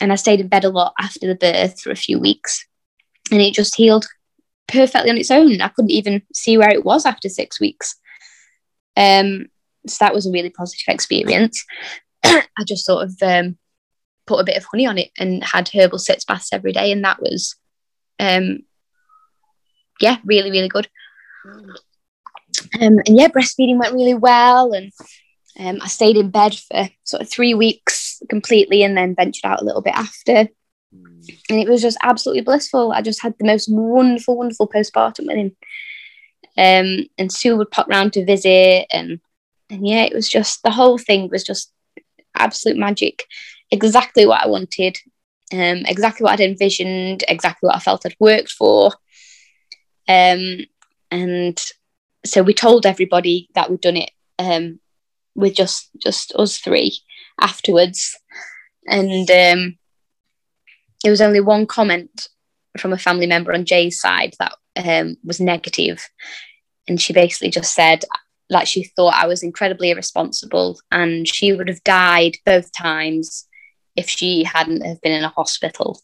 and 0.00 0.12
I 0.12 0.16
stayed 0.16 0.40
in 0.40 0.48
bed 0.48 0.64
a 0.64 0.70
lot 0.70 0.94
after 0.98 1.26
the 1.26 1.34
birth 1.34 1.80
for 1.80 1.90
a 1.90 1.96
few 1.96 2.18
weeks. 2.18 2.66
And 3.30 3.40
it 3.40 3.54
just 3.54 3.76
healed 3.76 4.06
perfectly 4.68 5.10
on 5.10 5.16
its 5.16 5.30
own. 5.30 5.60
I 5.60 5.68
couldn't 5.68 5.90
even 5.90 6.22
see 6.34 6.58
where 6.58 6.70
it 6.70 6.84
was 6.84 7.06
after 7.06 7.28
six 7.28 7.60
weeks. 7.60 7.96
Um, 8.96 9.46
so 9.86 9.96
that 10.00 10.14
was 10.14 10.26
a 10.26 10.32
really 10.32 10.50
positive 10.50 10.92
experience. 10.92 11.64
I 12.24 12.44
just 12.66 12.84
sort 12.84 13.04
of 13.04 13.14
um, 13.22 13.58
put 14.26 14.40
a 14.40 14.44
bit 14.44 14.56
of 14.56 14.64
honey 14.64 14.86
on 14.86 14.98
it 14.98 15.10
and 15.18 15.42
had 15.42 15.68
herbal 15.68 15.98
sitz 15.98 16.24
baths 16.24 16.52
every 16.52 16.72
day, 16.72 16.92
and 16.92 17.04
that 17.04 17.20
was, 17.20 17.56
um, 18.18 18.60
yeah, 20.00 20.18
really, 20.24 20.50
really 20.50 20.68
good. 20.68 20.88
Um, 22.80 22.98
and 23.06 23.18
yeah, 23.18 23.28
breastfeeding 23.28 23.78
went 23.78 23.94
really 23.94 24.14
well, 24.14 24.72
and 24.72 24.92
um, 25.58 25.78
I 25.82 25.88
stayed 25.88 26.16
in 26.16 26.30
bed 26.30 26.54
for 26.54 26.88
sort 27.04 27.22
of 27.22 27.30
three 27.30 27.54
weeks 27.54 28.22
completely, 28.28 28.82
and 28.82 28.96
then 28.96 29.14
ventured 29.14 29.44
out 29.44 29.60
a 29.60 29.64
little 29.64 29.82
bit 29.82 29.94
after. 29.94 30.48
And 31.48 31.60
it 31.60 31.68
was 31.68 31.80
just 31.80 31.98
absolutely 32.02 32.42
blissful. 32.42 32.92
I 32.92 33.00
just 33.00 33.22
had 33.22 33.34
the 33.38 33.46
most 33.46 33.68
wonderful, 33.70 34.36
wonderful 34.36 34.68
postpartum 34.68 35.26
with 35.26 35.36
him. 35.36 35.56
Um, 36.56 37.06
and 37.16 37.32
Sue 37.32 37.56
would 37.56 37.70
pop 37.70 37.88
round 37.88 38.12
to 38.14 38.24
visit, 38.24 38.86
and 38.90 39.20
and 39.70 39.86
yeah, 39.86 40.02
it 40.02 40.14
was 40.14 40.28
just 40.28 40.62
the 40.62 40.70
whole 40.70 40.98
thing 40.98 41.28
was 41.30 41.44
just 41.44 41.72
absolute 42.34 42.76
magic. 42.76 43.24
Exactly 43.72 44.26
what 44.26 44.44
I 44.44 44.48
wanted, 44.48 44.98
um, 45.50 45.86
exactly 45.86 46.24
what 46.24 46.34
I'd 46.34 46.40
envisioned, 46.40 47.24
exactly 47.26 47.66
what 47.66 47.76
I 47.76 47.78
felt 47.78 48.04
I'd 48.04 48.14
worked 48.20 48.52
for. 48.52 48.92
Um, 50.06 50.66
and 51.10 51.58
so 52.24 52.42
we 52.42 52.52
told 52.52 52.84
everybody 52.84 53.48
that 53.54 53.70
we'd 53.70 53.80
done 53.80 53.96
it 53.96 54.10
um, 54.38 54.78
with 55.34 55.54
just 55.54 55.88
just 55.98 56.34
us 56.34 56.58
three 56.58 56.98
afterwards, 57.40 58.14
and 58.86 59.30
um, 59.30 59.78
there 61.02 61.10
was 61.10 61.22
only 61.22 61.40
one 61.40 61.66
comment 61.66 62.28
from 62.76 62.92
a 62.92 62.98
family 62.98 63.26
member 63.26 63.54
on 63.54 63.64
Jay's 63.64 63.98
side 63.98 64.34
that 64.38 64.54
um, 64.76 65.16
was 65.24 65.40
negative, 65.40 66.06
and 66.86 67.00
she 67.00 67.14
basically 67.14 67.50
just 67.50 67.74
said 67.74 68.04
like 68.50 68.66
she 68.66 68.84
thought 68.84 69.14
I 69.14 69.26
was 69.26 69.42
incredibly 69.42 69.88
irresponsible, 69.88 70.78
and 70.90 71.26
she 71.26 71.54
would 71.54 71.68
have 71.68 71.82
died 71.84 72.36
both 72.44 72.70
times 72.72 73.48
if 73.96 74.08
she 74.08 74.44
hadn't 74.44 74.84
have 74.84 75.00
been 75.00 75.12
in 75.12 75.24
a 75.24 75.28
hospital. 75.28 76.00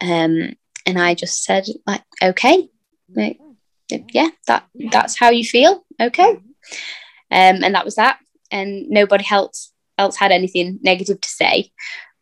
Um, 0.00 0.56
and 0.84 0.98
I 1.00 1.14
just 1.14 1.44
said 1.44 1.66
like, 1.86 2.02
okay, 2.22 2.68
like, 3.14 3.38
yeah, 3.90 4.28
that 4.46 4.66
that's 4.90 5.18
how 5.18 5.30
you 5.30 5.44
feel. 5.44 5.84
Okay. 6.00 6.30
Um, 7.30 7.64
and 7.64 7.74
that 7.74 7.84
was 7.84 7.96
that. 7.96 8.18
And 8.50 8.88
nobody 8.88 9.24
else 9.30 9.72
else 9.98 10.16
had 10.16 10.32
anything 10.32 10.78
negative 10.82 11.20
to 11.20 11.28
say. 11.28 11.72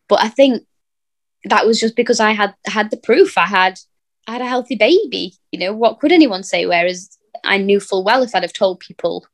But 0.08 0.22
I 0.22 0.28
think 0.28 0.62
that 1.44 1.66
was 1.66 1.80
just 1.80 1.96
because 1.96 2.20
I 2.20 2.32
had 2.32 2.54
had 2.66 2.90
the 2.90 2.96
proof. 2.96 3.36
I 3.36 3.46
had 3.46 3.78
I 4.26 4.32
had 4.32 4.40
a 4.40 4.48
healthy 4.48 4.76
baby. 4.76 5.34
You 5.52 5.60
know, 5.60 5.72
what 5.72 6.00
could 6.00 6.12
anyone 6.12 6.42
say? 6.42 6.66
Whereas 6.66 7.18
I 7.44 7.58
knew 7.58 7.80
full 7.80 8.04
well 8.04 8.22
if 8.22 8.34
I'd 8.34 8.42
have 8.42 8.52
told 8.52 8.80
people 8.80 9.26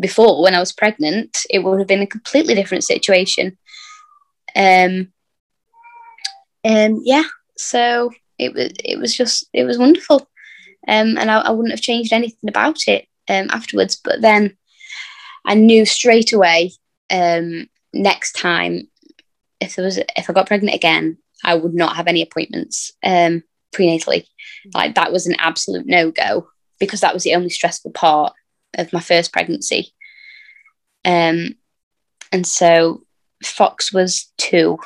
before 0.00 0.42
when 0.42 0.54
I 0.54 0.60
was 0.60 0.72
pregnant, 0.72 1.38
it 1.50 1.60
would 1.60 1.78
have 1.78 1.88
been 1.88 2.02
a 2.02 2.06
completely 2.06 2.54
different 2.54 2.84
situation. 2.84 3.58
Um, 4.56 5.12
um, 6.64 7.00
yeah, 7.04 7.24
so 7.56 8.10
it 8.38 8.52
was 8.54 8.72
it 8.84 8.98
was 8.98 9.16
just 9.16 9.48
it 9.52 9.64
was 9.64 9.78
wonderful 9.78 10.30
um, 10.88 11.18
and 11.18 11.30
I, 11.30 11.40
I, 11.40 11.50
wouldn't 11.50 11.72
have 11.72 11.82
changed 11.82 12.12
anything 12.12 12.48
about 12.48 12.88
it 12.88 13.06
um, 13.28 13.48
afterwards. 13.50 13.96
But 14.02 14.22
then 14.22 14.56
I 15.44 15.54
knew 15.54 15.84
straight 15.84 16.32
away 16.32 16.72
um, 17.10 17.68
next 17.92 18.32
time 18.32 18.88
if 19.60 19.76
there 19.76 19.84
was 19.84 19.98
if 19.98 20.28
I 20.28 20.32
got 20.32 20.46
pregnant 20.46 20.74
again, 20.74 21.18
I 21.44 21.54
would 21.54 21.74
not 21.74 21.96
have 21.96 22.06
any 22.06 22.22
appointments 22.22 22.92
um, 23.04 23.42
prenatally. 23.74 24.26
Like 24.74 24.94
that 24.94 25.12
was 25.12 25.26
an 25.26 25.36
absolute 25.38 25.86
no 25.86 26.10
go 26.10 26.48
because 26.78 27.00
that 27.00 27.14
was 27.14 27.24
the 27.24 27.34
only 27.34 27.50
stressful 27.50 27.92
part 27.92 28.32
of 28.76 28.92
my 28.92 29.00
first 29.00 29.32
pregnancy. 29.32 29.92
Um, 31.04 31.56
and 32.32 32.46
so 32.46 33.02
Fox 33.42 33.92
was 33.92 34.32
two 34.36 34.78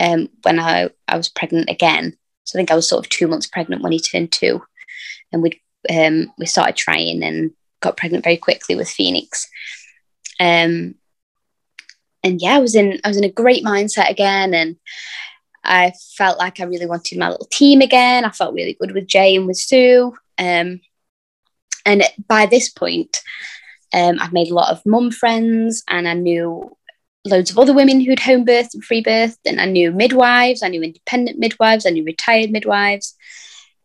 um, 0.00 0.28
when 0.42 0.58
I, 0.58 0.90
I 1.06 1.16
was 1.16 1.28
pregnant 1.28 1.70
again. 1.70 2.16
So 2.44 2.56
I 2.56 2.58
think 2.58 2.70
I 2.70 2.74
was 2.74 2.88
sort 2.88 3.04
of 3.04 3.10
two 3.10 3.26
months 3.26 3.46
pregnant 3.46 3.82
when 3.82 3.92
he 3.92 4.00
turned 4.00 4.32
two 4.32 4.62
and 5.32 5.42
we 5.42 5.60
um, 5.90 6.32
we 6.38 6.46
started 6.46 6.76
trying 6.76 7.22
and 7.22 7.50
got 7.80 7.98
pregnant 7.98 8.24
very 8.24 8.38
quickly 8.38 8.74
with 8.74 8.88
Phoenix. 8.88 9.46
Um, 10.40 10.94
and 12.22 12.40
yeah, 12.40 12.56
I 12.56 12.58
was 12.60 12.74
in 12.74 13.00
I 13.04 13.08
was 13.08 13.18
in 13.18 13.24
a 13.24 13.30
great 13.30 13.62
mindset 13.62 14.10
again, 14.10 14.54
and 14.54 14.76
I 15.62 15.92
felt 16.16 16.38
like 16.38 16.60
I 16.60 16.64
really 16.64 16.86
wanted 16.86 17.18
my 17.18 17.28
little 17.28 17.48
team 17.50 17.82
again. 17.82 18.24
I 18.24 18.30
felt 18.30 18.54
really 18.54 18.76
good 18.80 18.92
with 18.92 19.06
Jay 19.06 19.36
and 19.36 19.46
with 19.46 19.58
Sue. 19.58 20.14
Um, 20.38 20.80
and 21.84 22.02
by 22.26 22.46
this 22.46 22.70
point, 22.70 23.18
um, 23.92 24.18
I'd 24.20 24.32
made 24.32 24.50
a 24.50 24.54
lot 24.54 24.72
of 24.72 24.86
mum 24.86 25.10
friends, 25.10 25.84
and 25.86 26.08
I 26.08 26.14
knew 26.14 26.74
loads 27.24 27.50
of 27.50 27.58
other 27.58 27.74
women 27.74 28.00
who'd 28.00 28.20
home 28.20 28.44
birthed 28.44 28.74
and 28.74 28.84
free 28.84 29.02
birthed, 29.02 29.38
and 29.46 29.60
I 29.60 29.66
knew 29.66 29.90
midwives, 29.90 30.62
I 30.62 30.68
knew 30.68 30.82
independent 30.82 31.38
midwives, 31.38 31.86
I 31.86 31.90
knew 31.90 32.04
retired 32.04 32.50
midwives. 32.50 33.14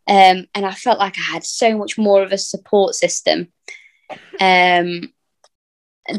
Um, 0.08 0.48
and 0.56 0.66
I 0.66 0.72
felt 0.72 0.98
like 0.98 1.18
I 1.18 1.34
had 1.34 1.44
so 1.44 1.78
much 1.78 1.98
more 1.98 2.24
of 2.24 2.32
a 2.32 2.38
support 2.38 2.96
system. 2.96 3.52
Um, 4.40 5.14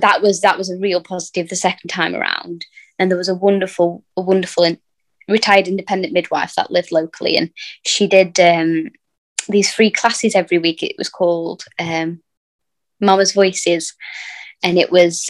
that 0.00 0.22
was 0.22 0.42
that 0.42 0.56
was 0.56 0.70
a 0.70 0.78
real 0.78 1.02
positive 1.02 1.48
the 1.48 1.56
second 1.56 1.88
time 1.88 2.14
around. 2.14 2.64
And 2.98 3.10
there 3.10 3.18
was 3.18 3.28
a 3.28 3.34
wonderful, 3.34 4.04
a 4.16 4.20
wonderful 4.20 4.62
in, 4.62 4.78
retired 5.28 5.66
independent 5.66 6.12
midwife 6.12 6.54
that 6.54 6.70
lived 6.70 6.92
locally, 6.92 7.36
and 7.36 7.50
she 7.84 8.06
did 8.06 8.38
um, 8.38 8.90
these 9.48 9.72
free 9.72 9.90
classes 9.90 10.34
every 10.34 10.58
week. 10.58 10.82
It 10.82 10.94
was 10.96 11.08
called 11.08 11.64
um, 11.78 12.22
Mama's 13.00 13.32
Voices, 13.32 13.94
and 14.62 14.78
it 14.78 14.92
was 14.92 15.28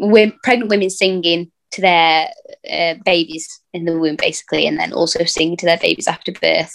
um, 0.00 0.32
pregnant 0.42 0.70
women 0.70 0.90
singing 0.90 1.50
to 1.72 1.80
their 1.80 2.28
uh, 2.70 2.94
babies 3.04 3.60
in 3.72 3.84
the 3.84 3.98
womb 3.98 4.16
basically 4.16 4.66
and 4.66 4.78
then 4.78 4.92
also 4.92 5.24
singing 5.24 5.56
to 5.56 5.66
their 5.66 5.78
babies 5.78 6.08
after 6.08 6.32
birth. 6.32 6.72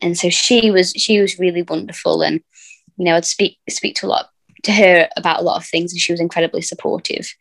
And 0.00 0.16
so 0.18 0.30
she 0.30 0.70
was 0.70 0.92
she 0.92 1.20
was 1.20 1.38
really 1.38 1.62
wonderful 1.62 2.22
and 2.22 2.40
you 2.96 3.04
know 3.04 3.16
i'd 3.16 3.24
speak 3.24 3.58
speak 3.70 3.94
to 3.96 4.06
a 4.06 4.08
lot 4.08 4.26
to 4.64 4.72
her 4.72 5.08
about 5.16 5.40
a 5.40 5.42
lot 5.42 5.56
of 5.56 5.66
things 5.66 5.92
and 5.92 6.00
she 6.00 6.12
was 6.12 6.20
incredibly 6.20 6.62
supportive. 6.62 7.32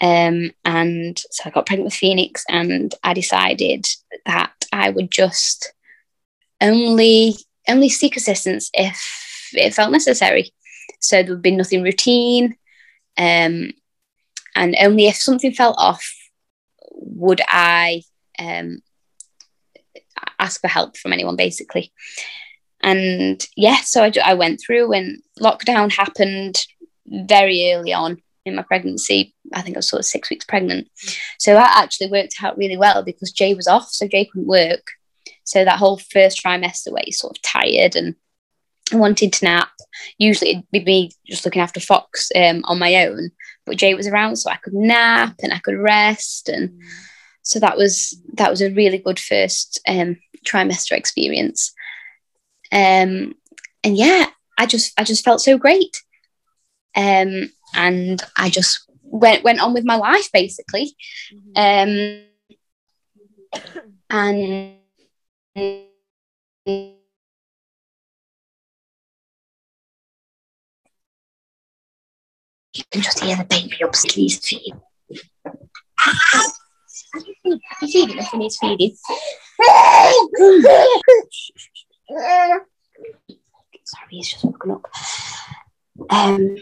Um, 0.00 0.52
and 0.64 1.18
so 1.30 1.44
i 1.46 1.50
got 1.50 1.66
pregnant 1.66 1.86
with 1.86 1.94
phoenix 1.94 2.44
and 2.48 2.94
i 3.02 3.12
decided 3.14 3.86
that 4.26 4.52
i 4.72 4.90
would 4.90 5.10
just 5.10 5.72
only 6.60 7.34
only 7.68 7.88
seek 7.88 8.16
assistance 8.16 8.70
if 8.74 9.50
it 9.52 9.74
felt 9.74 9.92
necessary. 9.92 10.52
So 11.00 11.22
there 11.22 11.34
would 11.34 11.42
be 11.42 11.54
nothing 11.54 11.82
routine. 11.82 12.56
Um, 13.16 13.72
and 14.58 14.74
only 14.80 15.06
if 15.06 15.16
something 15.16 15.52
felt 15.52 15.76
off 15.78 16.04
would 16.90 17.40
I 17.48 18.02
um, 18.38 18.82
ask 20.38 20.60
for 20.60 20.66
help 20.66 20.96
from 20.96 21.12
anyone, 21.12 21.36
basically. 21.36 21.92
And 22.80 23.44
yeah, 23.56 23.80
so 23.82 24.02
I, 24.02 24.12
I 24.24 24.34
went 24.34 24.60
through 24.60 24.88
when 24.88 25.22
lockdown 25.40 25.92
happened 25.92 26.64
very 27.06 27.72
early 27.72 27.92
on 27.92 28.20
in 28.44 28.56
my 28.56 28.62
pregnancy. 28.62 29.32
I 29.54 29.62
think 29.62 29.76
I 29.76 29.78
was 29.78 29.88
sort 29.88 30.00
of 30.00 30.06
six 30.06 30.28
weeks 30.28 30.44
pregnant. 30.44 30.88
So 31.38 31.54
that 31.54 31.76
actually 31.76 32.10
worked 32.10 32.34
out 32.42 32.58
really 32.58 32.76
well 32.76 33.04
because 33.04 33.30
Jay 33.30 33.54
was 33.54 33.68
off, 33.68 33.90
so 33.90 34.08
Jay 34.08 34.24
couldn't 34.24 34.48
work. 34.48 34.88
So 35.44 35.64
that 35.64 35.78
whole 35.78 35.98
first 35.98 36.42
trimester 36.42 36.92
where 36.92 37.04
you're 37.06 37.12
sort 37.12 37.38
of 37.38 37.42
tired 37.42 37.94
and 37.94 38.16
wanted 38.92 39.32
to 39.34 39.44
nap, 39.44 39.70
usually 40.18 40.50
it'd 40.50 40.70
be 40.72 40.84
me 40.84 41.10
just 41.26 41.44
looking 41.44 41.62
after 41.62 41.80
Fox 41.80 42.30
um, 42.34 42.62
on 42.64 42.78
my 42.78 43.06
own 43.06 43.30
but 43.68 43.76
Jay 43.76 43.94
was 43.94 44.06
around, 44.06 44.36
so 44.36 44.50
I 44.50 44.56
could 44.56 44.74
nap 44.74 45.36
and 45.42 45.52
I 45.52 45.58
could 45.58 45.76
rest, 45.78 46.48
and 46.48 46.80
so 47.42 47.58
that 47.60 47.76
was 47.76 48.20
that 48.34 48.50
was 48.50 48.60
a 48.60 48.70
really 48.70 48.98
good 48.98 49.18
first 49.18 49.80
um, 49.86 50.16
trimester 50.44 50.92
experience. 50.92 51.72
Um, 52.72 53.34
and 53.84 53.96
yeah, 53.96 54.26
I 54.58 54.66
just 54.66 54.92
I 54.98 55.04
just 55.04 55.24
felt 55.24 55.40
so 55.40 55.56
great, 55.58 56.02
um, 56.96 57.50
and 57.74 58.22
I 58.36 58.50
just 58.50 58.84
went 59.02 59.44
went 59.44 59.60
on 59.60 59.72
with 59.74 59.84
my 59.84 59.96
life 59.96 60.30
basically. 60.32 60.94
Mm-hmm. 61.56 61.56
Um, 61.56 62.24
and 64.10 64.78
you 72.78 72.84
can 72.90 73.02
just 73.02 73.22
hear 73.22 73.36
the 73.36 73.44
baby 73.44 73.76
upstairs 73.82 74.38
feeding. 74.38 74.80
He's 77.80 77.92
feeding 77.92 78.18
us 78.18 78.32
and 78.32 78.42
he's 78.42 78.56
feeding. 78.58 78.96
Sorry, 83.84 84.08
he's 84.10 84.30
just 84.30 84.44
woken 84.44 84.70
up. 84.70 84.86
Um, 86.10 86.56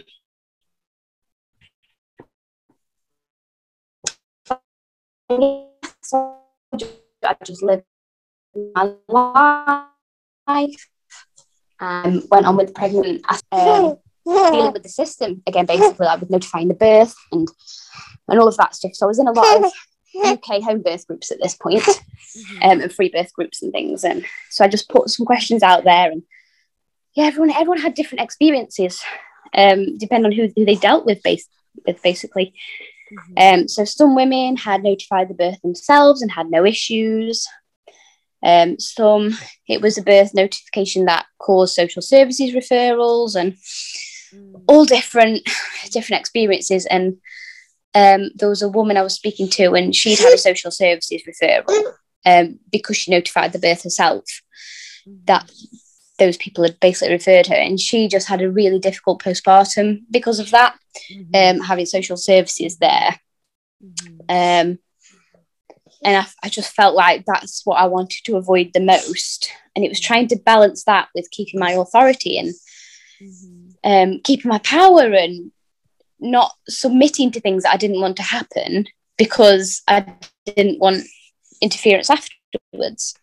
I 5.29 5.67
just 7.43 7.61
lived 7.61 7.83
my 8.73 8.93
life. 10.47 10.89
Um, 11.79 12.23
went 12.31 12.47
on 12.47 12.57
with 12.57 12.73
pregnant, 12.73 13.23
um, 13.51 13.97
dealing 14.27 14.73
with 14.73 14.83
the 14.83 14.89
system 14.89 15.41
again, 15.47 15.65
basically, 15.65 16.05
like 16.05 16.19
with 16.19 16.29
notifying 16.29 16.67
the 16.67 16.73
birth 16.73 17.15
and 17.31 17.47
and 18.27 18.39
all 18.39 18.47
of 18.47 18.57
that 18.57 18.75
stuff. 18.75 18.91
So 18.93 19.05
I 19.05 19.07
was 19.07 19.19
in 19.19 19.27
a 19.27 19.31
lot 19.31 19.63
of 19.63 19.71
UK 20.25 20.63
home 20.63 20.81
birth 20.81 21.07
groups 21.07 21.31
at 21.31 21.39
this 21.41 21.55
point, 21.55 21.87
um, 22.61 22.81
and 22.81 22.93
free 22.93 23.09
birth 23.09 23.33
groups 23.33 23.61
and 23.61 23.71
things. 23.71 24.03
And 24.03 24.25
so 24.49 24.63
I 24.65 24.67
just 24.67 24.89
put 24.89 25.09
some 25.09 25.25
questions 25.25 25.63
out 25.63 25.83
there, 25.83 26.11
and 26.11 26.23
yeah, 27.15 27.25
everyone 27.25 27.51
everyone 27.51 27.79
had 27.79 27.93
different 27.93 28.23
experiences, 28.23 29.01
um, 29.53 29.97
depending 29.97 30.25
on 30.25 30.31
who, 30.31 30.51
who 30.55 30.65
they 30.65 30.75
dealt 30.75 31.05
with, 31.05 31.23
base, 31.23 31.47
with 31.85 32.01
basically. 32.01 32.53
Mm-hmm. 33.11 33.61
Um, 33.61 33.67
so 33.69 33.85
some 33.85 34.15
women 34.15 34.57
had 34.57 34.83
notified 34.83 35.29
the 35.29 35.33
birth 35.33 35.61
themselves 35.61 36.21
and 36.21 36.29
had 36.29 36.49
no 36.49 36.65
issues. 36.65 37.47
Um, 38.43 38.79
some 38.79 39.35
it 39.67 39.81
was 39.81 39.97
a 39.97 40.03
birth 40.03 40.33
notification 40.33 41.05
that 41.05 41.25
caused 41.39 41.73
social 41.73 42.01
services 42.01 42.53
referrals 42.53 43.35
and. 43.35 43.55
All 44.67 44.85
different 44.85 45.47
different 45.91 46.19
experiences. 46.21 46.85
And 46.85 47.17
um, 47.95 48.29
there 48.35 48.49
was 48.49 48.61
a 48.61 48.69
woman 48.69 48.97
I 48.97 49.01
was 49.01 49.13
speaking 49.13 49.49
to, 49.51 49.73
and 49.73 49.95
she'd 49.95 50.19
had 50.19 50.33
a 50.33 50.37
social 50.37 50.71
services 50.71 51.23
referral 51.27 51.93
um, 52.25 52.59
because 52.71 52.97
she 52.97 53.11
notified 53.11 53.53
the 53.53 53.59
birth 53.59 53.83
herself 53.83 54.23
that 55.25 55.49
those 56.19 56.37
people 56.37 56.63
had 56.63 56.79
basically 56.79 57.13
referred 57.13 57.47
her, 57.47 57.55
and 57.55 57.79
she 57.79 58.07
just 58.07 58.27
had 58.27 58.41
a 58.41 58.51
really 58.51 58.79
difficult 58.79 59.21
postpartum 59.21 60.01
because 60.11 60.39
of 60.39 60.49
that, 60.51 60.75
Mhm. 61.11 61.55
um, 61.55 61.59
having 61.61 61.85
social 61.85 62.17
services 62.17 62.77
there. 62.77 63.19
Mhm. 63.83 64.19
Um, 64.29 64.79
and 66.03 66.17
I, 66.17 66.25
I 66.43 66.49
just 66.49 66.73
felt 66.73 66.95
like 66.95 67.23
that's 67.25 67.65
what 67.65 67.75
I 67.75 67.85
wanted 67.85 68.23
to 68.25 68.35
avoid 68.35 68.71
the 68.73 68.79
most. 68.79 69.49
And 69.75 69.85
it 69.85 69.89
was 69.89 69.99
trying 69.99 70.27
to 70.29 70.35
balance 70.35 70.83
that 70.85 71.07
with 71.15 71.29
keeping 71.31 71.59
my 71.59 71.71
authority 71.71 72.37
and 72.37 72.53
Mhm. 73.21 73.66
Um, 73.83 74.19
keeping 74.23 74.49
my 74.49 74.59
power 74.59 75.03
and 75.13 75.51
not 76.19 76.51
submitting 76.67 77.31
to 77.31 77.39
things 77.39 77.63
that 77.63 77.73
I 77.73 77.77
didn't 77.77 78.01
want 78.01 78.17
to 78.17 78.23
happen 78.23 78.87
because 79.17 79.81
I 79.87 80.13
didn't 80.45 80.79
want 80.79 81.03
interference 81.61 82.09
afterwards. 82.09 83.15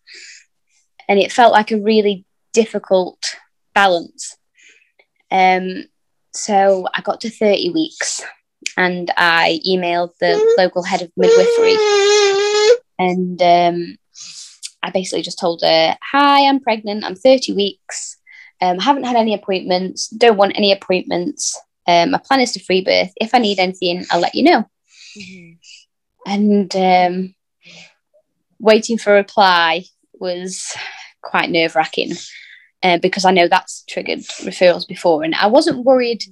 And 1.07 1.19
it 1.19 1.31
felt 1.31 1.53
like 1.53 1.71
a 1.71 1.81
really 1.81 2.25
difficult 2.53 3.35
balance. 3.73 4.37
Um, 5.31 5.85
so 6.33 6.87
I 6.93 7.01
got 7.01 7.21
to 7.21 7.29
30 7.29 7.71
weeks 7.71 8.23
and 8.77 9.11
I 9.17 9.59
emailed 9.67 10.11
the 10.19 10.55
local 10.57 10.83
head 10.83 11.01
of 11.01 11.11
midwifery 11.15 11.75
and 12.97 13.41
um, 13.41 13.97
I 14.81 14.91
basically 14.91 15.21
just 15.21 15.39
told 15.39 15.61
her, 15.61 15.97
Hi, 16.11 16.47
I'm 16.47 16.59
pregnant, 16.59 17.03
I'm 17.03 17.15
30 17.15 17.53
weeks, 17.53 18.17
um, 18.61 18.79
haven't 18.79 19.03
had 19.03 19.15
any 19.15 19.33
appointments, 19.33 20.07
don't 20.09 20.37
want 20.37 20.53
any 20.55 20.71
appointments. 20.71 21.59
Um, 21.87 22.11
my 22.11 22.17
plan 22.17 22.39
is 22.39 22.51
to 22.53 22.63
free 22.63 22.81
birth. 22.81 23.11
If 23.17 23.33
I 23.33 23.39
need 23.39 23.59
anything, 23.59 24.05
I'll 24.11 24.19
let 24.19 24.35
you 24.35 24.43
know. 24.43 24.69
Mhm. 25.17 25.57
And 26.25 26.75
um, 26.75 27.35
waiting 28.59 28.97
for 28.97 29.13
a 29.13 29.17
reply 29.17 29.83
was 30.13 30.75
quite 31.21 31.49
nerve 31.49 31.75
wracking 31.75 32.13
uh, 32.81 32.97
because 32.97 33.25
I 33.25 33.31
know 33.31 33.47
that's 33.47 33.83
triggered 33.87 34.19
referrals 34.19 34.87
before. 34.87 35.23
And 35.23 35.35
I 35.35 35.47
wasn't 35.47 35.85
worried 35.85 36.23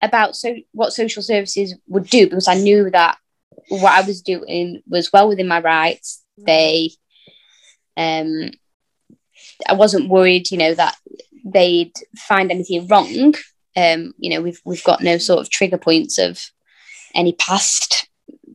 about 0.00 0.36
so 0.36 0.56
what 0.72 0.92
social 0.92 1.22
services 1.22 1.74
would 1.86 2.08
do 2.08 2.26
because 2.26 2.48
I 2.48 2.54
knew 2.54 2.90
that 2.90 3.18
what 3.68 3.92
I 3.92 4.06
was 4.06 4.20
doing 4.22 4.82
was 4.86 5.12
well 5.12 5.28
within 5.28 5.48
my 5.48 5.60
rights. 5.60 6.22
They, 6.38 6.90
um, 7.96 8.50
I 9.68 9.74
wasn't 9.74 10.08
worried, 10.08 10.50
you 10.50 10.58
know, 10.58 10.74
that 10.74 10.96
they'd 11.44 11.92
find 12.16 12.50
anything 12.50 12.86
wrong. 12.86 13.34
Um, 13.76 14.12
you 14.18 14.30
know, 14.30 14.42
we've 14.42 14.60
we've 14.64 14.84
got 14.84 15.02
no 15.02 15.18
sort 15.18 15.40
of 15.40 15.50
trigger 15.50 15.78
points 15.78 16.18
of 16.18 16.40
any 17.14 17.32
past 17.34 18.08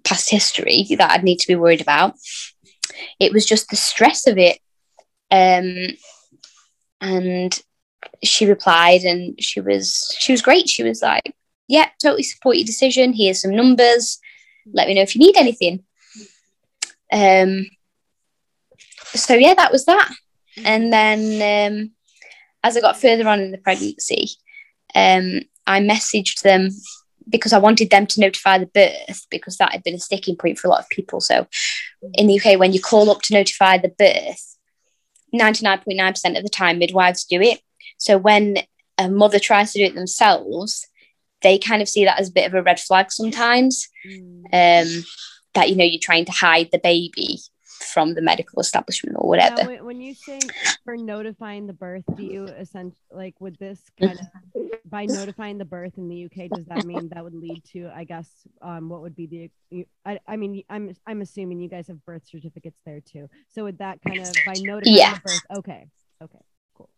past 0.04 0.30
history 0.30 0.86
that 0.98 1.12
I'd 1.12 1.24
need 1.24 1.40
to 1.40 1.48
be 1.48 1.56
worried 1.56 1.82
about. 1.82 2.16
It 3.20 3.34
was 3.34 3.46
just 3.46 3.70
the 3.70 3.76
stress 3.76 4.28
of 4.28 4.38
it. 4.38 4.60
Um, 5.30 5.98
and 7.02 7.60
she 8.24 8.46
replied, 8.46 9.02
and 9.02 9.42
she 9.42 9.60
was 9.60 10.16
she 10.20 10.32
was 10.32 10.42
great. 10.42 10.70
She 10.70 10.84
was 10.84 11.02
like, 11.02 11.36
"Yeah, 11.68 11.90
totally 12.02 12.24
support 12.24 12.58
your 12.58 12.66
decision. 12.66 13.14
Here's 13.14 13.42
some 13.42 13.56
numbers. 13.56 14.20
Let 14.72 14.88
me 14.88 14.96
know 14.96 15.02
if 15.02 15.16
you 15.16 15.20
need 15.20 15.38
anything." 15.38 15.84
Um. 17.12 17.66
So 19.14 19.36
yeah, 19.36 19.54
that 19.54 19.72
was 19.72 19.86
that. 19.86 20.12
And 20.64 20.92
then 20.92 21.72
um, 21.72 21.92
as 22.68 22.78
I 22.78 22.82
got 22.82 23.00
further 23.00 23.28
on 23.28 23.40
in 23.40 23.52
the 23.52 23.58
pregnancy, 23.58 24.30
um, 24.96 25.42
I 25.66 25.80
messaged 25.80 26.42
them 26.42 26.70
because 27.30 27.54
I 27.54 27.58
wanted 27.58 27.90
them 27.90 28.08
to 28.08 28.22
notify 28.22 28.58
the 28.58 28.68
birth 28.68 29.26
because 29.30 29.58
that 29.58 29.72
had 29.72 29.84
been 29.84 29.96
a 29.96 30.00
sticking 30.00 30.36
point 30.36 30.58
for 30.58 30.68
a 30.68 30.72
lot 30.72 30.80
of 30.80 30.90
people. 30.90 31.20
So 31.20 31.48
in 32.14 32.28
the 32.28 32.40
UK, 32.40 32.60
when 32.60 32.74
you 32.74 32.82
call 32.82 33.10
up 33.10 33.22
to 33.24 33.34
notify 33.34 33.78
the 33.78 33.90
birth, 33.90 34.58
99.9% 35.36 36.38
of 36.38 36.44
the 36.44 36.50
time 36.50 36.80
midwives 36.80 37.26
do 37.26 37.42
it. 37.42 37.60
So 37.98 38.18
when 38.18 38.60
a 38.98 39.10
mother 39.10 39.40
tries 39.40 39.74
to 39.74 39.80
do 39.80 39.86
it 39.86 39.96
themselves, 39.96 40.88
they 41.42 41.58
kind 41.58 41.82
of 41.82 41.90
see 41.90 42.06
that 42.06 42.20
as 42.20 42.30
a 42.30 42.34
bit 42.34 42.48
of 42.48 42.54
a 42.54 42.64
red 42.64 42.80
flag 42.80 43.12
sometimes. 43.12 43.90
Mm. 44.06 44.46
Um, 44.54 45.04
that 45.54 45.70
you 45.70 45.76
know 45.76 45.84
you're 45.84 46.00
trying 46.00 46.26
to 46.26 46.32
hide 46.32 46.70
the 46.72 46.80
baby 46.80 47.40
from 47.84 48.14
the 48.14 48.22
medical 48.22 48.60
establishment 48.60 49.16
or 49.20 49.28
whatever. 49.28 49.66
when, 49.66 49.86
when 49.86 50.02
you 50.02 50.14
say 50.14 50.40
for 50.84 50.98
notifying 50.98 51.68
the 51.68 51.74
birth, 51.74 52.04
do 52.16 52.24
you 52.24 52.46
essentially 52.46 52.96
like 53.12 53.36
would 53.40 53.58
this 53.60 53.82
kind 54.00 54.20
of 54.20 54.26
by 54.90 55.06
notifying 55.06 55.58
the 55.58 55.66
birth 55.66 55.98
in 55.98 56.08
the 56.08 56.26
UK? 56.26 56.50
Does 56.50 56.66
that 56.66 56.86
mean 56.86 57.10
that 57.14 57.24
would 57.24 57.36
lead 57.36 57.64
to, 57.74 57.90
I 57.94 58.04
guess, 58.04 58.30
um, 58.62 58.90
what 58.90 59.02
would 59.02 59.16
be 59.16 59.52
the? 59.72 59.86
I, 60.06 60.20
I 60.28 60.38
mean, 60.38 60.64
I'm 60.70 60.96
I'm 61.06 61.22
assuming 61.22 61.60
you 61.60 61.70
guys 61.70 61.88
have 61.88 62.04
birth 62.06 62.24
certificates 62.26 62.80
there 62.86 63.02
too. 63.02 63.30
So 63.50 63.64
would 63.64 63.80
that 63.80 64.00
kind 64.02 64.22
of 64.22 64.36
by 64.46 64.56
notifying 64.56 64.98
Yeah. 64.98 65.14
the 65.16 65.22
birth? 65.22 65.42
Okay, 65.58 65.88
okay, 66.24 66.40
cool. 66.76 66.90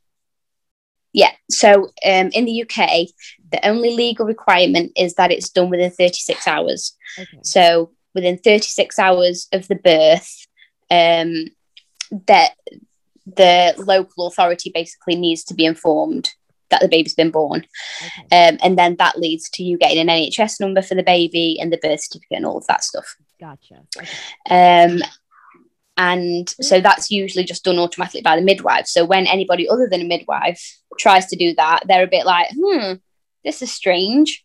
Yeah. 1.14 1.32
So 1.50 1.90
um, 2.06 2.30
in 2.34 2.46
the 2.46 2.62
UK, 2.64 3.08
the 3.52 3.68
only 3.68 3.96
legal 3.96 4.26
requirement 4.26 4.92
is 4.96 5.16
that 5.16 5.32
it's 5.32 5.50
done 5.50 5.70
within 5.70 5.92
36 5.92 6.48
hours. 6.48 6.96
okay. 7.20 7.40
So 7.44 7.92
within 8.14 8.38
36 8.38 8.98
hours 9.00 9.48
of 9.52 9.68
the 9.68 9.76
birth, 9.76 10.48
um, 10.92 11.46
that 12.28 12.52
the 13.26 13.74
local 13.78 14.28
authority 14.28 14.72
basically 14.74 15.16
needs 15.16 15.44
to 15.46 15.54
be 15.54 15.66
informed 15.66 16.32
that 16.70 16.82
the 16.82 16.88
baby's 16.88 17.16
been 17.16 17.32
born. 17.32 17.66
Okay, 18.02 18.48
Um, 18.50 18.58
and 18.62 18.78
then 18.78 18.96
that 18.98 19.18
leads 19.18 19.50
to 19.52 19.64
you 19.64 19.78
getting 19.78 19.98
an 20.00 20.08
NHS 20.08 20.60
number 20.60 20.82
for 20.82 20.96
the 20.96 21.04
baby 21.04 21.60
and 21.60 21.74
the 21.74 21.78
birth 21.78 22.02
certificate 22.02 22.38
and 22.38 22.46
all 22.46 22.58
of 22.58 22.68
that 22.68 22.84
stuff. 22.84 23.16
gotcha. 23.40 23.82
Okay. 23.98 24.08
Um, 24.50 25.02
and 25.98 26.48
so 26.62 26.80
that's 26.80 27.12
usually 27.12 27.44
just 27.44 27.64
done 27.66 27.78
automatically 27.78 28.22
by 28.22 28.36
the 28.36 28.42
midwife. 28.42 28.88
So 28.88 29.04
when 29.04 29.28
anybody 29.28 29.68
other 29.68 29.88
than 29.90 30.02
a 30.02 30.06
midwife 30.06 30.80
tries 30.98 31.26
to 31.28 31.36
do 31.36 31.54
that, 31.56 31.84
they're 31.88 32.04
a 32.04 32.08
bit 32.08 32.26
like, 32.26 32.48
hmm, 32.58 32.94
this 33.44 33.62
is 33.62 33.72
strange. 33.72 34.44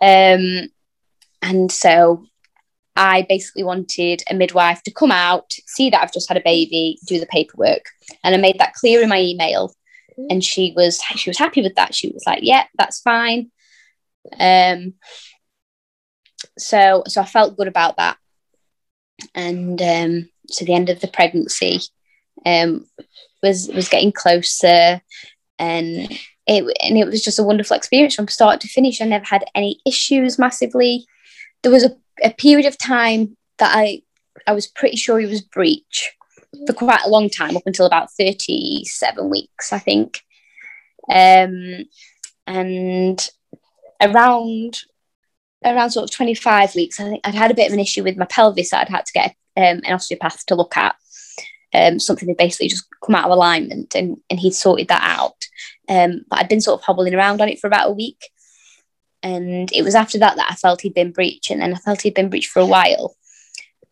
Um, 0.00 0.70
and 1.40 1.70
so 1.70 2.24
I 2.94 3.26
basically 3.28 3.64
wanted 3.64 4.22
a 4.28 4.34
midwife 4.34 4.82
to 4.82 4.92
come 4.92 5.10
out, 5.10 5.50
see 5.66 5.90
that 5.90 6.02
I've 6.02 6.12
just 6.12 6.28
had 6.28 6.36
a 6.36 6.42
baby, 6.42 6.98
do 7.06 7.18
the 7.18 7.26
paperwork. 7.26 7.86
And 8.22 8.34
I 8.34 8.38
made 8.38 8.58
that 8.58 8.74
clear 8.74 9.02
in 9.02 9.08
my 9.08 9.20
email. 9.20 9.74
And 10.28 10.44
she 10.44 10.74
was 10.76 11.00
she 11.16 11.30
was 11.30 11.38
happy 11.38 11.62
with 11.62 11.74
that. 11.76 11.94
She 11.94 12.10
was 12.10 12.22
like, 12.26 12.40
yeah, 12.42 12.64
that's 12.76 13.00
fine. 13.00 13.50
Um, 14.38 14.94
so 16.58 17.02
so 17.06 17.22
I 17.22 17.24
felt 17.24 17.56
good 17.56 17.68
about 17.68 17.96
that. 17.96 18.18
And 19.34 19.80
um, 19.80 20.28
so 20.48 20.64
the 20.64 20.74
end 20.74 20.90
of 20.90 21.00
the 21.00 21.08
pregnancy 21.08 21.80
um, 22.44 22.86
was 23.42 23.68
was 23.68 23.88
getting 23.88 24.12
closer, 24.12 25.00
and 25.58 26.10
it 26.46 26.76
and 26.82 26.98
it 26.98 27.06
was 27.06 27.22
just 27.22 27.38
a 27.38 27.44
wonderful 27.44 27.76
experience 27.76 28.14
from 28.14 28.28
start 28.28 28.60
to 28.60 28.68
finish. 28.68 29.00
I 29.00 29.06
never 29.06 29.24
had 29.24 29.44
any 29.54 29.80
issues 29.86 30.38
massively. 30.38 31.06
There 31.62 31.72
was 31.72 31.84
a, 31.84 31.96
a 32.22 32.30
period 32.30 32.66
of 32.66 32.78
time 32.78 33.36
that 33.58 33.76
I 33.76 34.02
I 34.46 34.52
was 34.52 34.66
pretty 34.66 34.96
sure 34.96 35.18
he 35.18 35.26
was 35.26 35.42
breech 35.42 36.12
for 36.66 36.72
quite 36.72 37.04
a 37.04 37.08
long 37.08 37.28
time, 37.28 37.56
up 37.56 37.62
until 37.66 37.86
about 37.86 38.12
37 38.12 39.30
weeks, 39.30 39.72
I 39.72 39.78
think. 39.78 40.22
Um, 41.10 41.84
and 42.46 43.30
around 44.00 44.80
around 45.64 45.90
sort 45.90 46.04
of 46.04 46.14
25 46.14 46.74
weeks, 46.74 46.98
I 46.98 47.04
think 47.04 47.20
I'd 47.24 47.34
had 47.34 47.50
a 47.50 47.54
bit 47.54 47.68
of 47.68 47.72
an 47.72 47.80
issue 47.80 48.02
with 48.02 48.16
my 48.16 48.26
pelvis 48.26 48.70
that 48.70 48.80
I'd 48.80 48.88
had 48.88 49.06
to 49.06 49.12
get 49.12 49.30
um, 49.56 49.80
an 49.84 49.92
osteopath 49.92 50.44
to 50.46 50.54
look 50.54 50.76
at. 50.76 50.96
Um, 51.74 51.98
something 51.98 52.28
that 52.28 52.36
basically 52.36 52.68
just 52.68 52.86
come 53.02 53.14
out 53.14 53.24
of 53.24 53.30
alignment, 53.30 53.94
and, 53.94 54.18
and 54.28 54.38
he'd 54.38 54.54
sorted 54.54 54.88
that 54.88 55.02
out. 55.02 55.46
Um, 55.88 56.24
but 56.28 56.40
I'd 56.40 56.48
been 56.48 56.60
sort 56.60 56.78
of 56.78 56.84
hobbling 56.84 57.14
around 57.14 57.40
on 57.40 57.48
it 57.48 57.60
for 57.60 57.66
about 57.66 57.88
a 57.88 57.92
week. 57.92 58.28
And 59.22 59.70
it 59.72 59.82
was 59.82 59.94
after 59.94 60.18
that 60.18 60.36
that 60.36 60.48
I 60.50 60.54
felt 60.54 60.80
he'd 60.80 60.94
been 60.94 61.12
breached, 61.12 61.50
and 61.50 61.60
then 61.60 61.74
I 61.74 61.78
felt 61.78 62.02
he'd 62.02 62.14
been 62.14 62.30
breached 62.30 62.50
for 62.50 62.60
a 62.60 62.66
while. 62.66 63.14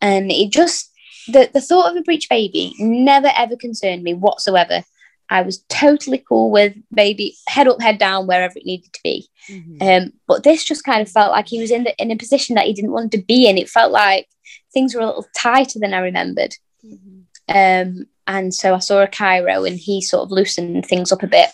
And 0.01 0.31
it 0.33 0.51
just, 0.51 0.91
the, 1.29 1.51
the 1.53 1.61
thought 1.61 1.91
of 1.91 1.97
a 1.97 2.03
breech 2.03 2.29
baby 2.29 2.75
never 2.79 3.31
ever 3.37 3.57
concerned 3.57 4.03
me 4.03 4.15
whatsoever. 4.15 4.83
I 5.29 5.43
was 5.43 5.65
totally 5.69 6.19
cool 6.19 6.51
with 6.51 6.75
baby 6.93 7.37
head 7.47 7.69
up, 7.69 7.81
head 7.81 7.99
down, 7.99 8.27
wherever 8.27 8.59
it 8.59 8.67
needed 8.67 8.93
to 8.93 9.01
be. 9.05 9.29
Mm-hmm. 9.49 9.89
Um, 9.89 10.13
but 10.27 10.43
this 10.43 10.65
just 10.65 10.83
kind 10.83 11.01
of 11.01 11.09
felt 11.09 11.31
like 11.31 11.47
he 11.47 11.61
was 11.61 11.71
in 11.71 11.85
the, 11.85 11.95
in 12.03 12.11
a 12.11 12.17
position 12.17 12.57
that 12.57 12.67
he 12.67 12.73
didn't 12.73 12.91
want 12.91 13.13
to 13.13 13.23
be 13.23 13.49
in. 13.49 13.57
It 13.57 13.69
felt 13.69 13.93
like 13.93 14.27
things 14.75 14.93
were 14.93 15.03
a 15.03 15.07
little 15.07 15.27
tighter 15.37 15.79
than 15.79 15.95
I 15.95 16.01
remembered. 16.01 16.57
Mm-hmm. 16.85 17.21
Um, 17.49 18.07
and 18.27 18.53
so 18.53 18.75
I 18.75 18.81
saw 18.81 19.03
a 19.03 19.07
chiro 19.07 19.69
and 19.69 19.79
he 19.79 20.03
sort 20.03 20.25
of 20.25 20.33
loosened 20.33 20.87
things 20.87 21.13
up 21.13 21.23
a 21.23 21.29
bit. 21.29 21.51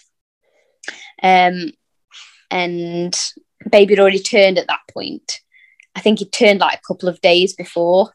Um, 1.23 1.73
and 2.51 3.15
baby 3.71 3.95
had 3.95 4.01
already 4.01 4.21
turned 4.21 4.59
at 4.59 4.69
that 4.69 4.81
point. 4.93 5.41
I 5.95 6.01
think 6.01 6.19
he 6.19 6.27
turned 6.27 6.61
like 6.61 6.79
a 6.79 6.87
couple 6.87 7.09
of 7.09 7.21
days 7.21 7.55
before 7.55 8.13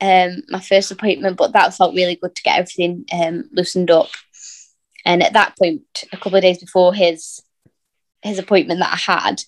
um, 0.00 0.42
my 0.48 0.60
first 0.60 0.90
appointment, 0.90 1.36
but 1.36 1.52
that 1.52 1.74
felt 1.74 1.94
really 1.94 2.16
good 2.16 2.34
to 2.34 2.42
get 2.42 2.58
everything 2.58 3.04
um, 3.12 3.48
loosened 3.52 3.90
up. 3.90 4.08
And 5.04 5.22
at 5.22 5.32
that 5.34 5.56
point, 5.58 5.82
a 6.12 6.16
couple 6.16 6.36
of 6.36 6.42
days 6.42 6.58
before 6.58 6.94
his 6.94 7.42
his 8.22 8.38
appointment 8.38 8.80
that 8.80 8.92
I 8.92 9.12
had, 9.12 9.42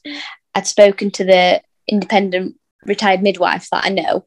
I'd 0.55 0.67
spoken 0.67 1.11
to 1.13 1.25
the 1.25 1.63
independent 1.87 2.57
retired 2.85 3.23
midwife 3.23 3.69
that 3.71 3.85
I 3.85 3.91
know, 3.91 4.27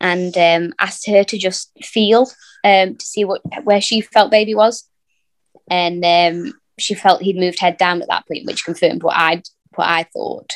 and 0.00 0.36
um, 0.36 0.74
asked 0.78 1.06
her 1.08 1.24
to 1.24 1.38
just 1.38 1.70
feel 1.82 2.28
um, 2.64 2.96
to 2.96 3.04
see 3.04 3.24
what 3.24 3.40
where 3.64 3.80
she 3.80 4.00
felt 4.00 4.30
baby 4.30 4.54
was, 4.54 4.88
and 5.70 6.04
um, 6.04 6.54
she 6.78 6.94
felt 6.94 7.22
he'd 7.22 7.36
moved 7.36 7.60
head 7.60 7.76
down 7.76 8.02
at 8.02 8.08
that 8.08 8.26
point, 8.26 8.46
which 8.46 8.64
confirmed 8.64 9.02
what 9.02 9.16
I 9.16 9.42
what 9.78 9.88
I 9.88 10.04
thought. 10.12 10.52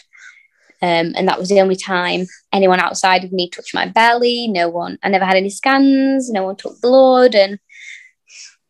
Um, 0.82 1.12
and 1.14 1.28
that 1.28 1.38
was 1.38 1.48
the 1.48 1.60
only 1.60 1.76
time 1.76 2.26
anyone 2.52 2.80
outside 2.80 3.22
of 3.22 3.30
me 3.32 3.48
touched 3.48 3.72
my 3.72 3.86
belly. 3.86 4.48
No 4.48 4.68
one, 4.68 4.98
I 5.02 5.08
never 5.08 5.24
had 5.24 5.36
any 5.36 5.50
scans. 5.50 6.28
No 6.28 6.42
one 6.42 6.56
took 6.56 6.80
blood, 6.80 7.36
and 7.36 7.60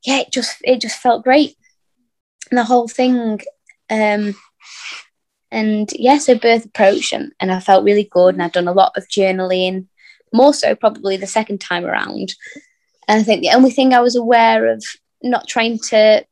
yeah, 0.04 0.18
it 0.18 0.30
just 0.30 0.58
it 0.62 0.80
just 0.80 0.98
felt 1.00 1.24
great. 1.24 1.56
And 2.50 2.58
the 2.58 2.64
whole 2.64 2.86
thing, 2.86 3.40
um, 3.88 4.34
and 5.50 5.90
yeah, 5.94 6.18
so 6.18 6.34
birth 6.34 6.66
approach, 6.66 7.14
and, 7.14 7.32
and 7.40 7.50
I 7.50 7.60
felt 7.60 7.84
really 7.84 8.04
good. 8.04 8.34
And 8.34 8.42
I've 8.42 8.52
done 8.52 8.68
a 8.68 8.72
lot 8.72 8.92
of 8.94 9.08
journaling, 9.08 9.86
more 10.34 10.52
so 10.52 10.74
probably 10.74 11.16
the 11.16 11.26
second 11.26 11.62
time 11.62 11.86
around. 11.86 12.34
And 13.08 13.20
I 13.20 13.22
think 13.22 13.40
the 13.40 13.56
only 13.56 13.70
thing 13.70 13.94
I 13.94 14.00
was 14.00 14.16
aware 14.16 14.70
of 14.70 14.84
not 15.22 15.48
trying 15.48 15.78
to, 15.88 16.26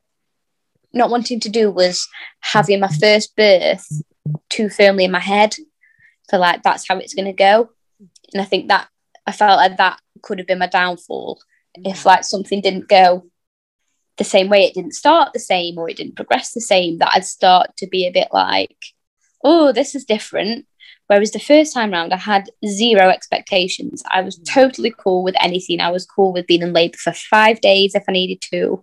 not 0.93 1.11
wanting 1.11 1.41
to 1.41 1.49
do 1.49 1.71
was 1.71 2.09
having 2.41 2.81
my 2.81 2.89
first 2.89 3.37
birth 3.37 3.87
too 4.49 4.69
firmly 4.69 5.05
in 5.05 5.11
my 5.11 5.21
head. 5.21 5.55
So 6.29 6.39
like 6.39 6.63
that's 6.63 6.87
how 6.89 6.99
it's 6.99 7.15
going 7.15 7.27
to 7.27 7.33
go. 7.33 7.71
And 8.33 8.41
I 8.41 8.45
think 8.45 8.69
that 8.69 8.89
I 9.27 9.33
felt 9.33 9.59
like 9.59 9.77
that 9.77 10.01
could 10.23 10.39
have 10.39 10.47
been 10.47 10.59
my 10.59 10.67
downfall 10.67 11.41
if 11.75 12.05
like 12.05 12.25
something 12.25 12.61
didn't 12.61 12.89
go 12.89 13.25
the 14.17 14.25
same 14.25 14.49
way, 14.49 14.65
it 14.65 14.75
didn't 14.75 14.95
start 14.95 15.33
the 15.33 15.39
same 15.39 15.79
or 15.79 15.89
it 15.89 15.97
didn't 15.97 16.17
progress 16.17 16.53
the 16.53 16.61
same. 16.61 16.99
That 16.99 17.13
I'd 17.15 17.25
start 17.25 17.77
to 17.79 17.87
be 17.87 18.07
a 18.07 18.13
bit 18.13 18.29
like, 18.33 18.77
oh, 19.43 19.73
this 19.73 19.95
is 19.95 20.05
different. 20.05 20.67
Whereas 21.07 21.33
the 21.33 21.41
first 21.41 21.75
time 21.75 21.91
round, 21.91 22.13
I 22.13 22.19
had 22.19 22.51
zero 22.65 23.09
expectations. 23.09 24.03
I 24.09 24.21
was 24.21 24.39
totally 24.39 24.95
cool 24.97 25.25
with 25.25 25.35
anything. 25.41 25.81
I 25.81 25.91
was 25.91 26.07
cool 26.07 26.33
with 26.33 26.47
being 26.47 26.63
in 26.63 26.73
labour 26.73 26.99
for 26.99 27.13
five 27.13 27.61
days 27.61 27.95
if 27.95 28.05
I 28.09 28.13
needed 28.13 28.41
to. 28.53 28.83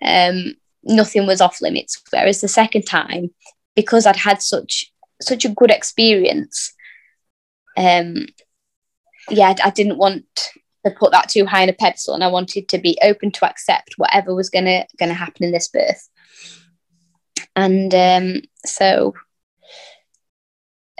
Um, 0.00 0.54
nothing 0.84 1.26
was 1.26 1.40
off 1.40 1.60
limits. 1.60 2.00
Whereas 2.10 2.40
the 2.40 2.48
second 2.48 2.82
time, 2.82 3.30
because 3.74 4.06
I'd 4.06 4.16
had 4.16 4.42
such 4.42 4.92
such 5.20 5.44
a 5.44 5.50
good 5.50 5.70
experience, 5.70 6.72
um, 7.76 8.26
yeah, 9.28 9.54
I 9.62 9.70
didn't 9.70 9.98
want 9.98 10.24
to 10.84 10.90
put 10.90 11.12
that 11.12 11.28
too 11.28 11.44
high 11.46 11.62
in 11.62 11.68
a 11.68 11.74
pedestal, 11.74 12.14
and 12.14 12.24
I 12.24 12.28
wanted 12.28 12.68
to 12.68 12.78
be 12.78 12.98
open 13.02 13.30
to 13.32 13.46
accept 13.46 13.94
whatever 13.96 14.34
was 14.34 14.50
gonna 14.50 14.86
gonna 14.98 15.14
happen 15.14 15.44
in 15.44 15.52
this 15.52 15.68
birth. 15.68 16.08
And 17.56 17.94
um, 17.94 18.42
so 18.64 19.14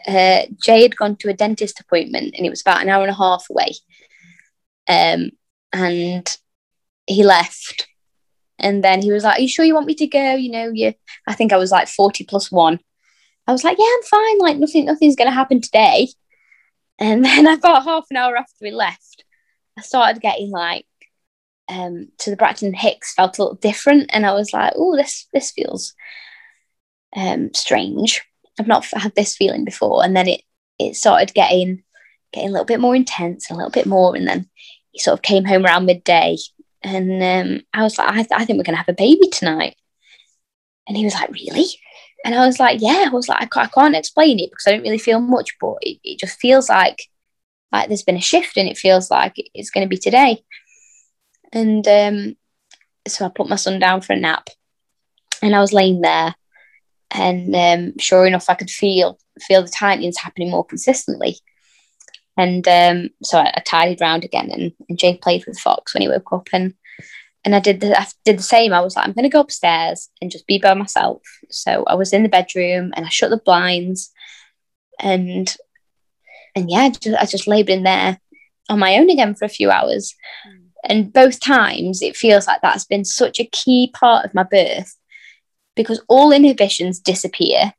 uh, 0.06 0.42
Jay 0.62 0.82
had 0.82 0.96
gone 0.96 1.16
to 1.16 1.30
a 1.30 1.34
dentist 1.34 1.80
appointment, 1.80 2.34
and 2.36 2.46
it 2.46 2.50
was 2.50 2.60
about 2.60 2.82
an 2.82 2.88
hour 2.88 3.02
and 3.02 3.10
a 3.10 3.14
half 3.14 3.46
away. 3.50 3.72
Um, 4.88 5.30
and 5.72 6.36
he 7.06 7.24
left 7.24 7.86
and 8.60 8.84
then 8.84 9.02
he 9.02 9.12
was 9.12 9.24
like, 9.24 9.38
Are 9.38 9.42
you 9.42 9.48
sure 9.48 9.64
you 9.64 9.74
want 9.74 9.86
me 9.86 9.94
to 9.96 10.06
go? 10.06 10.34
You 10.34 10.50
know, 10.50 10.70
you 10.72 10.94
I 11.26 11.34
think 11.34 11.52
I 11.52 11.56
was 11.56 11.70
like 11.70 11.88
40 11.88 12.24
plus 12.24 12.50
one. 12.50 12.80
I 13.46 13.52
was 13.52 13.64
like, 13.64 13.78
Yeah, 13.78 13.86
I'm 13.86 14.02
fine. 14.02 14.38
Like 14.38 14.58
nothing, 14.58 14.84
nothing's 14.84 15.16
gonna 15.16 15.30
happen 15.30 15.60
today. 15.60 16.08
And 16.98 17.24
then 17.24 17.46
about 17.46 17.84
half 17.84 18.04
an 18.10 18.16
hour 18.16 18.36
after 18.36 18.56
we 18.60 18.70
left, 18.70 19.24
I 19.78 19.82
started 19.82 20.22
getting 20.22 20.50
like 20.50 20.86
um 21.68 22.08
to 22.18 22.30
the 22.30 22.36
Braxton 22.36 22.74
Hicks 22.74 23.14
felt 23.14 23.38
a 23.38 23.42
little 23.42 23.56
different. 23.56 24.10
And 24.12 24.26
I 24.26 24.34
was 24.34 24.52
like, 24.52 24.72
oh, 24.76 24.96
this 24.96 25.26
this 25.32 25.50
feels 25.50 25.94
um 27.16 27.50
strange. 27.54 28.22
I've 28.58 28.66
not 28.66 28.84
had 28.84 29.14
this 29.14 29.36
feeling 29.36 29.64
before. 29.64 30.04
And 30.04 30.16
then 30.16 30.28
it 30.28 30.42
it 30.78 30.96
started 30.96 31.34
getting 31.34 31.82
getting 32.32 32.50
a 32.50 32.52
little 32.52 32.66
bit 32.66 32.80
more 32.80 32.94
intense, 32.94 33.50
a 33.50 33.54
little 33.54 33.70
bit 33.70 33.86
more, 33.86 34.14
and 34.14 34.28
then 34.28 34.48
he 34.92 34.98
sort 34.98 35.18
of 35.18 35.22
came 35.22 35.44
home 35.44 35.64
around 35.64 35.86
midday 35.86 36.36
and 36.82 37.22
um, 37.22 37.62
I 37.74 37.82
was 37.82 37.98
like, 37.98 38.08
I, 38.08 38.16
th- 38.16 38.28
I 38.32 38.44
think 38.44 38.56
we're 38.56 38.64
going 38.64 38.74
to 38.74 38.82
have 38.82 38.88
a 38.88 38.94
baby 38.94 39.28
tonight. 39.30 39.76
And 40.88 40.96
he 40.96 41.04
was 41.04 41.14
like, 41.14 41.30
Really? 41.30 41.66
And 42.24 42.34
I 42.34 42.46
was 42.46 42.58
like, 42.58 42.80
Yeah. 42.80 43.04
I 43.06 43.10
was 43.10 43.28
like, 43.28 43.42
I 43.42 43.46
can't, 43.46 43.68
I 43.68 43.80
can't 43.80 43.96
explain 43.96 44.38
it 44.38 44.50
because 44.50 44.66
I 44.66 44.72
don't 44.72 44.82
really 44.82 44.98
feel 44.98 45.20
much, 45.20 45.56
but 45.60 45.76
it, 45.82 45.98
it 46.04 46.18
just 46.18 46.38
feels 46.40 46.68
like 46.68 46.98
like 47.72 47.88
there's 47.88 48.02
been 48.02 48.16
a 48.16 48.20
shift 48.20 48.56
and 48.56 48.68
it 48.68 48.78
feels 48.78 49.10
like 49.10 49.34
it's 49.54 49.70
going 49.70 49.84
to 49.84 49.88
be 49.88 49.96
today. 49.96 50.42
And 51.52 51.86
um, 51.86 52.36
so 53.06 53.26
I 53.26 53.28
put 53.28 53.48
my 53.48 53.56
son 53.56 53.78
down 53.78 54.00
for 54.00 54.12
a 54.12 54.16
nap 54.16 54.48
and 55.42 55.54
I 55.54 55.60
was 55.60 55.72
laying 55.72 56.00
there. 56.00 56.34
And 57.12 57.54
um, 57.54 57.98
sure 57.98 58.26
enough, 58.26 58.48
I 58.48 58.54
could 58.54 58.70
feel 58.70 59.18
feel 59.40 59.62
the 59.62 59.68
tightenings 59.68 60.18
happening 60.18 60.50
more 60.50 60.64
consistently. 60.64 61.38
And 62.40 62.66
um, 62.68 63.10
so 63.22 63.38
I, 63.38 63.52
I, 63.54 63.60
tidied 63.60 64.00
round 64.00 64.24
again, 64.24 64.50
and, 64.50 64.72
and 64.88 64.98
Jake 64.98 65.20
played 65.20 65.44
with 65.44 65.58
Fox 65.58 65.92
when 65.92 66.00
he 66.00 66.08
woke 66.08 66.32
up, 66.32 66.48
and 66.54 66.72
and 67.44 67.54
I 67.54 67.60
did 67.60 67.80
the 67.80 68.00
I 68.00 68.06
did 68.24 68.38
the 68.38 68.42
same. 68.42 68.72
I 68.72 68.80
was 68.80 68.96
like, 68.96 69.06
I'm 69.06 69.12
going 69.12 69.24
to 69.24 69.28
go 69.28 69.40
upstairs 69.40 70.08
and 70.22 70.30
just 70.30 70.46
be 70.46 70.58
by 70.58 70.72
myself. 70.72 71.20
So 71.50 71.84
I 71.86 71.96
was 71.96 72.14
in 72.14 72.22
the 72.22 72.30
bedroom, 72.30 72.94
and 72.96 73.04
I 73.04 73.10
shut 73.10 73.28
the 73.28 73.36
blinds, 73.36 74.10
and 74.98 75.54
and 76.56 76.70
yeah, 76.70 76.88
just, 76.88 77.22
I 77.22 77.26
just 77.26 77.46
laid 77.46 77.68
in 77.68 77.82
there 77.82 78.18
on 78.70 78.78
my 78.78 78.96
own 78.96 79.10
again 79.10 79.34
for 79.34 79.44
a 79.44 79.50
few 79.50 79.70
hours. 79.70 80.14
Mm. 80.48 80.60
And 80.88 81.12
both 81.12 81.40
times, 81.40 82.00
it 82.00 82.16
feels 82.16 82.46
like 82.46 82.62
that's 82.62 82.86
been 82.86 83.04
such 83.04 83.38
a 83.38 83.50
key 83.52 83.92
part 83.92 84.24
of 84.24 84.32
my 84.32 84.44
birth 84.44 84.96
because 85.76 86.02
all 86.08 86.32
inhibitions 86.32 86.98
disappear 86.98 87.74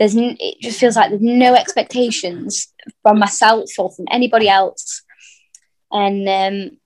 there's 0.00 0.14
it 0.16 0.60
just 0.62 0.80
feels 0.80 0.96
like 0.96 1.10
there's 1.10 1.20
no 1.20 1.54
expectations 1.54 2.72
from 3.02 3.18
myself 3.18 3.68
or 3.78 3.92
from 3.92 4.06
anybody 4.10 4.48
else. 4.48 5.02
And 5.92 6.26
um, 6.26 6.78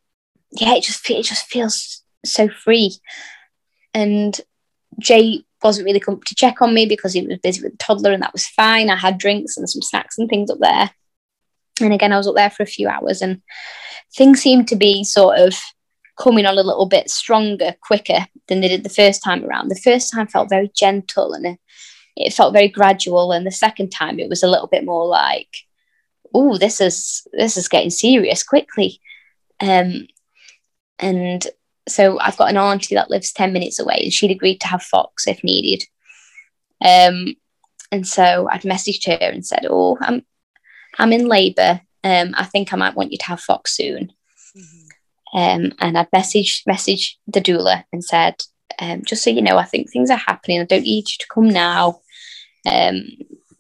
yeah 0.51 0.75
it 0.75 0.83
just 0.83 1.09
it 1.09 1.25
just 1.25 1.47
feels 1.47 2.03
so 2.25 2.49
free. 2.49 2.97
And 3.95 4.39
jay 4.99 5.45
wasn't 5.62 5.87
really 5.87 6.01
come 6.01 6.21
to 6.27 6.35
check 6.35 6.61
on 6.61 6.75
me 6.75 6.87
because 6.87 7.12
he 7.12 7.25
was 7.25 7.39
busy 7.39 7.62
with 7.62 7.73
the 7.73 7.79
toddler 7.79 8.11
and 8.11 8.23
that 8.25 8.33
was 8.33 8.49
fine. 8.49 8.91
I 8.91 8.97
had 8.97 9.19
drinks 9.19 9.57
and 9.57 9.71
some 9.71 9.81
snacks 9.81 10.19
and 10.19 10.29
things 10.29 10.51
up 10.51 10.59
there. 10.61 10.91
And 11.81 11.93
again 11.93 12.12
i 12.12 12.17
was 12.17 12.27
up 12.27 12.35
there 12.35 12.51
for 12.51 12.65
a 12.65 12.67
few 12.67 12.89
hours 12.89 13.23
and 13.23 13.43
things 14.17 14.41
seemed 14.41 14.69
to 14.69 14.77
be 14.77 15.05
sort 15.05 15.39
of 15.39 15.55
coming 16.19 16.47
on 16.47 16.59
a 16.59 16.62
little 16.62 16.87
bit 16.87 17.11
stronger 17.11 17.75
quicker 17.81 18.27
than 18.49 18.61
they 18.61 18.69
did 18.69 18.83
the 18.83 18.89
first 18.89 19.23
time 19.23 19.45
around. 19.45 19.69
The 19.69 19.77
first 19.77 20.12
time 20.12 20.27
felt 20.27 20.51
very 20.51 20.71
gentle 20.75 21.33
and 21.33 21.47
a, 21.47 21.59
it 22.17 22.33
felt 22.33 22.53
very 22.53 22.69
gradual 22.69 23.33
and 23.33 23.47
the 23.47 23.53
second 23.53 23.91
time 23.91 24.19
it 24.19 24.29
was 24.29 24.43
a 24.43 24.49
little 24.49 24.67
bit 24.67 24.85
more 24.85 25.07
like 25.07 25.49
oh 26.35 26.57
this 26.57 26.81
is 26.81 27.27
this 27.33 27.57
is 27.57 27.69
getting 27.69 27.91
serious 27.91 28.43
quickly 28.43 29.01
um 29.61 30.07
and 30.99 31.47
so 31.89 32.19
i've 32.21 32.37
got 32.37 32.51
an 32.51 32.57
auntie 32.57 32.95
that 32.95 33.11
lives 33.11 33.33
10 33.33 33.53
minutes 33.53 33.79
away 33.79 34.01
and 34.03 34.12
she'd 34.12 34.31
agreed 34.31 34.61
to 34.61 34.69
have 34.69 34.83
fox 34.83 35.27
if 35.27 35.43
needed 35.45 35.83
um 36.85 37.35
and 37.93 38.07
so 38.07 38.49
i'd 38.51 38.62
messaged 38.62 39.07
her 39.07 39.27
and 39.27 39.45
said 39.47 39.67
oh 39.69 39.99
i'm 40.01 40.25
i'm 40.99 41.12
in 41.12 41.27
labor 41.27 41.81
Um, 42.05 42.35
I 42.37 42.45
think 42.45 42.73
I 42.73 42.77
might 42.77 42.95
want 42.95 43.12
you 43.12 43.19
to 43.19 43.25
have 43.27 43.41
Fox 43.41 43.75
soon. 43.75 44.12
Mm-hmm. 44.55 45.39
Um, 45.39 45.73
and 45.81 45.99
I'd 45.99 46.11
messaged 46.11 46.65
messaged 46.69 47.15
the 47.27 47.41
doula 47.41 47.85
and 47.93 48.05
said, 48.05 48.43
um, 48.79 49.03
just 49.05 49.25
so 49.25 49.31
you 49.31 49.41
know, 49.41 49.57
I 49.57 49.65
think 49.65 49.91
things 49.91 50.11
are 50.11 50.19
happening. 50.19 50.61
I 50.61 50.65
don't 50.65 50.83
need 50.83 51.09
you 51.09 51.17
to 51.19 51.27
come 51.33 51.49
now. 51.49 52.01
Um, 52.67 53.05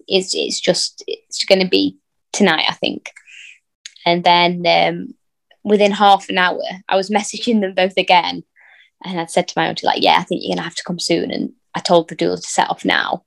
it's 0.06 0.34
it's 0.34 0.60
just 0.60 1.02
it's 1.06 1.44
going 1.44 1.60
to 1.60 1.68
be 1.68 1.96
tonight, 2.32 2.66
I 2.68 2.74
think. 2.74 3.10
And 4.06 4.22
then 4.22 4.64
um, 4.66 5.14
within 5.62 5.92
half 5.92 6.28
an 6.28 6.38
hour, 6.38 6.60
I 6.88 6.96
was 6.96 7.10
messaging 7.18 7.60
them 7.60 7.74
both 7.74 7.96
again, 7.96 8.44
and 9.04 9.20
I 9.20 9.26
said 9.26 9.48
to 9.48 9.54
my 9.56 9.66
auntie, 9.66 9.86
like, 9.86 10.02
"Yeah, 10.02 10.18
I 10.18 10.24
think 10.24 10.42
you're 10.42 10.50
going 10.54 10.58
to 10.58 10.64
have 10.64 10.76
to 10.76 10.84
come 10.84 10.98
soon." 10.98 11.30
And 11.30 11.52
I 11.74 11.80
told 11.80 12.08
the 12.08 12.16
doula 12.16 12.36
to 12.36 12.48
set 12.48 12.70
off 12.70 12.84
now. 12.84 13.24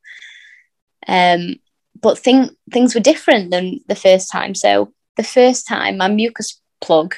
Um, 1.07 1.55
but 1.99 2.17
thing, 2.17 2.49
things 2.71 2.93
were 2.93 3.01
different 3.01 3.51
than 3.51 3.79
the 3.87 3.95
first 3.95 4.31
time. 4.31 4.55
So 4.55 4.93
the 5.15 5.23
first 5.23 5.67
time, 5.67 5.97
my 5.97 6.07
mucus 6.07 6.61
plug 6.81 7.15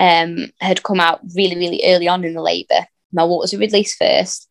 um, 0.00 0.50
had 0.60 0.82
come 0.82 1.00
out 1.00 1.20
really, 1.34 1.56
really 1.56 1.82
early 1.84 2.08
on 2.08 2.24
in 2.24 2.34
the 2.34 2.42
labour. 2.42 2.86
My 3.12 3.24
waters 3.24 3.52
were 3.52 3.58
released 3.58 3.98
first, 3.98 4.48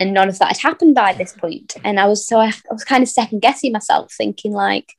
and 0.00 0.12
none 0.12 0.28
of 0.28 0.38
that 0.38 0.48
had 0.48 0.58
happened 0.58 0.94
by 0.94 1.12
this 1.12 1.32
point. 1.32 1.76
And 1.84 2.00
I 2.00 2.06
was 2.06 2.26
so 2.26 2.38
I, 2.38 2.48
I 2.48 2.72
was 2.72 2.84
kind 2.84 3.02
of 3.02 3.08
second 3.08 3.40
guessing 3.40 3.72
myself, 3.72 4.12
thinking 4.12 4.52
like, 4.52 4.94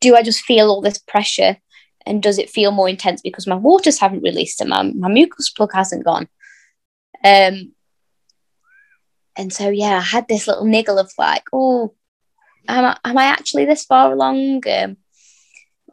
do 0.00 0.16
I 0.16 0.22
just 0.22 0.44
feel 0.44 0.68
all 0.68 0.80
this 0.80 0.98
pressure, 0.98 1.58
and 2.06 2.22
does 2.22 2.38
it 2.38 2.50
feel 2.50 2.70
more 2.70 2.88
intense 2.88 3.22
because 3.22 3.46
my 3.46 3.56
waters 3.56 3.98
haven't 3.98 4.22
released 4.22 4.60
and 4.60 4.70
my, 4.70 4.82
my 4.82 5.08
mucus 5.08 5.50
plug 5.50 5.72
hasn't 5.72 6.04
gone? 6.04 6.28
Um, 7.24 7.72
and 9.36 9.52
so 9.52 9.70
yeah, 9.70 9.96
I 9.96 10.00
had 10.02 10.28
this 10.28 10.46
little 10.46 10.64
niggle 10.64 10.98
of 10.98 11.10
like, 11.18 11.44
oh, 11.52 11.94
am 12.68 12.84
I, 12.84 12.98
am 13.04 13.18
I 13.18 13.24
actually 13.24 13.64
this 13.64 13.84
far 13.84 14.12
along? 14.12 14.62
Um, 14.68 14.96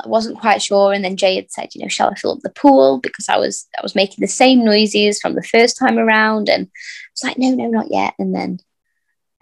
I 0.04 0.08
wasn't 0.08 0.40
quite 0.40 0.62
sure. 0.62 0.94
And 0.94 1.04
then 1.04 1.18
Jay 1.18 1.36
had 1.36 1.52
said, 1.52 1.70
you 1.74 1.82
know, 1.82 1.88
shall 1.88 2.10
I 2.10 2.16
fill 2.16 2.34
up 2.34 2.40
the 2.42 2.50
pool? 2.50 3.00
Because 3.00 3.30
I 3.30 3.38
was 3.38 3.68
I 3.78 3.82
was 3.82 3.96
making 3.96 4.22
the 4.22 4.28
same 4.28 4.64
noises 4.66 5.20
from 5.20 5.36
the 5.36 5.44
first 5.44 5.78
time 5.78 5.98
around. 5.98 6.50
And 6.50 6.66
I 6.66 6.70
was 7.14 7.24
like, 7.24 7.38
no, 7.38 7.52
no, 7.52 7.68
not 7.68 7.92
yet. 7.92 8.14
And 8.20 8.34
then 8.34 8.60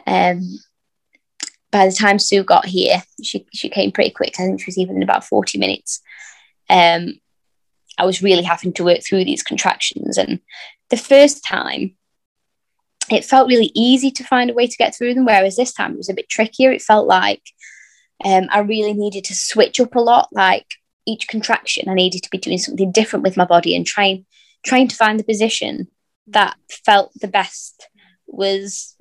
um 0.07 0.59
by 1.71 1.85
the 1.87 1.93
time 1.93 2.19
Sue 2.19 2.43
got 2.43 2.65
here, 2.65 3.03
she 3.23 3.45
she 3.53 3.69
came 3.69 3.91
pretty 3.91 4.09
quick. 4.11 4.33
I 4.39 4.43
think 4.43 4.59
she 4.59 4.67
was 4.67 4.77
even 4.77 4.97
in 4.97 5.03
about 5.03 5.23
40 5.23 5.57
minutes. 5.57 6.01
Um 6.69 7.19
I 7.97 8.05
was 8.05 8.23
really 8.23 8.43
having 8.43 8.73
to 8.73 8.83
work 8.83 8.99
through 9.03 9.25
these 9.25 9.43
contractions. 9.43 10.17
And 10.17 10.39
the 10.89 10.97
first 10.97 11.43
time 11.43 11.95
it 13.11 13.25
felt 13.25 13.47
really 13.47 13.71
easy 13.73 14.11
to 14.11 14.23
find 14.23 14.49
a 14.49 14.53
way 14.53 14.67
to 14.67 14.77
get 14.77 14.95
through 14.95 15.15
them, 15.15 15.25
whereas 15.25 15.55
this 15.55 15.73
time 15.73 15.93
it 15.93 15.97
was 15.97 16.09
a 16.09 16.13
bit 16.13 16.29
trickier. 16.29 16.71
It 16.71 16.81
felt 16.81 17.07
like 17.07 17.41
um, 18.25 18.47
I 18.51 18.59
really 18.59 18.93
needed 18.93 19.23
to 19.25 19.35
switch 19.35 19.79
up 19.79 19.95
a 19.95 19.99
lot. 19.99 20.29
Like 20.31 20.65
each 21.05 21.27
contraction, 21.27 21.89
I 21.89 21.93
needed 21.93 22.23
to 22.23 22.29
be 22.29 22.37
doing 22.37 22.57
something 22.57 22.91
different 22.91 23.23
with 23.23 23.37
my 23.37 23.45
body 23.45 23.75
and 23.75 23.85
trying 23.85 24.25
trying 24.65 24.87
to 24.89 24.95
find 24.95 25.19
the 25.19 25.23
position 25.23 25.87
that 26.27 26.57
felt 26.69 27.11
the 27.15 27.27
best 27.27 27.87
was 28.27 28.95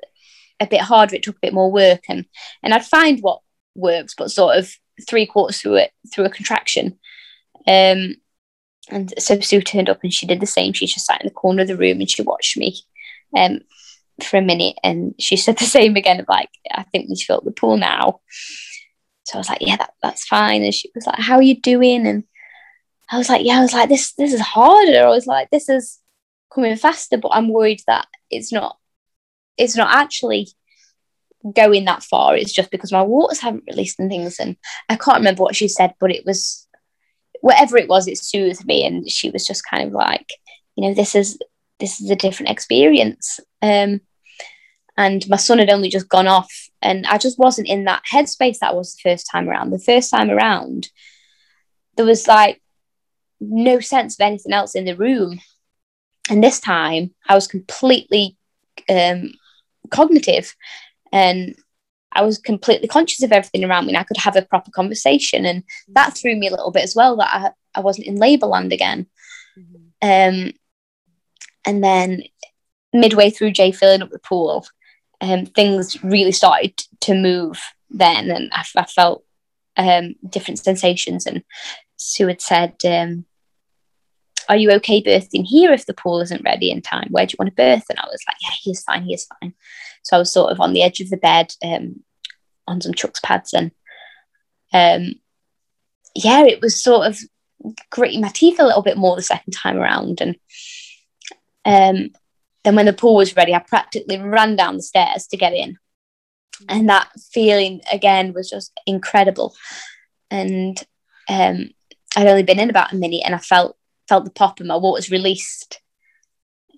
a 0.60 0.66
bit 0.66 0.80
harder. 0.80 1.16
It 1.16 1.22
took 1.22 1.36
a 1.36 1.40
bit 1.42 1.54
more 1.54 1.70
work, 1.70 2.04
and 2.08 2.26
and 2.62 2.72
I'd 2.72 2.86
find 2.86 3.20
what 3.20 3.40
works, 3.74 4.14
but 4.16 4.30
sort 4.30 4.56
of 4.56 4.72
three 5.08 5.26
quarters 5.26 5.60
through 5.60 5.76
it 5.76 5.92
through 6.12 6.24
a 6.24 6.30
contraction. 6.30 6.98
Um, 7.66 8.16
and 8.90 9.12
so 9.18 9.38
Sue 9.40 9.60
turned 9.60 9.90
up 9.90 10.00
and 10.02 10.12
she 10.12 10.26
did 10.26 10.40
the 10.40 10.46
same. 10.46 10.72
She 10.72 10.86
just 10.86 11.04
sat 11.04 11.20
in 11.20 11.26
the 11.26 11.34
corner 11.34 11.62
of 11.62 11.68
the 11.68 11.76
room 11.76 12.00
and 12.00 12.08
she 12.08 12.22
watched 12.22 12.56
me. 12.56 12.78
Um, 13.36 13.60
for 14.22 14.38
a 14.38 14.42
minute 14.42 14.76
and 14.82 15.14
she 15.18 15.36
said 15.36 15.58
the 15.58 15.64
same 15.78 15.96
again 15.96 16.20
of 16.20 16.26
like 16.28 16.50
i 16.72 16.82
think 16.84 17.08
we 17.08 17.16
should 17.16 17.26
fill 17.26 17.40
the 17.40 17.50
pool 17.50 17.76
now 17.76 18.20
so 19.28 19.36
i 19.36 19.40
was 19.40 19.48
like 19.48 19.58
yeah 19.60 19.76
that, 19.76 19.92
that's 20.02 20.26
fine. 20.26 20.64
And 20.64 20.74
she 20.74 20.90
was 20.94 21.06
like 21.06 21.18
how 21.18 21.36
are 21.36 21.42
you 21.42 21.60
doing? 21.60 22.06
And 22.06 22.24
i 23.10 23.18
was 23.18 23.28
like 23.28 23.44
yeah 23.44 23.58
i 23.58 23.62
was 23.62 23.74
like 23.74 23.88
this 23.88 24.14
this 24.14 24.32
is 24.32 24.40
harder. 24.40 25.04
I 25.06 25.10
was 25.10 25.26
like 25.26 25.50
this 25.50 25.68
is 25.68 25.98
coming 26.52 26.74
faster 26.76 27.18
but 27.18 27.32
i'm 27.32 27.52
worried 27.52 27.82
that 27.86 28.06
it's 28.30 28.52
not 28.52 28.78
it's 29.58 29.76
not 29.76 29.94
actually 29.94 30.48
going 31.54 31.84
that 31.84 32.02
far. 32.02 32.36
It's 32.36 32.52
just 32.52 32.70
because 32.70 32.90
my 32.90 33.02
waters 33.02 33.40
haven't 33.40 33.64
released 33.68 33.98
and 33.98 34.10
things. 34.10 34.38
And 34.40 34.56
i 34.88 34.96
can't 34.96 35.18
remember 35.18 35.42
what 35.42 35.56
she 35.56 35.68
said 35.68 35.94
but 36.00 36.10
it 36.10 36.24
was 36.24 36.66
whatever 37.40 37.76
it 37.76 37.88
was 37.88 38.08
it 38.08 38.18
soothed 38.18 38.66
me. 38.66 38.84
And 38.86 39.10
she 39.10 39.30
was 39.30 39.46
just 39.46 39.68
kind 39.68 39.86
of 39.86 39.92
like 39.92 40.30
you 40.74 40.88
know 40.88 40.94
this 40.94 41.14
is 41.14 41.38
this 41.80 42.00
is 42.00 42.10
a 42.10 42.16
different 42.16 42.50
experience. 42.50 43.40
Um 43.60 44.00
and 44.98 45.26
my 45.28 45.36
son 45.36 45.60
had 45.60 45.70
only 45.70 45.88
just 45.88 46.08
gone 46.08 46.26
off 46.26 46.52
and 46.82 47.06
i 47.06 47.16
just 47.16 47.38
wasn't 47.38 47.68
in 47.68 47.84
that 47.84 48.02
headspace 48.12 48.58
that 48.58 48.76
was 48.76 48.94
the 48.94 49.08
first 49.08 49.26
time 49.30 49.48
around. 49.48 49.70
The 49.70 49.78
first 49.78 50.10
time 50.10 50.28
around 50.28 50.88
there 51.96 52.04
was 52.04 52.28
like 52.28 52.60
no 53.40 53.80
sense 53.80 54.14
of 54.14 54.24
anything 54.24 54.52
else 54.52 54.74
in 54.74 54.84
the 54.84 54.96
room. 54.96 55.40
And 56.28 56.44
this 56.44 56.60
time 56.60 57.14
i 57.26 57.34
was 57.34 57.46
completely 57.46 58.36
um, 58.90 59.32
cognitive 59.90 60.54
and 61.10 61.56
i 62.12 62.22
was 62.22 62.38
completely 62.38 62.88
conscious 62.88 63.22
of 63.22 63.32
everything 63.32 63.64
around 63.64 63.86
me 63.86 63.92
and 63.92 63.98
i 63.98 64.02
could 64.04 64.18
have 64.18 64.36
a 64.36 64.42
proper 64.42 64.70
conversation 64.70 65.46
and 65.46 65.64
that 65.88 66.16
threw 66.16 66.36
me 66.36 66.48
a 66.48 66.50
little 66.50 66.70
bit 66.70 66.84
as 66.84 66.94
well 66.94 67.16
that 67.16 67.30
i, 67.32 67.78
I 67.78 67.80
wasn't 67.80 68.06
in 68.06 68.16
labor 68.16 68.46
land 68.46 68.72
again. 68.72 69.06
Mm-hmm. 69.58 70.46
um, 70.46 70.52
and 71.64 71.82
then 71.82 72.22
midway 72.92 73.30
through 73.30 73.52
jay 73.52 73.72
filling 73.72 74.02
up 74.02 74.10
the 74.10 74.18
pool 74.18 74.66
um, 75.20 75.46
things 75.46 76.02
really 76.02 76.32
started 76.32 76.78
to 77.00 77.14
move 77.14 77.60
then, 77.90 78.30
and 78.30 78.50
I, 78.52 78.64
I 78.76 78.84
felt 78.84 79.24
um, 79.76 80.14
different 80.28 80.58
sensations. 80.58 81.26
And 81.26 81.42
Sue 81.96 82.28
had 82.28 82.40
said, 82.40 82.74
um, 82.84 83.24
"Are 84.48 84.56
you 84.56 84.70
okay 84.72 85.02
birthing 85.02 85.44
here 85.44 85.72
if 85.72 85.86
the 85.86 85.94
pool 85.94 86.20
isn't 86.20 86.44
ready 86.44 86.70
in 86.70 86.82
time? 86.82 87.08
Where 87.10 87.26
do 87.26 87.32
you 87.32 87.36
want 87.38 87.50
to 87.50 87.62
birth?" 87.62 87.84
And 87.88 87.98
I 87.98 88.06
was 88.06 88.22
like, 88.26 88.36
"Yeah, 88.42 88.54
he's 88.60 88.82
fine. 88.82 89.02
he's 89.02 89.26
fine." 89.40 89.54
So 90.02 90.16
I 90.16 90.18
was 90.20 90.32
sort 90.32 90.52
of 90.52 90.60
on 90.60 90.72
the 90.72 90.82
edge 90.82 91.00
of 91.00 91.10
the 91.10 91.16
bed 91.16 91.54
um, 91.64 92.02
on 92.66 92.80
some 92.80 92.94
Chux 92.94 93.20
pads, 93.20 93.52
and 93.52 93.72
um, 94.72 95.14
yeah, 96.14 96.44
it 96.44 96.60
was 96.60 96.82
sort 96.82 97.06
of 97.06 97.18
gritting 97.90 98.20
my 98.20 98.28
teeth 98.28 98.60
a 98.60 98.64
little 98.64 98.82
bit 98.82 98.96
more 98.96 99.16
the 99.16 99.22
second 99.22 99.52
time 99.52 99.78
around, 99.78 100.20
and 100.20 100.36
um, 101.64 102.10
then 102.64 102.74
when 102.74 102.86
the 102.86 102.92
pool 102.92 103.16
was 103.16 103.36
ready, 103.36 103.54
I 103.54 103.60
practically 103.60 104.18
ran 104.18 104.56
down 104.56 104.76
the 104.76 104.82
stairs 104.82 105.26
to 105.28 105.36
get 105.36 105.52
in. 105.52 105.78
And 106.68 106.88
that 106.88 107.08
feeling 107.32 107.80
again 107.92 108.32
was 108.32 108.50
just 108.50 108.72
incredible. 108.86 109.54
And 110.30 110.82
um, 111.28 111.70
I'd 112.16 112.26
only 112.26 112.42
been 112.42 112.58
in 112.58 112.70
about 112.70 112.92
a 112.92 112.96
minute 112.96 113.22
and 113.24 113.34
I 113.34 113.38
felt 113.38 113.76
felt 114.08 114.24
the 114.24 114.30
pop 114.30 114.58
and 114.58 114.68
my 114.68 114.76
water's 114.76 115.10
released. 115.10 115.80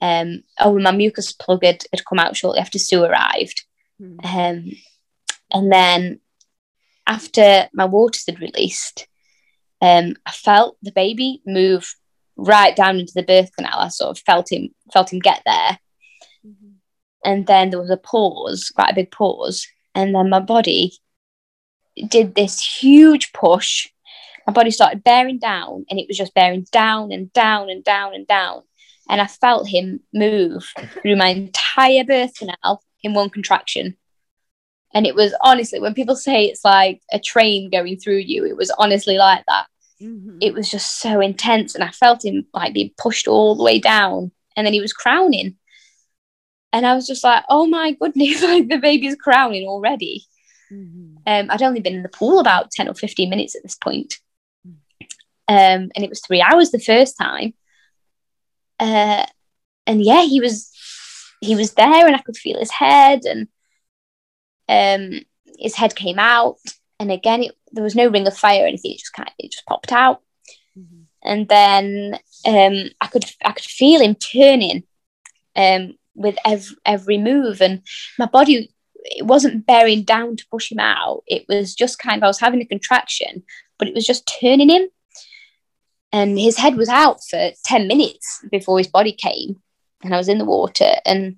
Um, 0.02 0.42
oh, 0.58 0.78
my 0.78 0.90
mucus 0.90 1.32
plug 1.32 1.64
had, 1.64 1.84
had 1.92 2.04
come 2.04 2.18
out 2.18 2.36
shortly 2.36 2.60
after 2.60 2.78
Sue 2.78 3.04
arrived. 3.04 3.64
Mm. 4.00 4.24
Um, 4.24 4.72
and 5.52 5.72
then 5.72 6.20
after 7.06 7.68
my 7.72 7.84
waters 7.84 8.24
had 8.26 8.40
released, 8.40 9.06
um, 9.80 10.14
I 10.26 10.32
felt 10.32 10.76
the 10.82 10.92
baby 10.92 11.42
move 11.46 11.94
right 12.40 12.74
down 12.74 12.98
into 12.98 13.12
the 13.14 13.22
birth 13.22 13.54
canal. 13.56 13.78
I 13.78 13.88
sort 13.88 14.16
of 14.16 14.22
felt 14.24 14.50
him 14.50 14.70
felt 14.92 15.12
him 15.12 15.18
get 15.18 15.42
there. 15.44 15.78
Mm-hmm. 16.46 16.70
And 17.24 17.46
then 17.46 17.70
there 17.70 17.80
was 17.80 17.90
a 17.90 17.96
pause, 17.96 18.72
quite 18.74 18.90
a 18.90 18.94
big 18.94 19.10
pause. 19.10 19.66
And 19.94 20.14
then 20.14 20.30
my 20.30 20.40
body 20.40 20.92
did 22.08 22.34
this 22.34 22.62
huge 22.64 23.32
push. 23.32 23.88
My 24.46 24.52
body 24.52 24.70
started 24.70 25.04
bearing 25.04 25.38
down 25.38 25.84
and 25.90 25.98
it 25.98 26.06
was 26.08 26.16
just 26.16 26.34
bearing 26.34 26.66
down 26.72 27.12
and 27.12 27.32
down 27.32 27.68
and 27.68 27.84
down 27.84 28.14
and 28.14 28.26
down. 28.26 28.62
And 29.08 29.20
I 29.20 29.26
felt 29.26 29.68
him 29.68 30.00
move 30.14 30.72
through 31.02 31.16
my 31.16 31.28
entire 31.28 32.04
birth 32.04 32.34
canal 32.36 32.82
in 33.02 33.12
one 33.12 33.28
contraction. 33.28 33.96
And 34.94 35.06
it 35.06 35.14
was 35.14 35.34
honestly, 35.42 35.78
when 35.78 35.94
people 35.94 36.16
say 36.16 36.46
it's 36.46 36.64
like 36.64 37.02
a 37.12 37.18
train 37.18 37.70
going 37.70 37.98
through 37.98 38.18
you, 38.18 38.46
it 38.46 38.56
was 38.56 38.72
honestly 38.78 39.18
like 39.18 39.44
that. 39.46 39.66
Mm-hmm. 40.02 40.38
It 40.40 40.54
was 40.54 40.70
just 40.70 41.00
so 41.00 41.20
intense, 41.20 41.74
and 41.74 41.84
I 41.84 41.90
felt 41.90 42.24
him 42.24 42.46
like 42.54 42.72
being 42.72 42.92
pushed 42.96 43.28
all 43.28 43.54
the 43.54 43.64
way 43.64 43.78
down, 43.78 44.32
and 44.56 44.66
then 44.66 44.72
he 44.72 44.80
was 44.80 44.92
crowning, 44.92 45.56
and 46.72 46.86
I 46.86 46.94
was 46.94 47.06
just 47.06 47.22
like, 47.22 47.44
"Oh 47.48 47.66
my 47.66 47.92
goodness!" 47.92 48.42
Like 48.50 48.68
the 48.68 48.78
baby's 48.78 49.16
crowning 49.16 49.68
already. 49.68 50.24
Mm-hmm. 50.72 51.16
Um, 51.26 51.46
I'd 51.50 51.62
only 51.62 51.80
been 51.80 51.94
in 51.94 52.02
the 52.02 52.08
pool 52.08 52.38
about 52.38 52.70
ten 52.70 52.88
or 52.88 52.94
fifteen 52.94 53.28
minutes 53.28 53.54
at 53.54 53.62
this 53.62 53.76
point, 53.76 54.18
mm. 54.66 54.74
um, 55.48 55.90
and 55.94 56.04
it 56.04 56.08
was 56.08 56.20
three 56.20 56.40
hours 56.40 56.70
the 56.70 56.78
first 56.78 57.18
time. 57.18 57.54
Uh, 58.78 59.26
and 59.86 60.02
yeah, 60.02 60.22
he 60.22 60.40
was 60.40 60.72
he 61.40 61.56
was 61.56 61.74
there, 61.74 62.06
and 62.06 62.16
I 62.16 62.20
could 62.20 62.36
feel 62.36 62.58
his 62.58 62.70
head, 62.70 63.22
and 63.24 63.48
um, 64.68 65.20
his 65.58 65.74
head 65.74 65.94
came 65.94 66.18
out, 66.18 66.56
and 67.00 67.10
again, 67.10 67.42
it, 67.42 67.56
there 67.72 67.82
was 67.82 67.96
no 67.96 68.08
ring 68.08 68.26
of 68.26 68.36
fire 68.36 68.64
or 68.64 68.66
anything. 68.66 68.92
It 68.92 68.98
just 68.98 69.14
kind 69.14 69.28
of, 69.28 69.34
it 69.38 69.52
just 69.52 69.64
popped 69.64 69.90
out. 69.90 70.20
Mm-hmm. 70.78 71.02
And 71.24 71.48
then 71.48 72.18
um, 72.46 72.90
I 73.00 73.06
could 73.06 73.24
I 73.42 73.52
could 73.52 73.64
feel 73.64 74.02
him 74.02 74.14
turning 74.14 74.84
um, 75.56 75.94
with 76.14 76.36
every, 76.44 76.76
every 76.84 77.18
move, 77.18 77.62
and 77.62 77.82
my 78.18 78.26
body 78.26 78.70
it 79.02 79.24
wasn't 79.24 79.66
bearing 79.66 80.02
down 80.02 80.36
to 80.36 80.46
push 80.50 80.70
him 80.70 80.78
out. 80.78 81.22
It 81.26 81.46
was 81.48 81.74
just 81.74 81.98
kind 81.98 82.18
of 82.18 82.24
I 82.24 82.26
was 82.26 82.38
having 82.38 82.60
a 82.60 82.66
contraction, 82.66 83.42
but 83.78 83.88
it 83.88 83.94
was 83.94 84.06
just 84.06 84.30
turning 84.40 84.68
him. 84.68 84.88
And 86.12 86.38
his 86.38 86.58
head 86.58 86.76
was 86.76 86.88
out 86.88 87.20
for 87.30 87.50
10 87.64 87.86
minutes 87.86 88.44
before 88.50 88.78
his 88.78 88.88
body 88.88 89.12
came. 89.12 89.62
And 90.02 90.12
I 90.12 90.18
was 90.18 90.28
in 90.28 90.38
the 90.38 90.44
water. 90.44 90.94
And 91.06 91.36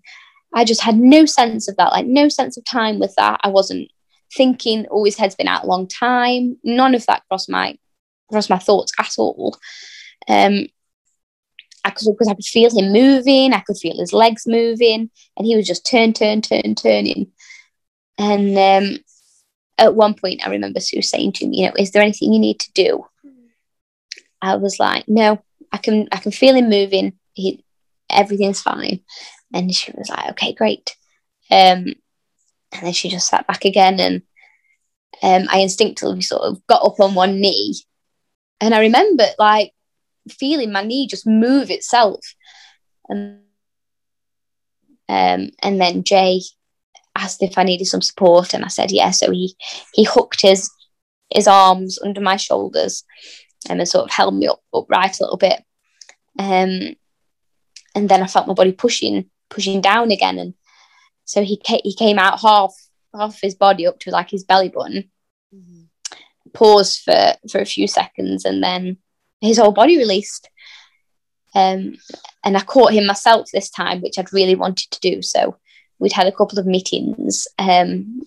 I 0.54 0.64
just 0.64 0.80
had 0.80 0.96
no 0.98 1.26
sense 1.26 1.68
of 1.68 1.76
that, 1.76 1.92
like 1.92 2.06
no 2.06 2.28
sense 2.28 2.56
of 2.56 2.64
time 2.64 2.98
with 2.98 3.14
that. 3.16 3.40
I 3.44 3.48
wasn't 3.48 3.90
thinking, 4.34 4.86
oh, 4.90 5.04
his 5.04 5.16
head's 5.16 5.34
been 5.34 5.48
out 5.48 5.64
a 5.64 5.68
long 5.68 5.86
time. 5.86 6.56
None 6.64 6.94
of 6.94 7.06
that 7.06 7.22
crossed 7.28 7.50
my 7.50 7.78
crossed 8.30 8.50
my 8.50 8.58
thoughts 8.58 8.92
at 8.98 9.14
all. 9.18 9.56
Um, 10.28 10.66
I 11.84 11.90
could 11.90 12.06
because 12.12 12.28
I 12.28 12.34
could 12.34 12.44
feel 12.44 12.70
him 12.70 12.92
moving, 12.92 13.52
I 13.52 13.60
could 13.60 13.76
feel 13.76 13.98
his 13.98 14.12
legs 14.12 14.46
moving, 14.46 15.10
and 15.36 15.46
he 15.46 15.56
was 15.56 15.66
just 15.66 15.86
turn, 15.86 16.12
turn, 16.12 16.40
turn, 16.40 16.74
turning. 16.74 17.32
And 18.18 18.56
um, 18.56 18.98
at 19.78 19.94
one 19.94 20.14
point, 20.14 20.46
I 20.46 20.50
remember 20.50 20.80
Sue 20.80 21.02
saying 21.02 21.32
to 21.32 21.46
me, 21.46 21.62
"You 21.62 21.66
know, 21.66 21.74
is 21.78 21.90
there 21.90 22.02
anything 22.02 22.32
you 22.32 22.38
need 22.38 22.60
to 22.60 22.72
do?" 22.72 23.04
I 24.40 24.56
was 24.56 24.78
like, 24.78 25.08
"No, 25.08 25.42
I 25.72 25.78
can, 25.78 26.08
I 26.12 26.18
can 26.18 26.32
feel 26.32 26.54
him 26.54 26.70
moving. 26.70 27.14
He, 27.32 27.64
everything's 28.08 28.62
fine." 28.62 29.00
And 29.52 29.74
she 29.74 29.92
was 29.92 30.08
like, 30.08 30.30
"Okay, 30.30 30.52
great." 30.54 30.96
Um, 31.50 31.94
and 32.72 32.86
then 32.86 32.92
she 32.92 33.08
just 33.08 33.28
sat 33.28 33.46
back 33.46 33.64
again, 33.64 34.00
and 34.00 34.22
um, 35.22 35.48
I 35.50 35.58
instinctively 35.58 36.22
sort 36.22 36.42
of 36.42 36.66
got 36.66 36.84
up 36.84 37.00
on 37.00 37.14
one 37.14 37.40
knee, 37.40 37.74
and 38.60 38.74
I 38.74 38.80
remember 38.80 39.26
like 39.38 39.72
feeling 40.30 40.72
my 40.72 40.82
knee 40.82 41.06
just 41.06 41.26
move 41.26 41.70
itself, 41.70 42.20
and 43.08 43.40
um, 45.08 45.50
and 45.62 45.80
then 45.80 46.04
Jay 46.04 46.40
asked 47.14 47.42
if 47.42 47.58
I 47.58 47.64
needed 47.64 47.86
some 47.86 48.02
support, 48.02 48.54
and 48.54 48.64
I 48.64 48.68
said. 48.68 48.90
Yeah. 48.90 49.10
So 49.10 49.30
he 49.30 49.56
he 49.92 50.04
hooked 50.04 50.40
his 50.42 50.70
his 51.30 51.46
arms 51.46 51.98
under 52.02 52.20
my 52.20 52.36
shoulders 52.36 53.04
um, 53.68 53.78
and 53.78 53.88
sort 53.88 54.04
of 54.04 54.10
held 54.10 54.34
me 54.34 54.46
up 54.46 54.60
upright 54.72 55.18
a 55.18 55.24
little 55.24 55.38
bit. 55.38 55.62
Um, 56.38 56.94
and 57.94 58.08
then 58.08 58.22
I 58.22 58.26
felt 58.26 58.48
my 58.48 58.54
body 58.54 58.72
pushing 58.72 59.30
pushing 59.50 59.80
down 59.80 60.10
again, 60.10 60.38
and 60.38 60.54
so 61.32 61.42
he 61.42 61.56
ca- 61.56 61.80
he 61.82 61.94
came 61.94 62.18
out 62.18 62.40
half 62.40 62.74
half 63.14 63.40
his 63.40 63.54
body 63.54 63.86
up 63.86 63.98
to 64.00 64.10
like 64.10 64.28
his 64.28 64.44
belly 64.44 64.68
button, 64.68 65.10
mm-hmm. 65.54 65.84
paused 66.52 67.00
for 67.00 67.34
for 67.50 67.58
a 67.58 67.64
few 67.64 67.88
seconds, 67.88 68.44
and 68.44 68.62
then 68.62 68.98
his 69.40 69.56
whole 69.56 69.72
body 69.72 69.96
released. 69.96 70.50
Um, 71.54 71.96
and 72.44 72.54
I 72.54 72.60
caught 72.60 72.92
him 72.92 73.06
myself 73.06 73.48
this 73.50 73.70
time, 73.70 74.02
which 74.02 74.18
I'd 74.18 74.32
really 74.34 74.54
wanted 74.54 74.90
to 74.90 75.00
do. 75.00 75.22
So 75.22 75.56
we'd 75.98 76.12
had 76.12 76.26
a 76.26 76.32
couple 76.32 76.58
of 76.58 76.66
meetings 76.66 77.48
um, 77.58 78.20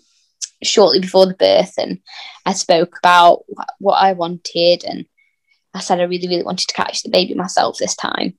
shortly 0.63 0.99
before 0.99 1.27
the 1.27 1.35
birth, 1.35 1.75
and 1.77 1.99
I 2.43 2.53
spoke 2.53 2.97
about 2.97 3.43
what 3.77 3.97
I 3.97 4.13
wanted, 4.13 4.83
and 4.83 5.05
I 5.75 5.79
said 5.79 5.99
I 5.99 6.05
really, 6.05 6.27
really 6.27 6.43
wanted 6.43 6.69
to 6.69 6.73
catch 6.73 7.03
the 7.03 7.11
baby 7.11 7.35
myself 7.35 7.77
this 7.77 7.95
time, 7.95 8.33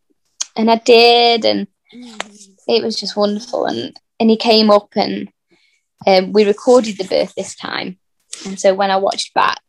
and 0.57 0.69
I 0.73 0.79
did, 0.79 1.45
and 1.45 1.69
mm-hmm. 1.95 2.41
it 2.67 2.83
was 2.83 2.99
just 2.99 3.17
wonderful. 3.17 3.67
And 3.67 3.97
and 4.19 4.31
he 4.31 4.37
came 4.37 4.71
up, 4.71 4.89
and 4.97 5.31
um, 6.07 6.33
we 6.33 6.45
recorded 6.45 6.99
the 6.99 7.05
birth 7.05 7.35
this 7.35 7.55
time, 7.55 7.99
and 8.47 8.59
so 8.59 8.75
when 8.75 8.91
I 8.91 8.97
watched 8.97 9.35
back, 9.35 9.63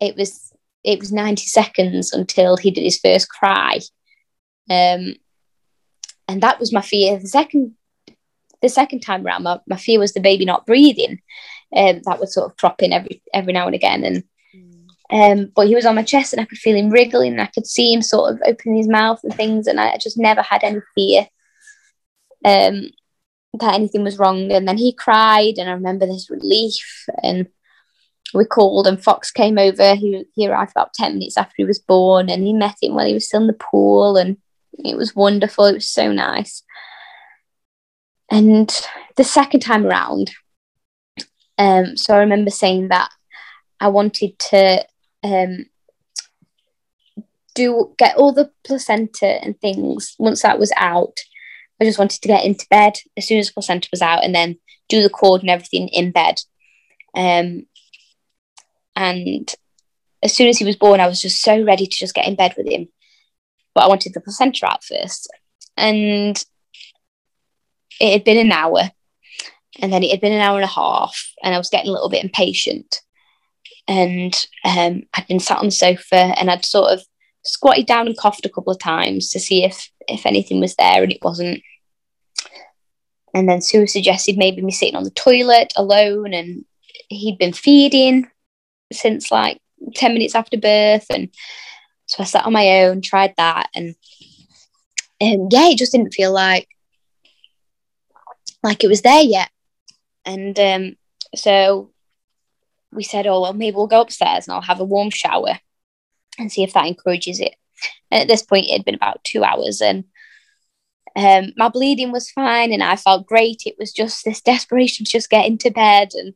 it 0.00 0.16
was 0.16 0.52
it 0.84 0.98
was 1.00 1.12
ninety 1.12 1.46
seconds 1.46 2.12
until 2.12 2.56
he 2.56 2.70
did 2.70 2.84
his 2.84 2.98
first 2.98 3.28
cry. 3.28 3.80
Um, 4.70 5.14
and 6.28 6.42
that 6.42 6.60
was 6.60 6.72
my 6.72 6.82
fear. 6.82 7.18
The 7.18 7.28
second 7.28 7.74
the 8.60 8.68
second 8.68 9.00
time 9.00 9.24
around, 9.24 9.44
my, 9.44 9.60
my 9.66 9.76
fear 9.76 9.98
was 9.98 10.12
the 10.12 10.20
baby 10.20 10.44
not 10.44 10.66
breathing. 10.66 11.20
Um, 11.74 12.00
that 12.04 12.18
would 12.18 12.30
sort 12.30 12.50
of 12.50 12.56
crop 12.56 12.82
in 12.82 12.92
every 12.92 13.22
every 13.32 13.52
now 13.52 13.66
and 13.66 13.74
again. 13.74 14.04
And 14.04 14.24
um, 15.10 15.52
but 15.54 15.68
he 15.68 15.74
was 15.74 15.86
on 15.86 15.94
my 15.94 16.02
chest 16.02 16.32
and 16.32 16.40
I 16.40 16.44
could 16.44 16.58
feel 16.58 16.76
him 16.76 16.90
wriggling 16.90 17.32
and 17.32 17.40
I 17.40 17.46
could 17.46 17.66
see 17.66 17.92
him 17.92 18.02
sort 18.02 18.32
of 18.32 18.42
opening 18.44 18.76
his 18.76 18.88
mouth 18.88 19.20
and 19.24 19.34
things. 19.34 19.66
And 19.66 19.80
I 19.80 19.96
just 19.98 20.18
never 20.18 20.42
had 20.42 20.62
any 20.62 20.80
fear 20.94 21.26
um, 22.44 22.90
that 23.60 23.74
anything 23.74 24.04
was 24.04 24.18
wrong. 24.18 24.50
And 24.52 24.66
then 24.66 24.78
he 24.78 24.92
cried, 24.92 25.54
and 25.58 25.68
I 25.68 25.72
remember 25.72 26.06
this 26.06 26.30
relief. 26.30 27.06
And 27.22 27.48
we 28.34 28.44
called, 28.44 28.86
and 28.86 29.02
Fox 29.02 29.30
came 29.30 29.58
over. 29.58 29.94
He, 29.94 30.24
he 30.34 30.48
arrived 30.48 30.72
about 30.72 30.94
10 30.94 31.14
minutes 31.14 31.36
after 31.36 31.54
he 31.56 31.64
was 31.64 31.78
born, 31.78 32.28
and 32.30 32.42
he 32.42 32.52
met 32.52 32.76
him 32.82 32.94
while 32.94 33.06
he 33.06 33.14
was 33.14 33.26
still 33.26 33.40
in 33.40 33.46
the 33.46 33.52
pool. 33.52 34.16
And 34.16 34.36
it 34.78 34.96
was 34.96 35.16
wonderful. 35.16 35.64
It 35.64 35.74
was 35.74 35.88
so 35.88 36.12
nice. 36.12 36.62
And 38.30 38.68
the 39.16 39.24
second 39.24 39.60
time 39.60 39.86
around, 39.86 40.30
um, 41.56 41.96
so 41.96 42.14
I 42.14 42.18
remember 42.18 42.50
saying 42.50 42.88
that 42.88 43.10
I 43.80 43.88
wanted 43.88 44.38
to 44.38 44.84
um, 45.24 45.66
do 47.54 47.94
get 47.98 48.16
all 48.16 48.32
the 48.32 48.50
placenta 48.64 49.42
and 49.42 49.60
things 49.60 50.14
once 50.18 50.42
that 50.42 50.58
was 50.58 50.72
out. 50.76 51.18
I 51.80 51.84
just 51.84 51.98
wanted 51.98 52.20
to 52.20 52.28
get 52.28 52.44
into 52.44 52.66
bed 52.70 52.98
as 53.16 53.26
soon 53.26 53.38
as 53.38 53.48
the 53.48 53.54
placenta 53.54 53.88
was 53.92 54.02
out 54.02 54.24
and 54.24 54.34
then 54.34 54.58
do 54.88 55.02
the 55.02 55.10
cord 55.10 55.42
and 55.42 55.50
everything 55.50 55.88
in 55.88 56.10
bed. 56.10 56.40
Um, 57.14 57.66
and 58.96 59.52
as 60.22 60.34
soon 60.34 60.48
as 60.48 60.58
he 60.58 60.64
was 60.64 60.76
born, 60.76 61.00
I 61.00 61.06
was 61.06 61.20
just 61.20 61.40
so 61.40 61.62
ready 61.62 61.86
to 61.86 61.96
just 61.96 62.14
get 62.14 62.26
in 62.26 62.34
bed 62.34 62.54
with 62.56 62.66
him. 62.66 62.88
But 63.74 63.84
I 63.84 63.88
wanted 63.88 64.14
the 64.14 64.20
placenta 64.20 64.66
out 64.66 64.82
first. 64.82 65.30
And 65.76 66.42
it 68.00 68.12
had 68.12 68.24
been 68.24 68.38
an 68.38 68.52
hour 68.52 68.90
and 69.80 69.92
then 69.92 70.02
it 70.02 70.10
had 70.10 70.20
been 70.20 70.32
an 70.32 70.40
hour 70.40 70.56
and 70.56 70.64
a 70.64 70.68
half 70.68 71.32
and 71.42 71.54
I 71.54 71.58
was 71.58 71.70
getting 71.70 71.88
a 71.88 71.92
little 71.92 72.08
bit 72.08 72.24
impatient 72.24 73.00
and 73.86 74.34
um, 74.64 75.02
I'd 75.14 75.26
been 75.28 75.40
sat 75.40 75.58
on 75.58 75.66
the 75.66 75.70
sofa 75.70 76.34
and 76.38 76.50
I'd 76.50 76.64
sort 76.64 76.92
of 76.92 77.02
squatted 77.44 77.86
down 77.86 78.06
and 78.06 78.16
coughed 78.16 78.44
a 78.44 78.50
couple 78.50 78.72
of 78.72 78.78
times 78.78 79.30
to 79.30 79.40
see 79.40 79.64
if 79.64 79.90
if 80.08 80.26
anything 80.26 80.60
was 80.60 80.74
there 80.76 81.02
and 81.02 81.12
it 81.12 81.22
wasn't. 81.22 81.62
And 83.34 83.48
then 83.48 83.60
Sue 83.60 83.86
suggested 83.86 84.38
maybe 84.38 84.62
me 84.62 84.72
sitting 84.72 84.96
on 84.96 85.04
the 85.04 85.10
toilet 85.10 85.72
alone 85.76 86.32
and 86.32 86.64
he'd 87.08 87.38
been 87.38 87.52
feeding 87.52 88.28
since 88.92 89.30
like 89.30 89.60
10 89.94 90.14
minutes 90.14 90.34
after 90.34 90.56
birth. 90.56 91.06
And 91.10 91.28
so 92.06 92.22
I 92.22 92.26
sat 92.26 92.46
on 92.46 92.52
my 92.52 92.84
own 92.84 93.02
tried 93.02 93.34
that 93.36 93.68
and 93.74 93.94
um, 95.20 95.48
yeah 95.50 95.68
it 95.68 95.78
just 95.78 95.92
didn't 95.92 96.14
feel 96.14 96.32
like 96.32 96.68
like 98.62 98.82
it 98.82 98.88
was 98.88 99.02
there 99.02 99.22
yet. 99.22 99.50
And 100.24 100.58
um, 100.58 100.96
so 101.34 101.90
we 102.92 103.02
said, 103.02 103.26
oh, 103.26 103.40
well, 103.42 103.52
maybe 103.52 103.76
we'll 103.76 103.86
go 103.86 104.00
upstairs 104.00 104.46
and 104.46 104.54
I'll 104.54 104.62
have 104.62 104.80
a 104.80 104.84
warm 104.84 105.10
shower 105.10 105.58
and 106.38 106.50
see 106.50 106.62
if 106.62 106.72
that 106.72 106.86
encourages 106.86 107.40
it. 107.40 107.54
And 108.10 108.22
at 108.22 108.28
this 108.28 108.42
point, 108.42 108.66
it 108.66 108.72
had 108.72 108.84
been 108.84 108.94
about 108.94 109.22
two 109.24 109.44
hours 109.44 109.80
and 109.80 110.04
um, 111.16 111.52
my 111.56 111.68
bleeding 111.68 112.12
was 112.12 112.30
fine 112.30 112.72
and 112.72 112.82
I 112.82 112.94
felt 112.96 113.26
great. 113.26 113.62
It 113.66 113.76
was 113.78 113.92
just 113.92 114.24
this 114.24 114.40
desperation 114.40 115.04
to 115.04 115.10
just 115.10 115.30
get 115.30 115.46
into 115.46 115.70
bed 115.70 116.10
and 116.14 116.34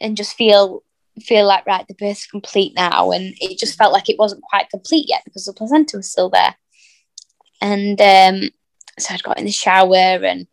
and 0.00 0.16
just 0.16 0.36
feel 0.36 0.84
feel 1.20 1.46
like 1.46 1.66
right, 1.66 1.86
the 1.88 1.94
birth's 1.94 2.26
complete 2.26 2.74
now. 2.76 3.10
And 3.10 3.34
it 3.40 3.58
just 3.58 3.76
felt 3.76 3.92
like 3.92 4.08
it 4.08 4.18
wasn't 4.18 4.42
quite 4.42 4.70
complete 4.70 5.06
yet 5.08 5.22
because 5.24 5.44
the 5.44 5.52
placenta 5.52 5.96
was 5.96 6.10
still 6.10 6.30
there. 6.30 6.54
And 7.60 8.00
um, 8.00 8.50
so 8.98 9.14
I'd 9.14 9.22
got 9.24 9.38
in 9.38 9.44
the 9.44 9.50
shower 9.50 9.96
and 9.96 10.46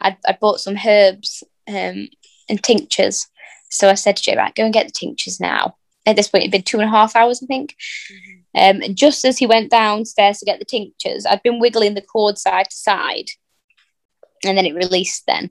I'd, 0.00 0.16
I'd 0.26 0.40
bought 0.40 0.60
some 0.60 0.76
herbs 0.84 1.44
um, 1.68 2.08
and 2.48 2.62
tinctures. 2.62 3.28
So 3.70 3.88
I 3.88 3.94
said 3.94 4.16
to 4.16 4.22
Jay, 4.22 4.36
right, 4.36 4.54
go 4.54 4.64
and 4.64 4.74
get 4.74 4.86
the 4.86 4.92
tinctures 4.92 5.38
now. 5.40 5.76
At 6.06 6.16
this 6.16 6.28
point, 6.28 6.42
it'd 6.42 6.52
been 6.52 6.62
two 6.62 6.78
and 6.78 6.88
a 6.88 6.92
half 6.92 7.16
hours, 7.16 7.42
I 7.42 7.46
think. 7.46 7.76
Mm-hmm. 8.12 8.76
Um, 8.76 8.82
and 8.82 8.96
just 8.96 9.24
as 9.24 9.38
he 9.38 9.46
went 9.46 9.70
downstairs 9.70 10.38
to 10.38 10.44
get 10.44 10.58
the 10.58 10.64
tinctures, 10.64 11.26
I'd 11.26 11.42
been 11.42 11.60
wiggling 11.60 11.94
the 11.94 12.02
cord 12.02 12.38
side 12.38 12.70
to 12.70 12.76
side. 12.76 13.30
And 14.44 14.58
then 14.58 14.66
it 14.66 14.74
released 14.74 15.24
then 15.26 15.50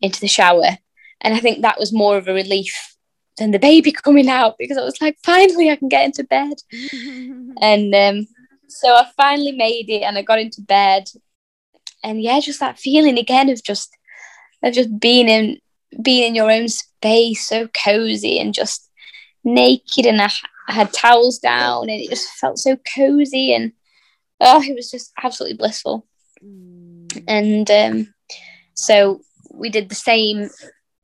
into 0.00 0.20
the 0.20 0.28
shower. 0.28 0.78
And 1.20 1.34
I 1.34 1.40
think 1.40 1.60
that 1.60 1.78
was 1.78 1.92
more 1.92 2.16
of 2.16 2.28
a 2.28 2.34
relief 2.34 2.96
than 3.36 3.50
the 3.50 3.58
baby 3.58 3.92
coming 3.92 4.28
out 4.28 4.56
because 4.58 4.78
I 4.78 4.84
was 4.84 5.00
like, 5.00 5.18
finally, 5.22 5.70
I 5.70 5.76
can 5.76 5.88
get 5.88 6.06
into 6.06 6.24
bed. 6.24 6.54
and 7.60 7.94
um, 7.94 8.26
so 8.68 8.94
I 8.94 9.06
finally 9.16 9.52
made 9.52 9.90
it 9.90 10.02
and 10.02 10.16
I 10.16 10.22
got 10.22 10.38
into 10.38 10.62
bed 10.62 11.10
and 12.02 12.22
yeah, 12.22 12.40
just 12.40 12.60
that 12.60 12.78
feeling 12.78 13.18
again 13.18 13.48
of 13.48 13.62
just 13.62 13.96
of 14.62 14.72
just 14.74 14.98
being 14.98 15.28
in 15.28 15.58
being 16.02 16.28
in 16.28 16.34
your 16.34 16.50
own 16.50 16.68
space, 16.68 17.46
so 17.46 17.68
cozy 17.68 18.38
and 18.38 18.54
just 18.54 18.88
naked, 19.44 20.06
and 20.06 20.20
I, 20.20 20.30
I 20.68 20.72
had 20.72 20.92
towels 20.92 21.38
down, 21.38 21.88
and 21.88 22.00
it 22.00 22.10
just 22.10 22.28
felt 22.30 22.58
so 22.58 22.76
cozy, 22.94 23.54
and 23.54 23.72
oh, 24.40 24.62
it 24.62 24.74
was 24.74 24.90
just 24.90 25.12
absolutely 25.22 25.56
blissful. 25.56 26.06
Mm. 26.44 27.24
And 27.26 27.70
um, 27.70 28.14
so 28.74 29.20
we 29.52 29.68
did 29.68 29.88
the 29.88 29.94
same 29.94 30.48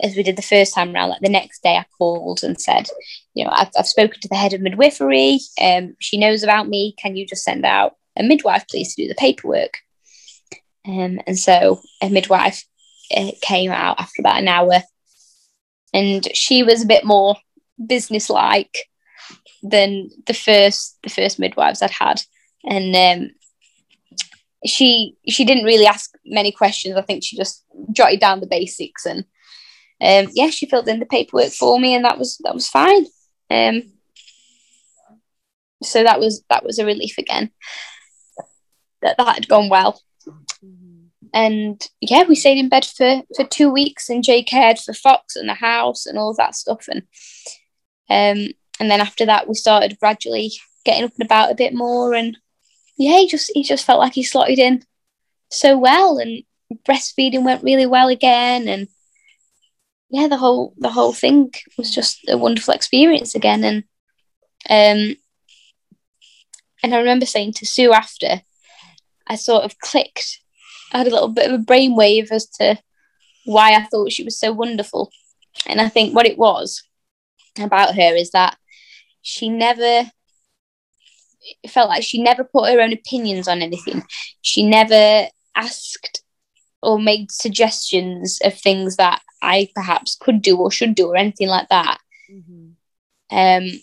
as 0.03 0.15
we 0.15 0.23
did 0.23 0.37
the 0.37 0.43
first 0.43 0.75
time 0.75 0.95
around. 0.95 1.11
Like 1.11 1.21
the 1.21 1.29
next 1.29 1.63
day, 1.63 1.77
I 1.77 1.85
called 1.97 2.43
and 2.43 2.61
said, 2.61 2.89
you 3.35 3.45
know, 3.45 3.51
I've, 3.51 3.71
I've 3.79 3.87
spoken 3.87 4.21
to 4.21 4.29
the 4.29 4.37
head 4.37 4.53
of 4.53 4.61
midwifery. 4.61 5.39
Um, 5.61 5.97
she 6.01 6.19
knows 6.19 6.43
about 6.43 6.69
me. 6.69 6.95
Can 6.99 7.17
you 7.17 7.27
just 7.27 7.45
send 7.45 7.65
out 7.65 7.97
a 8.17 8.23
midwife, 8.23 8.67
please, 8.69 8.95
to 8.95 9.03
do 9.03 9.09
the 9.09 9.15
paperwork? 9.15 9.79
Um, 10.87 11.21
and 11.27 11.39
so 11.39 11.81
a 12.03 12.09
midwife 12.09 12.65
it 13.11 13.41
came 13.41 13.71
out 13.71 13.99
after 13.99 14.21
about 14.21 14.41
an 14.41 14.49
hour. 14.49 14.83
And 15.93 16.27
she 16.37 16.63
was 16.63 16.83
a 16.83 16.87
bit 16.87 17.05
more 17.05 17.37
business-like 17.85 18.77
than 19.63 20.11
the 20.27 20.35
first 20.35 20.99
the 21.03 21.11
first 21.11 21.39
midwives 21.39 21.83
I'd 21.83 21.91
had, 21.91 22.23
and 22.65 22.95
um, 22.95 23.31
she 24.65 25.17
she 25.29 25.45
didn't 25.45 25.65
really 25.65 25.87
ask 25.87 26.11
many 26.25 26.53
questions. 26.53 26.97
I 26.97 27.03
think 27.03 27.25
she 27.25 27.37
just 27.37 27.65
jotted 27.93 28.21
down 28.21 28.41
the 28.41 28.47
basics 28.47 29.07
and 29.07 29.25
um, 30.01 30.29
yeah, 30.35 30.51
she 30.51 30.67
filled 30.67 30.89
in 30.89 31.01
the 31.01 31.07
paperwork 31.07 31.53
for 31.53 31.81
me, 31.81 31.95
and 31.95 32.05
that 32.05 32.19
was 32.19 32.39
that 32.45 32.55
was 32.55 32.69
fine. 32.69 33.07
Um, 33.51 33.83
so 35.83 36.03
that 36.03 36.21
was 36.21 36.45
that 36.51 36.65
was 36.65 36.79
a 36.79 36.85
relief 36.85 37.17
again 37.19 37.51
that 39.03 39.17
that 39.17 39.35
had 39.35 39.49
gone 39.49 39.69
well. 39.69 40.01
And 41.33 41.83
yeah, 42.01 42.25
we 42.25 42.35
stayed 42.35 42.59
in 42.59 42.69
bed 42.69 42.85
for 42.85 43.23
for 43.35 43.45
two 43.47 43.71
weeks, 43.71 44.11
and 44.11 44.23
Jay 44.23 44.43
cared 44.43 44.79
for 44.79 44.93
Fox 44.93 45.35
and 45.35 45.49
the 45.49 45.55
house 45.55 46.05
and 46.05 46.19
all 46.19 46.35
that 46.35 46.55
stuff. 46.55 46.87
And 46.89 47.03
um, 48.09 48.49
and 48.79 48.91
then 48.91 49.01
after 49.01 49.27
that, 49.27 49.49
we 49.49 49.55
started 49.55 49.99
gradually 49.99 50.53
getting 50.85 51.05
up 51.05 51.13
and 51.19 51.25
about 51.25 51.51
a 51.51 51.57
bit 51.57 51.75
more. 51.75 52.15
And 52.15 52.37
yeah, 52.97 53.19
he 53.19 53.29
just 53.29 53.51
he 53.55 53.63
just 53.63 53.85
felt 53.85 54.01
like 54.01 54.15
he 54.15 54.23
slotted 54.23 54.59
in 54.59 54.85
so 55.51 55.79
well, 55.79 56.19
and 56.19 56.43
breastfeeding 56.89 57.45
went 57.45 57.65
really 57.65 57.87
well 57.87 58.09
again. 58.09 58.69
And 58.69 58.89
yeah, 60.11 60.29
the 60.29 60.37
whole 60.37 60.75
the 60.79 60.91
whole 60.91 61.13
thing 61.13 61.53
was 61.77 61.95
just 61.95 62.21
a 62.29 62.39
wonderful 62.39 62.75
experience 62.75 63.35
again. 63.35 63.65
And 63.65 63.85
um, 64.69 65.17
and 66.83 66.95
I 66.95 66.99
remember 66.99 67.27
saying 67.27 67.55
to 67.55 67.67
Sue 67.67 67.93
after, 67.93 68.43
I 69.27 69.37
sort 69.37 69.65
of 69.65 69.79
clicked. 69.79 70.41
I 70.93 70.99
had 70.99 71.09
a 71.09 71.11
little 71.11 71.29
bit 71.29 71.51
of 71.51 71.61
a 71.61 71.65
brainwave 71.65 72.31
as 72.31 72.47
to 72.61 72.79
why 73.45 73.73
I 73.73 73.85
thought 73.85 74.13
she 74.13 74.23
was 74.23 74.39
so 74.39 74.53
wonderful. 74.53 75.11
And 75.67 75.81
I 75.81 75.89
think 75.89 76.15
what 76.15 76.27
it 76.27 76.39
was 76.39 76.83
about 77.65 77.95
her 77.95 78.15
is 78.15 78.31
that 78.31 78.57
she 79.23 79.49
never 79.49 80.11
felt 81.69 81.89
like 81.89 82.03
she 82.03 82.23
never 82.23 82.45
put 82.45 82.71
her 82.71 82.81
own 82.81 82.93
opinions 82.93 83.49
on 83.49 83.63
anything. 83.63 84.03
She 84.43 84.67
never 84.67 85.29
asked 85.55 86.23
or 86.83 86.99
made 86.99 87.33
suggestions 87.33 88.39
of 88.45 88.59
things 88.59 88.97
that 88.97 89.21
I 89.43 89.69
perhaps 89.75 90.17
could 90.17 90.43
do 90.43 90.57
or 90.57 90.71
should 90.71 90.95
do 90.95 91.09
or 91.09 91.17
anything 91.17 91.49
like 91.49 91.69
that. 91.69 91.99
Mm-hmm. 92.31 93.37
Um, 93.37 93.81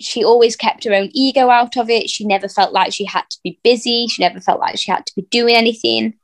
she 0.00 0.24
always 0.24 0.56
kept 0.56 0.84
her 0.84 0.94
own 0.94 1.10
ego 1.12 1.48
out 1.48 1.76
of 1.76 1.88
it. 1.88 2.10
She 2.10 2.26
never 2.26 2.48
felt 2.48 2.72
like 2.72 2.92
she 2.92 3.04
had 3.04 3.24
to 3.30 3.38
be 3.44 3.60
busy. 3.62 4.06
She 4.08 4.22
never 4.22 4.40
felt 4.40 4.60
like 4.60 4.78
she 4.78 4.90
had 4.90 5.06
to 5.06 5.14
be 5.14 5.22
doing 5.30 5.54
anything. 5.54 6.14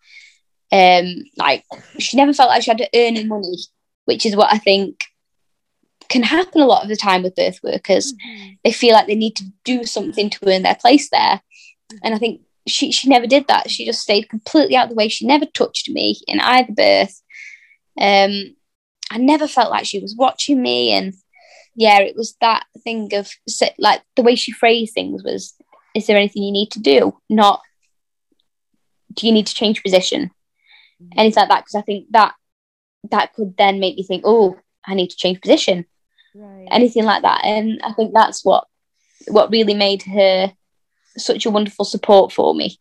Um, 0.72 1.24
like 1.36 1.64
she 1.98 2.16
never 2.16 2.32
felt 2.32 2.48
like 2.48 2.62
she 2.62 2.70
had 2.70 2.78
to 2.78 2.90
earn 2.94 3.16
her 3.16 3.24
money, 3.24 3.56
which 4.04 4.26
is 4.26 4.36
what 4.36 4.52
I 4.52 4.58
think 4.58 5.04
can 6.10 6.22
happen 6.24 6.60
a 6.60 6.66
lot 6.66 6.82
of 6.82 6.88
the 6.88 6.96
time 6.96 7.22
with 7.22 7.36
birth 7.36 7.60
workers. 7.62 8.12
Mm-hmm. 8.12 8.50
They 8.64 8.72
feel 8.72 8.92
like 8.92 9.06
they 9.06 9.14
need 9.14 9.36
to 9.36 9.44
do 9.64 9.84
something 9.84 10.28
to 10.28 10.48
earn 10.48 10.62
their 10.62 10.74
place 10.74 11.08
there. 11.08 11.40
Mm-hmm. 11.40 11.96
And 12.02 12.14
I 12.14 12.18
think 12.18 12.42
she 12.66 12.92
she 12.92 13.08
never 13.08 13.26
did 13.26 13.46
that. 13.48 13.70
She 13.70 13.86
just 13.86 14.02
stayed 14.02 14.28
completely 14.28 14.76
out 14.76 14.84
of 14.84 14.90
the 14.90 14.96
way. 14.96 15.08
She 15.08 15.26
never 15.26 15.46
touched 15.46 15.88
me 15.88 16.20
in 16.26 16.40
either 16.40 16.72
birth. 16.72 17.22
Um, 17.98 18.56
I 19.10 19.18
never 19.18 19.48
felt 19.48 19.70
like 19.70 19.86
she 19.86 20.00
was 20.00 20.14
watching 20.16 20.60
me, 20.60 20.92
and 20.92 21.14
yeah, 21.74 22.00
it 22.00 22.16
was 22.16 22.36
that 22.40 22.64
thing 22.84 23.12
of 23.14 23.30
like 23.78 24.02
the 24.16 24.22
way 24.22 24.34
she 24.34 24.52
phrased 24.52 24.94
things 24.94 25.22
was, 25.22 25.54
"Is 25.94 26.06
there 26.06 26.16
anything 26.16 26.42
you 26.42 26.52
need 26.52 26.70
to 26.72 26.80
do?" 26.80 27.16
Not, 27.28 27.60
"Do 29.14 29.26
you 29.26 29.32
need 29.32 29.46
to 29.46 29.54
change 29.54 29.82
position?" 29.82 30.30
Mm-hmm. 31.02 31.18
Anything 31.18 31.40
like 31.42 31.48
that, 31.48 31.60
because 31.64 31.76
I 31.76 31.82
think 31.82 32.06
that 32.10 32.34
that 33.10 33.32
could 33.34 33.56
then 33.56 33.80
make 33.80 33.96
me 33.96 34.02
think, 34.02 34.22
"Oh, 34.26 34.58
I 34.84 34.94
need 34.94 35.10
to 35.10 35.16
change 35.16 35.40
position." 35.40 35.86
Right. 36.34 36.68
anything 36.70 37.04
like 37.04 37.22
that. 37.22 37.44
And 37.44 37.80
I 37.82 37.92
think 37.92 38.12
that's 38.12 38.44
what 38.44 38.66
what 39.28 39.50
really 39.50 39.74
made 39.74 40.02
her 40.02 40.52
such 41.16 41.46
a 41.46 41.50
wonderful 41.50 41.84
support 41.84 42.32
for 42.32 42.54
me. 42.54 42.78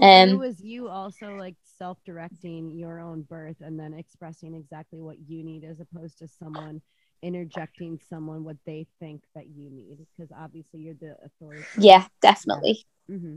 Um, 0.00 0.30
it 0.30 0.38
was 0.38 0.60
you 0.60 0.88
also 0.88 1.36
like 1.36 1.56
self-directing 1.78 2.70
your 2.72 3.00
own 3.00 3.22
birth 3.22 3.56
and 3.60 3.78
then 3.78 3.92
expressing 3.92 4.54
exactly 4.54 5.00
what 5.00 5.16
you 5.28 5.42
need 5.42 5.64
as 5.64 5.80
opposed 5.80 6.18
to 6.18 6.28
someone 6.28 6.80
interjecting 7.22 8.00
someone 8.08 8.44
what 8.44 8.56
they 8.66 8.86
think 8.98 9.22
that 9.34 9.46
you 9.48 9.70
need 9.70 9.98
because 10.16 10.32
obviously 10.36 10.80
you're 10.80 10.94
the 10.94 11.16
authority 11.24 11.64
yeah 11.78 12.04
definitely 12.20 12.84
mm-hmm. 13.08 13.36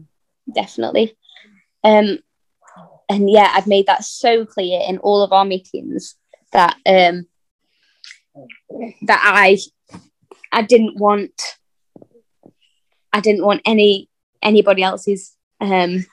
definitely 0.53 1.15
um 1.83 2.17
and 3.09 3.29
yeah 3.29 3.51
i've 3.53 3.67
made 3.67 3.85
that 3.85 4.03
so 4.03 4.43
clear 4.43 4.81
in 4.87 4.97
all 4.99 5.21
of 5.21 5.31
our 5.31 5.45
meetings 5.45 6.15
that 6.51 6.75
um 6.87 7.27
that 9.03 9.21
I 9.23 9.57
I 10.51 10.61
didn't 10.61 10.97
want 10.99 11.57
I 13.13 13.21
didn't 13.21 13.45
want 13.45 13.61
any 13.65 14.09
anybody 14.41 14.83
else's 14.83 15.35
um, 15.61 16.05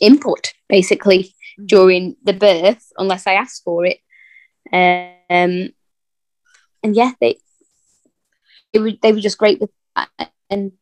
input 0.00 0.52
basically 0.68 1.24
mm-hmm. 1.24 1.66
during 1.66 2.16
the 2.24 2.32
birth 2.32 2.92
unless 2.98 3.26
I 3.26 3.34
asked 3.34 3.62
for 3.64 3.86
it. 3.86 3.98
Um, 4.72 5.72
and 6.82 6.96
yeah, 6.96 7.12
they 7.20 7.38
they 8.72 8.80
were 8.80 8.92
they 9.02 9.12
were 9.12 9.20
just 9.20 9.38
great 9.38 9.60
with 9.60 9.70
that, 9.96 10.08
and 10.50 10.72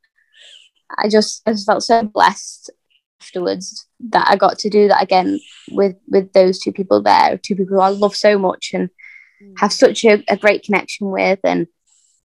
I 0.97 1.09
just 1.09 1.43
I 1.47 1.53
just 1.53 1.66
felt 1.66 1.82
so 1.82 2.03
blessed 2.03 2.70
afterwards 3.20 3.86
that 4.09 4.26
I 4.28 4.36
got 4.36 4.59
to 4.61 4.70
do 4.70 4.88
that 4.88 5.03
again 5.03 5.38
with 5.70 5.97
with 6.09 6.32
those 6.32 6.59
two 6.59 6.72
people 6.72 7.03
there, 7.03 7.38
two 7.38 7.57
people 7.57 7.80
I 7.80 7.88
love 7.88 8.16
so 8.16 8.38
much, 8.38 8.70
and 8.72 8.91
have 9.57 9.72
such 9.72 10.05
a, 10.05 10.22
a 10.28 10.36
great 10.36 10.64
connection 10.64 11.11
with. 11.11 11.41
And 11.45 11.66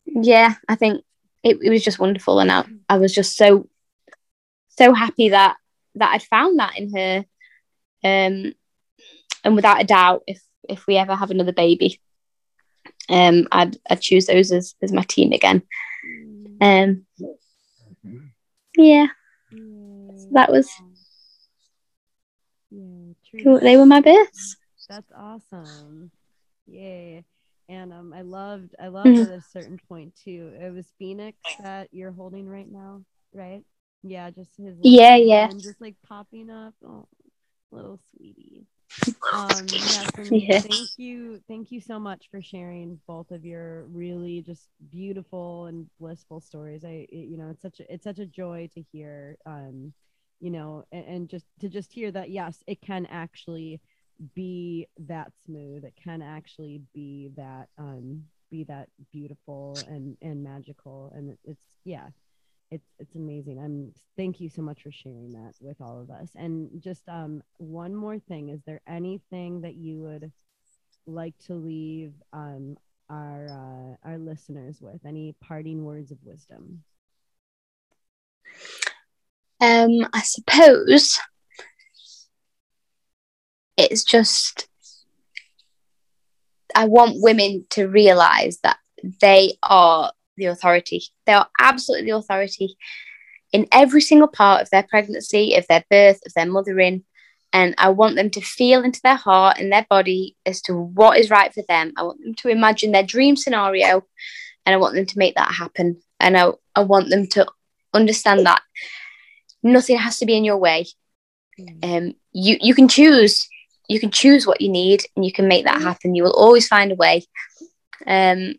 yeah, 0.06 0.56
I 0.68 0.76
think 0.76 1.04
it, 1.44 1.58
it 1.62 1.70
was 1.70 1.84
just 1.84 2.00
wonderful. 2.00 2.40
And 2.40 2.52
I, 2.52 2.66
I 2.90 2.98
was 2.98 3.14
just 3.14 3.36
so, 3.36 3.68
so 4.70 4.94
happy 4.94 5.30
that, 5.30 5.58
that 5.96 6.14
I'd 6.14 6.24
found 6.24 6.60
that 6.60 6.78
in 6.78 6.94
her. 6.96 7.26
Um, 8.04 8.54
and 9.44 9.56
without 9.56 9.82
a 9.82 9.86
doubt, 9.86 10.24
if, 10.28 10.42
if 10.68 10.88
we 10.88 10.98
ever 10.98 11.16
have 11.16 11.32
another 11.32 11.54
baby, 11.54 12.00
um, 13.10 13.48
I'd, 13.52 13.78
I'd 13.90 14.02
choose 14.02 14.26
those 14.26 14.52
as, 14.52 14.76
as 14.82 14.92
my 14.92 15.04
team 15.04 15.32
again. 15.32 15.62
Um, 16.62 17.06
yeah, 18.78 19.08
so 19.52 20.28
that 20.32 20.52
was, 20.52 20.70
yeah, 22.72 23.14
true. 23.30 23.60
they 23.60 23.78
were 23.78 23.86
my 23.86 24.02
best. 24.02 24.58
That's 24.90 25.12
awesome. 25.16 26.12
Yay. 26.68 27.24
And 27.68 27.92
um, 27.94 28.14
I 28.14 28.22
loved, 28.22 28.76
I 28.80 28.88
loved 28.90 29.18
at 29.20 29.30
a 29.30 29.42
certain 29.42 29.80
point 29.88 30.14
too. 30.24 30.54
It 30.60 30.74
was 30.74 30.86
Phoenix 31.00 31.38
that 31.64 31.90
you're 31.92 32.12
holding 32.12 32.48
right 32.48 32.72
now, 32.72 33.02
right? 33.34 33.64
Yeah, 34.04 34.30
just 34.30 34.52
his. 34.58 34.78
Yeah, 34.84 35.16
yeah. 35.16 35.50
And 35.50 35.62
just 35.64 35.82
like 35.82 35.96
popping 36.08 36.50
up. 36.50 36.76
Oh, 36.86 37.08
little 37.72 38.00
sweetie. 38.16 38.66
Um, 39.32 39.68
yes, 39.68 40.10
yeah. 40.32 40.62
thank 40.62 40.90
you, 40.98 41.42
thank 41.48 41.72
you 41.72 41.82
so 41.82 42.00
much 42.00 42.28
for 42.32 42.42
sharing 42.42 43.00
both 43.08 43.32
of 43.32 43.44
your 43.44 43.84
really 43.86 44.42
just 44.42 44.70
beautiful 44.92 45.66
and 45.66 45.88
blissful 46.00 46.40
stories. 46.40 46.86
I, 46.86 47.08
it, 47.10 47.28
you 47.30 47.38
know, 47.38 47.50
it's 47.50 47.62
such 47.62 47.80
a, 47.80 47.94
it's 47.94 48.04
such 48.04 48.20
a 48.20 48.26
joy 48.26 48.70
to 48.76 48.82
hear. 48.92 49.38
Um, 49.46 49.94
you 50.40 50.52
know, 50.52 50.84
and, 50.92 51.06
and 51.06 51.30
just 51.30 51.46
to 51.62 51.70
just 51.70 51.92
hear 51.92 52.12
that 52.12 52.30
yes, 52.30 52.64
it 52.68 52.82
can 52.82 53.06
actually 53.08 53.82
be 54.34 54.88
that 54.98 55.32
smooth. 55.46 55.84
It 55.84 55.94
can 56.02 56.22
actually 56.22 56.82
be 56.94 57.32
that 57.36 57.68
um 57.78 58.24
be 58.52 58.64
that 58.66 58.90
beautiful 59.12 59.86
and 59.88 60.18
and 60.22 60.44
magical. 60.44 61.12
And 61.16 61.38
it's 61.44 61.78
yeah 61.84 62.08
it's 62.72 62.88
it's 63.00 63.16
amazing. 63.16 63.60
I'm 63.60 63.94
thank 64.18 64.40
you 64.40 64.50
so 64.50 64.62
much 64.62 64.84
for 64.84 64.92
sharing 64.92 65.34
that 65.34 65.54
with 65.60 65.82
all 65.82 66.02
of 66.02 66.10
us. 66.10 66.30
And 66.36 66.70
just 66.82 67.08
um 67.08 67.44
one 67.58 67.96
more 67.96 68.20
thing. 68.20 68.50
Is 68.50 68.62
there 68.66 68.82
anything 68.88 69.62
that 69.62 69.76
you 69.76 70.00
would 70.00 70.32
like 71.08 71.38
to 71.48 71.54
leave 71.56 72.14
um 72.34 72.78
our 73.10 73.52
uh, 74.04 74.08
our 74.10 74.18
listeners 74.18 74.80
with? 74.82 75.06
Any 75.06 75.36
parting 75.42 75.84
words 75.84 76.12
of 76.12 76.18
wisdom? 76.24 76.84
Um 79.62 80.08
i 80.14 80.22
suppose 80.22 81.20
it's 83.92 84.04
just 84.04 84.68
I 86.76 86.86
want 86.86 87.22
women 87.22 87.66
to 87.72 87.88
realize 87.88 88.60
that 88.64 88.78
they 89.22 89.54
are 89.64 90.12
the 90.38 90.46
authority. 90.46 91.04
They 91.26 91.34
are 91.34 91.48
absolutely 91.60 92.12
the 92.12 92.18
authority 92.18 92.76
in 93.54 93.68
every 93.72 94.02
single 94.02 94.28
part 94.28 94.62
of 94.62 94.70
their 94.70 94.84
pregnancy, 94.84 95.56
of 95.56 95.66
their 95.68 95.86
birth, 95.90 96.20
of 96.26 96.34
their 96.34 96.46
mothering. 96.46 97.04
And 97.54 97.74
I 97.78 97.90
want 97.90 98.18
them 98.18 98.30
to 98.32 98.42
feel 98.42 98.84
into 98.84 99.00
their 99.02 99.16
heart 99.16 99.58
and 99.58 99.72
their 99.72 99.86
body 99.90 100.36
as 100.46 100.62
to 100.64 100.76
what 100.76 101.18
is 101.18 101.30
right 101.30 101.54
for 101.54 101.64
them. 101.68 101.94
I 101.96 102.04
want 102.04 102.22
them 102.22 102.36
to 102.36 102.50
imagine 102.50 102.92
their 102.92 103.04
dream 103.04 103.38
scenario 103.38 104.04
and 104.66 104.74
I 104.74 104.78
want 104.78 104.96
them 104.96 105.06
to 105.06 105.18
make 105.18 105.36
that 105.36 105.54
happen. 105.54 106.02
And 106.20 106.36
I, 106.36 106.52
I 106.76 106.82
want 106.82 107.10
them 107.10 107.28
to 107.28 107.48
understand 107.94 108.46
that 108.46 108.62
nothing 109.64 109.98
has 109.98 110.20
to 110.20 110.26
be 110.26 110.36
in 110.36 110.44
your 110.44 110.58
way. 110.58 110.88
Mm. 111.58 111.98
Um, 111.98 112.14
you, 112.34 112.58
you 112.60 112.76
can 112.76 112.90
choose 112.90 113.48
you 113.88 114.00
can 114.00 114.12
choose 114.12 114.48
what 114.48 114.62
you 114.62 114.70
need 114.70 115.04
and 115.16 115.26
you 115.26 115.32
can 115.32 115.48
make 115.48 115.66
that 115.66 115.82
happen. 115.82 116.16
You 116.16 116.24
will 116.24 116.34
always 116.34 116.68
find 116.68 116.92
a 116.92 116.96
way. 116.96 117.26
Um, 118.06 118.56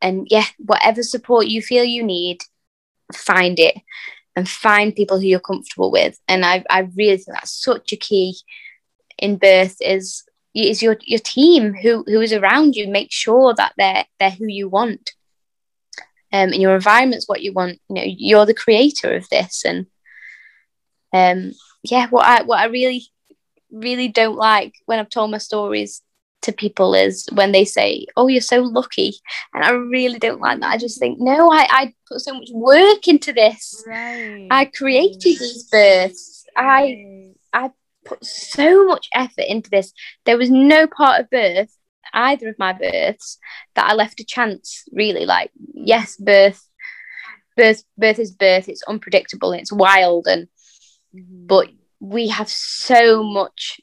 and 0.00 0.26
yeah, 0.30 0.44
whatever 0.58 1.02
support 1.02 1.46
you 1.46 1.62
feel 1.62 1.84
you 1.84 2.02
need, 2.02 2.42
find 3.12 3.58
it 3.58 3.74
and 4.36 4.48
find 4.48 4.94
people 4.94 5.18
who 5.18 5.26
you're 5.26 5.40
comfortable 5.40 5.90
with. 5.90 6.18
And 6.28 6.44
I, 6.44 6.64
I 6.70 6.80
really 6.96 7.16
think 7.16 7.36
that's 7.36 7.62
such 7.62 7.92
a 7.92 7.96
key 7.96 8.36
in 9.18 9.36
birth 9.36 9.76
is 9.80 10.22
is 10.54 10.82
your 10.82 10.96
your 11.02 11.20
team 11.20 11.74
who 11.74 12.04
who 12.06 12.20
is 12.20 12.32
around 12.32 12.74
you. 12.74 12.88
Make 12.88 13.12
sure 13.12 13.54
that 13.54 13.74
they're 13.76 14.04
they're 14.18 14.30
who 14.30 14.46
you 14.46 14.68
want. 14.68 15.12
Um, 16.30 16.52
and 16.52 16.62
your 16.62 16.74
environment's 16.74 17.28
what 17.28 17.42
you 17.42 17.52
want. 17.52 17.80
You 17.88 17.94
know, 17.94 18.02
you're 18.04 18.46
the 18.46 18.54
creator 18.54 19.14
of 19.16 19.28
this, 19.28 19.64
and 19.64 19.86
um, 21.12 21.52
yeah, 21.82 22.08
what 22.08 22.26
I 22.26 22.42
what 22.42 22.60
I 22.60 22.66
really 22.66 23.06
really 23.70 24.08
don't 24.08 24.36
like 24.36 24.74
when 24.86 24.98
I've 24.98 25.10
told 25.10 25.30
my 25.30 25.38
stories 25.38 26.02
to 26.42 26.52
people 26.52 26.94
is 26.94 27.28
when 27.32 27.52
they 27.52 27.64
say, 27.64 28.06
"Oh, 28.16 28.28
you're 28.28 28.40
so 28.40 28.60
lucky," 28.60 29.14
and 29.54 29.64
I 29.64 29.70
really 29.70 30.18
don't 30.18 30.40
like 30.40 30.60
that. 30.60 30.72
I 30.72 30.78
just 30.78 30.98
think, 30.98 31.18
no, 31.20 31.50
I, 31.50 31.66
I 31.70 31.94
put 32.08 32.20
so 32.20 32.34
much 32.34 32.48
work 32.52 33.08
into 33.08 33.32
this. 33.32 33.84
Right. 33.86 34.46
I 34.50 34.66
created 34.66 35.20
these 35.20 35.64
births. 35.64 36.46
I 36.56 37.32
I 37.52 37.70
put 38.04 38.24
so 38.24 38.86
much 38.86 39.08
effort 39.14 39.44
into 39.48 39.70
this. 39.70 39.92
There 40.24 40.38
was 40.38 40.50
no 40.50 40.86
part 40.86 41.20
of 41.20 41.30
birth, 41.30 41.76
either 42.12 42.48
of 42.48 42.58
my 42.58 42.72
births, 42.72 43.38
that 43.74 43.90
I 43.90 43.94
left 43.94 44.20
a 44.20 44.24
chance. 44.24 44.84
Really, 44.92 45.26
like 45.26 45.50
yes, 45.74 46.16
birth, 46.16 46.66
birth, 47.56 47.82
birth 47.96 48.18
is 48.18 48.30
birth. 48.30 48.68
It's 48.68 48.82
unpredictable. 48.84 49.52
It's 49.52 49.72
wild, 49.72 50.26
and 50.28 50.48
mm-hmm. 51.14 51.46
but 51.46 51.68
we 52.00 52.28
have 52.28 52.48
so 52.48 53.22
much 53.22 53.80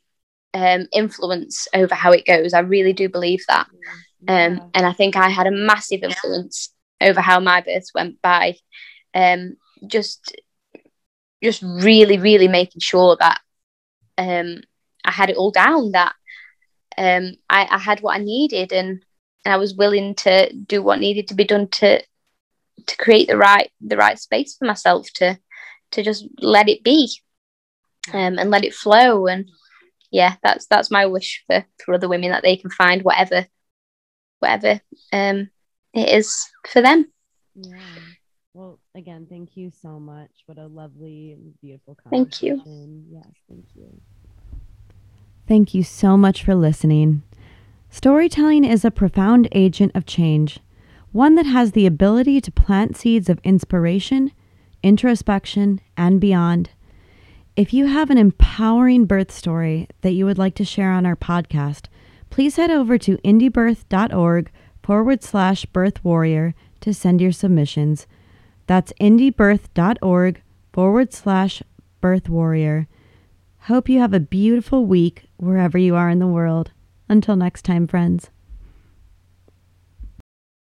um, 0.54 0.88
influence 0.94 1.68
over 1.74 1.94
how 1.94 2.12
it 2.12 2.26
goes. 2.26 2.54
I 2.54 2.60
really 2.60 2.94
do 2.94 3.10
believe 3.10 3.44
that. 3.48 3.68
Um, 4.28 4.72
and 4.74 4.86
I 4.86 4.94
think 4.94 5.16
I 5.16 5.30
had 5.30 5.48
a 5.48 5.52
massive 5.52 6.02
influence 6.02 6.74
over 7.02 7.22
how 7.22 7.40
my 7.40 7.62
birth 7.62 7.88
went 7.94 8.22
by. 8.22 8.56
Um, 9.14 9.58
just, 9.86 10.36
just 11.44 11.62
really, 11.62 12.18
really 12.18 12.48
making 12.48 12.80
sure 12.80 13.18
that 13.20 13.40
um, 14.18 14.62
I 15.04 15.12
had 15.12 15.30
it 15.30 15.38
all 15.38 15.52
down. 15.52 15.92
That 15.92 16.14
um, 16.98 17.34
I, 17.50 17.68
I 17.70 17.78
had 17.78 18.00
what 18.00 18.16
I 18.16 18.24
needed, 18.24 18.72
and, 18.72 19.04
and 19.44 19.54
I 19.54 19.58
was 19.58 19.76
willing 19.76 20.16
to 20.16 20.52
do 20.54 20.82
what 20.82 21.00
needed 21.00 21.28
to 21.28 21.36
be 21.36 21.44
done 21.44 21.68
to 21.68 22.02
to 22.88 22.98
create 22.98 23.28
the 23.28 23.38
right 23.38 23.72
the 23.82 23.98
right 23.98 24.20
space 24.20 24.56
for 24.58 24.66
myself 24.66 25.08
to 25.16 25.40
to 25.92 26.04
just 26.04 26.26
let 26.40 26.70
it 26.70 26.84
be 26.84 27.10
um, 28.14 28.38
and 28.38 28.50
let 28.50 28.64
it 28.64 28.74
flow 28.74 29.28
and 29.28 29.50
yeah, 30.12 30.36
that's 30.44 30.66
that's 30.68 30.92
my 30.92 31.06
wish 31.06 31.44
for 31.46 31.66
for 31.84 31.94
other 31.94 32.08
women 32.08 32.32
that 32.32 32.44
they 32.44 32.56
can 32.56 32.70
find 32.70 33.02
whatever 33.02 33.48
whatever 34.40 34.80
um 35.12 35.50
it 35.94 36.10
is 36.10 36.50
for 36.68 36.82
them. 36.82 37.12
Yeah. 37.56 37.78
Well, 38.54 38.80
again, 38.96 39.28
thank 39.30 39.58
you 39.58 39.72
so 39.82 40.00
much. 40.00 40.32
What 40.46 40.58
a 40.58 40.68
lovely 40.68 41.34
and 41.34 41.54
beautiful 41.62 41.98
Thank 42.10 42.42
you. 42.42 42.62
Yes, 43.10 43.28
thank 43.50 43.66
you. 43.76 44.02
Thank 45.48 45.74
you 45.74 45.84
so 45.84 46.16
much 46.16 46.44
for 46.44 46.56
listening. 46.56 47.24
Storytelling 47.90 48.64
is 48.64 48.86
a 48.86 48.92
profound 48.92 49.50
agent 49.52 49.92
of 49.94 50.06
change, 50.06 50.60
one 51.12 51.36
that 51.36 51.46
has 51.46 51.74
the 51.74 51.86
ability 51.86 52.40
to 52.42 52.52
plant 52.52 52.96
seeds 52.96 53.30
of 53.30 53.40
inspiration, 53.44 54.32
introspection, 54.82 55.82
and 55.98 56.22
beyond. 56.22 56.70
If 57.56 57.74
you 57.74 57.86
have 57.86 58.10
an 58.10 58.18
empowering 58.18 59.06
birth 59.06 59.32
story 59.32 59.88
that 60.02 60.12
you 60.12 60.26
would 60.26 60.38
like 60.38 60.56
to 60.56 60.66
share 60.66 60.92
on 60.92 61.06
our 61.06 61.16
podcast, 61.16 61.86
please 62.30 62.58
head 62.58 62.70
over 62.70 62.98
to 62.98 63.18
indiebirth.org 63.20 64.52
forward 64.84 65.24
slash 65.24 65.66
birth 65.66 66.04
warrior 66.04 66.54
to 66.82 66.94
send 66.94 67.22
your 67.22 67.32
submissions. 67.32 68.08
That's 68.68 68.92
indiebirth.org 69.00 70.42
forward 70.74 71.14
slash 71.14 71.64
birth 72.02 72.28
warrior. 72.28 72.90
Hope 73.60 73.88
you 73.88 74.00
have 74.00 74.14
a 74.14 74.20
beautiful 74.20 74.86
week 74.86 75.24
wherever 75.38 75.78
you 75.78 75.96
are 75.96 76.10
in 76.10 76.20
the 76.20 76.28
world. 76.28 76.72
Until 77.08 77.38
next 77.38 77.64
time, 77.64 77.88
friends. 77.88 78.32